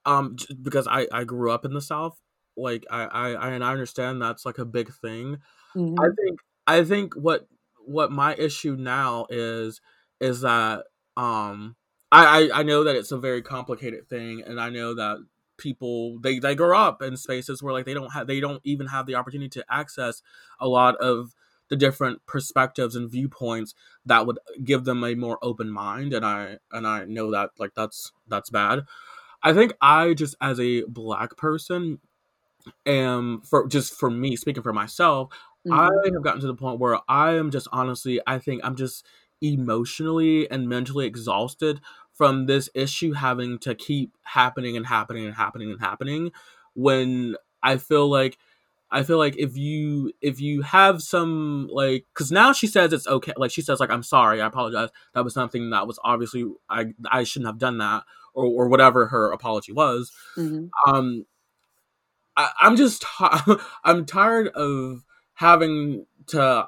um 0.05 0.35
because 0.61 0.87
i 0.87 1.07
i 1.11 1.23
grew 1.23 1.51
up 1.51 1.65
in 1.65 1.73
the 1.73 1.81
south. 1.81 2.19
Like 2.55 2.85
i 2.91 3.03
i, 3.03 3.49
and 3.49 3.63
i 3.63 3.71
understand 3.71 4.21
that's 4.21 4.45
like 4.45 4.57
a 4.57 4.65
big 4.65 4.91
thing. 4.93 5.37
Mm-hmm. 5.75 5.99
i 5.99 6.07
think 6.19 6.39
i 6.67 6.83
think 6.83 7.13
what 7.15 7.47
what 7.85 8.11
my 8.11 8.35
issue 8.35 8.75
now 8.75 9.27
is 9.29 9.81
is 10.19 10.41
that 10.41 10.85
um 11.15 11.75
I, 12.11 12.49
I 12.51 12.59
i 12.59 12.63
know 12.63 12.83
that 12.83 12.95
it's 12.95 13.11
a 13.11 13.19
very 13.19 13.41
complicated 13.43 14.09
thing 14.09 14.41
and 14.45 14.59
i 14.59 14.69
know 14.69 14.95
that 14.95 15.17
people 15.57 16.17
they 16.21 16.39
they 16.39 16.55
grow 16.55 16.77
up 16.77 17.03
in 17.03 17.17
spaces 17.17 17.61
where 17.61 17.73
like 17.73 17.85
they 17.85 17.93
don't 17.93 18.13
have 18.13 18.25
they 18.25 18.39
don't 18.39 18.61
even 18.63 18.87
have 18.87 19.05
the 19.05 19.15
opportunity 19.15 19.49
to 19.49 19.65
access 19.69 20.23
a 20.59 20.67
lot 20.67 20.95
of 20.97 21.35
the 21.69 21.75
different 21.75 22.25
perspectives 22.25 22.95
and 22.95 23.09
viewpoints 23.09 23.73
that 24.05 24.25
would 24.25 24.39
give 24.63 24.85
them 24.85 25.03
a 25.03 25.15
more 25.15 25.37
open 25.41 25.69
mind 25.69 26.13
and 26.13 26.25
i 26.25 26.57
and 26.71 26.87
i 26.87 27.05
know 27.05 27.31
that 27.31 27.51
like 27.57 27.71
that's 27.75 28.11
that's 28.27 28.49
bad 28.49 28.81
i 29.43 29.53
think 29.53 29.73
i 29.81 30.13
just 30.13 30.35
as 30.41 30.59
a 30.59 30.83
black 30.83 31.37
person 31.37 31.99
am 32.85 33.41
for 33.41 33.67
just 33.67 33.93
for 33.93 34.09
me 34.09 34.35
speaking 34.35 34.63
for 34.63 34.73
myself 34.73 35.29
mm-hmm. 35.67 35.73
i 35.73 35.89
have 36.13 36.23
gotten 36.23 36.41
to 36.41 36.47
the 36.47 36.55
point 36.55 36.79
where 36.79 36.99
i 37.07 37.33
am 37.33 37.51
just 37.51 37.67
honestly 37.71 38.19
i 38.27 38.37
think 38.37 38.61
i'm 38.63 38.75
just 38.75 39.05
emotionally 39.41 40.49
and 40.51 40.67
mentally 40.67 41.05
exhausted 41.05 41.79
from 42.13 42.47
this 42.47 42.69
issue 42.75 43.13
having 43.13 43.57
to 43.57 43.73
keep 43.73 44.17
happening 44.23 44.75
and 44.75 44.85
happening 44.85 45.25
and 45.25 45.35
happening 45.35 45.71
and 45.71 45.79
happening 45.79 46.31
when 46.73 47.35
I 47.63 47.77
feel 47.77 48.09
like 48.09 48.37
I 48.91 49.03
feel 49.03 49.17
like 49.17 49.37
if 49.37 49.55
you 49.55 50.11
if 50.21 50.41
you 50.41 50.61
have 50.63 51.01
some 51.01 51.69
like 51.71 52.05
because 52.13 52.31
now 52.31 52.53
she 52.53 52.67
says 52.67 52.91
it's 52.91 53.07
okay 53.07 53.33
like 53.37 53.51
she 53.51 53.61
says 53.61 53.79
like 53.79 53.91
I'm 53.91 54.03
sorry 54.03 54.41
I 54.41 54.47
apologize. 54.47 54.89
That 55.13 55.23
was 55.23 55.33
something 55.33 55.69
that 55.69 55.87
was 55.87 55.99
obviously 56.03 56.45
I 56.69 56.87
I 57.09 57.23
shouldn't 57.23 57.47
have 57.47 57.59
done 57.59 57.77
that 57.77 58.03
or 58.33 58.45
or 58.45 58.67
whatever 58.67 59.07
her 59.07 59.31
apology 59.31 59.71
was. 59.71 60.11
Mm-hmm. 60.35 60.67
um 60.87 61.25
I, 62.35 62.49
I'm 62.61 62.75
just 62.75 63.05
I'm 63.83 64.05
tired 64.05 64.47
of 64.49 65.03
having 65.33 66.05
to 66.27 66.67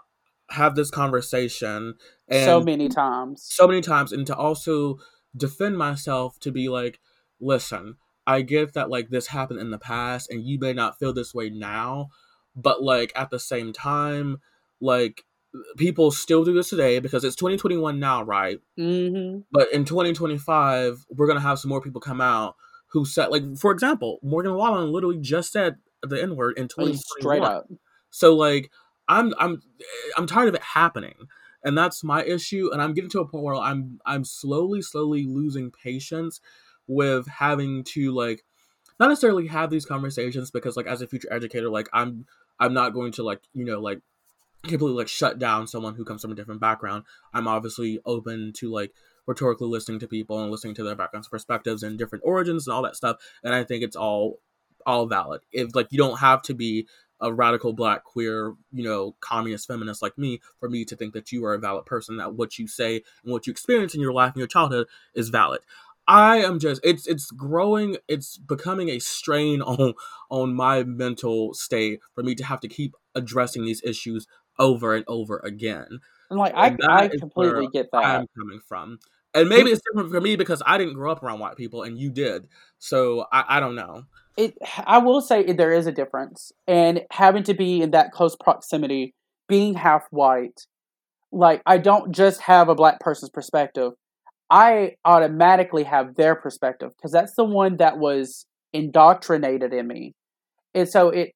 have 0.51 0.75
this 0.75 0.91
conversation 0.91 1.95
so 2.29 2.61
many 2.61 2.89
times. 2.89 3.43
so 3.43 3.67
many 3.67 3.81
times 3.81 4.11
and 4.11 4.27
to 4.27 4.35
also 4.35 4.99
defend 5.35 5.77
myself 5.77 6.39
to 6.41 6.51
be 6.51 6.69
like, 6.69 6.99
listen, 7.39 7.95
I 8.27 8.41
get 8.41 8.73
that 8.73 8.89
like 8.89 9.09
this 9.09 9.27
happened 9.27 9.59
in 9.59 9.71
the 9.71 9.77
past 9.77 10.29
and 10.29 10.45
you 10.45 10.59
may 10.59 10.73
not 10.73 10.99
feel 10.99 11.13
this 11.13 11.33
way 11.33 11.49
now, 11.49 12.09
but 12.55 12.83
like 12.83 13.11
at 13.15 13.29
the 13.29 13.39
same 13.39 13.73
time, 13.73 14.39
like 14.79 15.23
people 15.77 16.11
still 16.11 16.43
do 16.43 16.53
this 16.53 16.69
today 16.69 16.99
because 16.99 17.23
it's 17.23 17.35
2021 17.35 17.99
now, 17.99 18.23
right? 18.23 18.59
Mm-hmm. 18.79 19.41
But 19.51 19.71
in 19.73 19.85
2025, 19.85 21.05
we're 21.09 21.27
gonna 21.27 21.39
have 21.39 21.59
some 21.59 21.69
more 21.69 21.81
people 21.81 22.01
come 22.01 22.21
out 22.21 22.55
who 22.87 23.05
said, 23.05 23.27
like, 23.27 23.57
for 23.57 23.71
example, 23.71 24.19
Morgan 24.21 24.53
Wallen 24.53 24.91
literally 24.91 25.19
just 25.19 25.51
said 25.51 25.77
the 26.03 26.21
N 26.21 26.35
word 26.35 26.57
in 26.57 26.67
2021. 26.67 26.99
Straight 27.19 27.43
up. 27.43 27.67
So 28.09 28.35
like, 28.35 28.69
I'm 29.07 29.33
I'm 29.39 29.61
I'm 30.17 30.27
tired 30.27 30.49
of 30.49 30.55
it 30.55 30.61
happening 30.61 31.27
and 31.63 31.77
that's 31.77 32.03
my 32.03 32.23
issue 32.23 32.69
and 32.71 32.81
i'm 32.81 32.93
getting 32.93 33.09
to 33.09 33.19
a 33.19 33.27
point 33.27 33.43
where 33.43 33.55
i'm 33.55 33.99
i'm 34.05 34.23
slowly 34.23 34.81
slowly 34.81 35.25
losing 35.25 35.71
patience 35.71 36.39
with 36.87 37.27
having 37.27 37.83
to 37.83 38.11
like 38.11 38.43
not 38.99 39.09
necessarily 39.09 39.47
have 39.47 39.69
these 39.69 39.85
conversations 39.85 40.51
because 40.51 40.77
like 40.77 40.87
as 40.87 41.01
a 41.01 41.07
future 41.07 41.31
educator 41.31 41.69
like 41.69 41.89
i'm 41.93 42.25
i'm 42.59 42.73
not 42.73 42.93
going 42.93 43.11
to 43.11 43.23
like 43.23 43.41
you 43.53 43.65
know 43.65 43.79
like 43.79 44.01
completely 44.63 44.97
like 44.97 45.07
shut 45.07 45.39
down 45.39 45.67
someone 45.67 45.95
who 45.95 46.05
comes 46.05 46.21
from 46.21 46.31
a 46.31 46.35
different 46.35 46.61
background. 46.61 47.03
I'm 47.33 47.47
obviously 47.47 47.99
open 48.05 48.53
to 48.57 48.71
like 48.71 48.93
rhetorically 49.25 49.67
listening 49.67 49.99
to 49.99 50.07
people 50.07 50.41
and 50.41 50.51
listening 50.51 50.75
to 50.75 50.83
their 50.83 50.95
backgrounds 50.95 51.27
perspectives 51.27 51.83
and 51.83 51.97
different 51.97 52.23
origins 52.25 52.67
and 52.67 52.73
all 52.73 52.81
that 52.81 52.95
stuff 52.95 53.17
and 53.43 53.53
i 53.53 53.63
think 53.63 53.83
it's 53.83 53.95
all 53.95 54.39
all 54.85 55.05
valid. 55.05 55.41
If 55.51 55.75
like 55.75 55.87
you 55.91 55.99
don't 55.99 56.17
have 56.17 56.41
to 56.43 56.55
be 56.55 56.87
a 57.19 57.31
radical 57.31 57.71
black 57.71 58.03
queer 58.03 58.55
you 58.73 58.83
know 58.83 59.15
communist 59.19 59.67
feminist 59.67 60.01
like 60.01 60.17
me 60.17 60.41
for 60.59 60.67
me 60.69 60.83
to 60.85 60.95
think 60.95 61.13
that 61.13 61.31
you 61.31 61.45
are 61.45 61.53
a 61.53 61.59
valid 61.59 61.85
person 61.85 62.17
that 62.17 62.33
what 62.33 62.57
you 62.57 62.67
say 62.67 62.95
and 63.23 63.31
what 63.31 63.45
you 63.45 63.51
experience 63.51 63.93
in 63.93 64.01
your 64.01 64.11
life 64.11 64.33
and 64.33 64.39
your 64.39 64.47
childhood 64.47 64.87
is 65.13 65.29
valid 65.29 65.61
i 66.11 66.37
am 66.37 66.59
just 66.59 66.81
it's 66.83 67.07
it's 67.07 67.31
growing 67.31 67.95
it's 68.07 68.37
becoming 68.37 68.89
a 68.89 68.99
strain 68.99 69.61
on 69.61 69.93
on 70.29 70.53
my 70.53 70.83
mental 70.83 71.53
state 71.53 71.99
for 72.13 72.23
me 72.23 72.35
to 72.35 72.43
have 72.43 72.59
to 72.59 72.67
keep 72.67 72.95
addressing 73.15 73.65
these 73.65 73.81
issues 73.83 74.27
over 74.59 74.95
and 74.95 75.05
over 75.07 75.41
again. 75.43 75.99
And 76.29 76.39
like 76.39 76.53
i, 76.55 76.75
I 76.87 77.07
completely 77.07 77.67
get 77.73 77.89
that. 77.91 78.03
i'm 78.03 78.27
coming 78.37 78.59
from. 78.67 78.99
And 79.33 79.47
maybe 79.47 79.71
it's 79.71 79.81
different 79.89 80.11
for 80.11 80.19
me 80.19 80.35
because 80.35 80.61
i 80.65 80.77
didn't 80.77 80.93
grow 80.93 81.11
up 81.11 81.23
around 81.23 81.39
white 81.39 81.55
people 81.55 81.83
and 81.83 81.97
you 81.97 82.09
did. 82.09 82.47
So 82.77 83.25
i, 83.31 83.57
I 83.57 83.59
don't 83.59 83.75
know. 83.75 84.03
It 84.37 84.57
I 84.85 84.99
will 84.99 85.21
say 85.21 85.51
there 85.51 85.73
is 85.73 85.87
a 85.87 85.91
difference, 85.91 86.53
and 86.67 87.01
having 87.11 87.43
to 87.43 87.53
be 87.53 87.81
in 87.81 87.91
that 87.91 88.11
close 88.11 88.35
proximity, 88.35 89.13
being 89.49 89.73
half 89.73 90.07
white, 90.09 90.65
like 91.33 91.61
I 91.65 91.77
don't 91.77 92.13
just 92.13 92.41
have 92.41 92.69
a 92.69 92.75
black 92.75 93.01
person's 93.01 93.29
perspective. 93.29 93.93
I 94.51 94.97
automatically 95.05 95.83
have 95.85 96.15
their 96.15 96.35
perspective 96.35 96.91
because 96.97 97.11
that's 97.11 97.35
the 97.35 97.45
one 97.45 97.77
that 97.77 97.97
was 97.97 98.45
indoctrinated 98.73 99.73
in 99.73 99.87
me. 99.87 100.13
And 100.75 100.87
so 100.87 101.09
it 101.09 101.31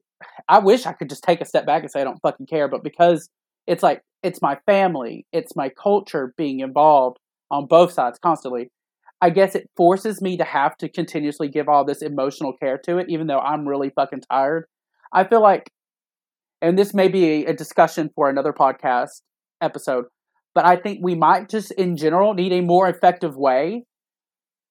I 0.48 0.60
wish 0.60 0.86
I 0.86 0.94
could 0.94 1.10
just 1.10 1.24
take 1.24 1.42
a 1.42 1.46
step 1.46 1.66
back 1.66 1.82
and 1.82 1.92
say 1.92 2.02
I 2.02 2.04
don't 2.04 2.22
fucking 2.22 2.48
care, 2.48 2.68
but 2.68 2.84
because 2.84 3.30
it's 3.68 3.82
like 3.82 4.02
it's 4.22 4.42
my 4.42 4.58
family, 4.66 5.26
it's 5.32 5.56
my 5.56 5.70
culture 5.70 6.34
being 6.38 6.60
involved 6.60 7.18
on 7.52 7.68
both 7.68 7.94
sides 7.94 8.20
constantly. 8.20 8.70
I 9.22 9.30
guess 9.30 9.56
it 9.56 9.70
forces 9.78 10.22
me 10.22 10.36
to 10.38 10.44
have 10.44 10.76
to 10.78 10.90
continuously 10.90 11.48
give 11.48 11.70
all 11.70 11.86
this 11.86 12.02
emotional 12.02 12.54
care 12.54 12.78
to 12.80 12.98
it, 12.98 13.08
even 13.10 13.28
though 13.28 13.40
I'm 13.40 13.68
really 13.68 13.92
fucking 13.92 14.24
tired. 14.30 14.66
I 15.14 15.24
feel 15.24 15.42
like, 15.42 15.72
and 16.62 16.78
this 16.78 16.94
may 16.94 17.08
be 17.08 17.46
a 17.46 17.54
discussion 17.54 18.10
for 18.14 18.30
another 18.30 18.52
podcast 18.52 19.22
episode, 19.62 20.06
but 20.56 20.66
I 20.66 20.78
think 20.78 21.00
we 21.04 21.14
might 21.14 21.50
just 21.50 21.72
in 21.74 21.98
general 21.98 22.34
need 22.34 22.54
a 22.54 22.62
more 22.62 22.90
effective 22.90 23.36
way 23.36 23.84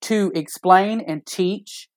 to 0.01 0.31
explain 0.35 0.99
and 0.99 1.25
teach 1.25 1.87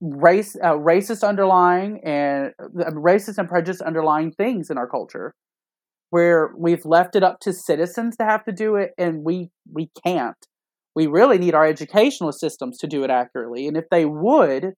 race, 0.00 0.56
uh, 0.62 0.72
racist 0.72 1.26
underlying 1.26 2.00
and 2.04 2.52
uh, 2.60 2.90
racist 2.90 3.38
and 3.38 3.48
prejudice 3.48 3.80
underlying 3.80 4.32
things 4.32 4.70
in 4.70 4.78
our 4.78 4.88
culture 4.88 5.34
where 6.10 6.52
we've 6.56 6.84
left 6.84 7.14
it 7.14 7.22
up 7.22 7.38
to 7.40 7.52
citizens 7.52 8.16
to 8.16 8.24
have 8.24 8.44
to 8.44 8.52
do 8.52 8.74
it 8.76 8.92
and 8.98 9.22
we 9.24 9.50
we 9.70 9.90
can't 10.04 10.48
we 10.98 11.06
really 11.06 11.38
need 11.38 11.54
our 11.54 11.64
educational 11.64 12.32
systems 12.32 12.76
to 12.78 12.88
do 12.88 13.04
it 13.04 13.10
accurately. 13.10 13.68
And 13.68 13.76
if 13.76 13.84
they 13.88 14.04
would, 14.04 14.72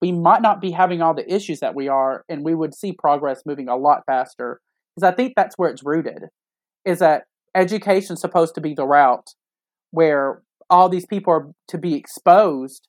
we 0.00 0.10
might 0.10 0.40
not 0.40 0.62
be 0.62 0.70
having 0.70 1.02
all 1.02 1.12
the 1.12 1.30
issues 1.30 1.60
that 1.60 1.74
we 1.74 1.88
are, 1.88 2.24
and 2.26 2.42
we 2.42 2.54
would 2.54 2.74
see 2.74 2.94
progress 2.94 3.42
moving 3.44 3.68
a 3.68 3.76
lot 3.76 4.00
faster. 4.06 4.62
Because 4.96 5.12
I 5.12 5.14
think 5.14 5.34
that's 5.36 5.58
where 5.58 5.68
it's 5.68 5.84
rooted, 5.84 6.22
is 6.84 6.98
that 7.00 7.24
education 7.54 8.16
supposed 8.16 8.54
to 8.54 8.60
be 8.60 8.74
the 8.74 8.86
route 8.86 9.30
where 9.90 10.42
all 10.70 10.88
these 10.88 11.06
people 11.06 11.32
are 11.32 11.48
to 11.68 11.78
be 11.78 11.94
exposed 11.94 12.88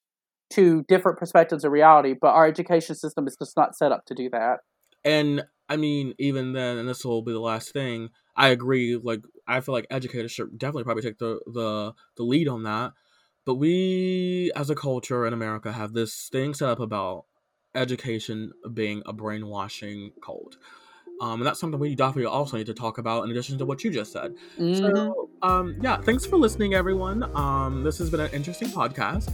to 0.52 0.84
different 0.88 1.18
perspectives 1.18 1.64
of 1.64 1.72
reality, 1.72 2.14
but 2.20 2.30
our 2.30 2.48
education 2.48 2.96
system 2.96 3.28
is 3.28 3.36
just 3.36 3.58
not 3.58 3.76
set 3.76 3.92
up 3.92 4.06
to 4.06 4.14
do 4.14 4.30
that. 4.30 4.60
And 5.04 5.44
I 5.68 5.78
mean, 5.78 6.14
even 6.20 6.54
then, 6.54 6.78
and 6.78 6.88
this 6.88 7.04
will 7.04 7.22
be 7.22 7.32
the 7.32 7.40
last 7.40 7.74
thing. 7.74 8.10
I 8.36 8.50
agree. 8.50 9.00
Like, 9.02 9.22
I 9.48 9.60
feel 9.62 9.74
like 9.74 9.88
educators 9.90 10.32
should 10.32 10.58
definitely 10.58 10.84
probably 10.84 11.04
take 11.04 11.18
the 11.18 11.40
the 11.48 11.94
the 12.18 12.24
lead 12.24 12.48
on 12.48 12.64
that. 12.64 12.94
But 13.46 13.56
we, 13.56 14.52
as 14.56 14.70
a 14.70 14.76
culture 14.76 15.26
in 15.26 15.34
America, 15.34 15.72
have 15.72 15.94
this 15.94 16.30
thing 16.32 16.54
set 16.54 16.70
up 16.70 16.80
about 16.80 17.26
education 17.76 18.52
being 18.74 19.02
a 19.06 19.14
brainwashing 19.14 20.12
cult. 20.24 20.58
Um, 21.24 21.40
and 21.40 21.46
that's 21.46 21.58
something 21.58 21.80
we 21.80 21.96
definitely 21.96 22.26
also 22.26 22.58
need 22.58 22.66
to 22.66 22.74
talk 22.74 22.98
about 22.98 23.24
in 23.24 23.32
addition 23.32 23.58
to 23.58 23.66
what 23.66 23.82
you 23.82 23.92
just 23.92 24.12
said. 24.12 24.36
Mhm. 24.60 24.78
So, 24.78 25.30
um, 25.42 25.76
yeah, 25.82 25.96
thanks 25.96 26.26
for 26.26 26.36
listening, 26.36 26.74
everyone. 26.74 27.24
Um, 27.34 27.82
this 27.82 27.98
has 28.00 28.10
been 28.10 28.20
an 28.20 28.30
interesting 28.34 28.68
podcast. 28.68 29.34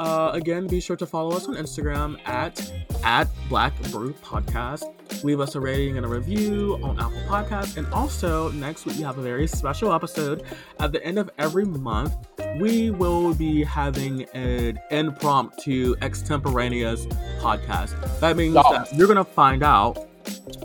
Uh, 0.00 0.30
again, 0.32 0.66
be 0.66 0.80
sure 0.80 0.96
to 0.96 1.06
follow 1.06 1.36
us 1.36 1.46
on 1.46 1.54
Instagram 1.54 2.18
at 2.24 2.72
at 3.04 3.28
Black 3.48 3.80
Brew 3.92 4.12
Podcast. 4.24 4.82
Leave 5.22 5.38
us 5.38 5.54
a 5.54 5.60
rating 5.60 5.96
and 5.96 6.04
a 6.04 6.08
review 6.08 6.78
on 6.82 6.98
Apple 6.98 7.22
Podcasts. 7.28 7.76
And 7.76 7.86
also, 7.92 8.50
next 8.52 8.84
week 8.84 8.96
we 8.96 9.02
have 9.02 9.18
a 9.18 9.22
very 9.22 9.46
special 9.46 9.92
episode. 9.92 10.42
At 10.80 10.90
the 10.90 11.04
end 11.04 11.18
of 11.18 11.30
every 11.38 11.64
month, 11.64 12.14
we 12.60 12.90
will 12.90 13.32
be 13.34 13.62
having 13.62 14.24
an 14.34 14.78
impromptu 14.90 15.94
extemporaneous 16.02 17.06
podcast. 17.40 17.94
That 18.18 18.36
means 18.36 18.54
that 18.54 18.88
you're 18.94 19.08
gonna 19.08 19.24
find 19.24 19.62
out 19.62 20.08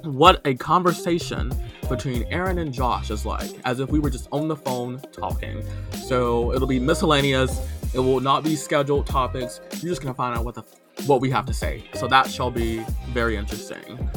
what 0.03 0.41
a 0.45 0.55
conversation 0.55 1.51
between 1.89 2.23
Aaron 2.29 2.59
and 2.59 2.73
Josh 2.73 3.09
is 3.09 3.25
like, 3.25 3.51
as 3.65 3.79
if 3.79 3.89
we 3.89 3.99
were 3.99 4.09
just 4.09 4.27
on 4.31 4.47
the 4.47 4.55
phone 4.55 5.01
talking. 5.11 5.63
So 5.91 6.53
it'll 6.53 6.67
be 6.67 6.79
miscellaneous. 6.79 7.59
It 7.93 7.99
will 7.99 8.19
not 8.19 8.43
be 8.43 8.55
scheduled 8.55 9.05
topics. 9.07 9.59
You're 9.81 9.91
just 9.91 10.01
gonna 10.01 10.13
find 10.13 10.37
out 10.37 10.45
what 10.45 10.55
the 10.55 10.63
what 11.05 11.21
we 11.21 11.29
have 11.31 11.45
to 11.47 11.53
say. 11.53 11.83
So 11.95 12.07
that 12.07 12.29
shall 12.29 12.51
be 12.51 12.83
very 13.09 13.35
interesting. 13.35 14.09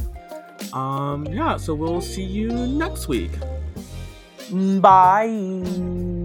Um, 0.72 1.26
yeah. 1.26 1.56
So 1.56 1.74
we'll 1.74 2.00
see 2.00 2.22
you 2.24 2.48
next 2.48 3.08
week. 3.08 3.32
Bye. 4.80 6.15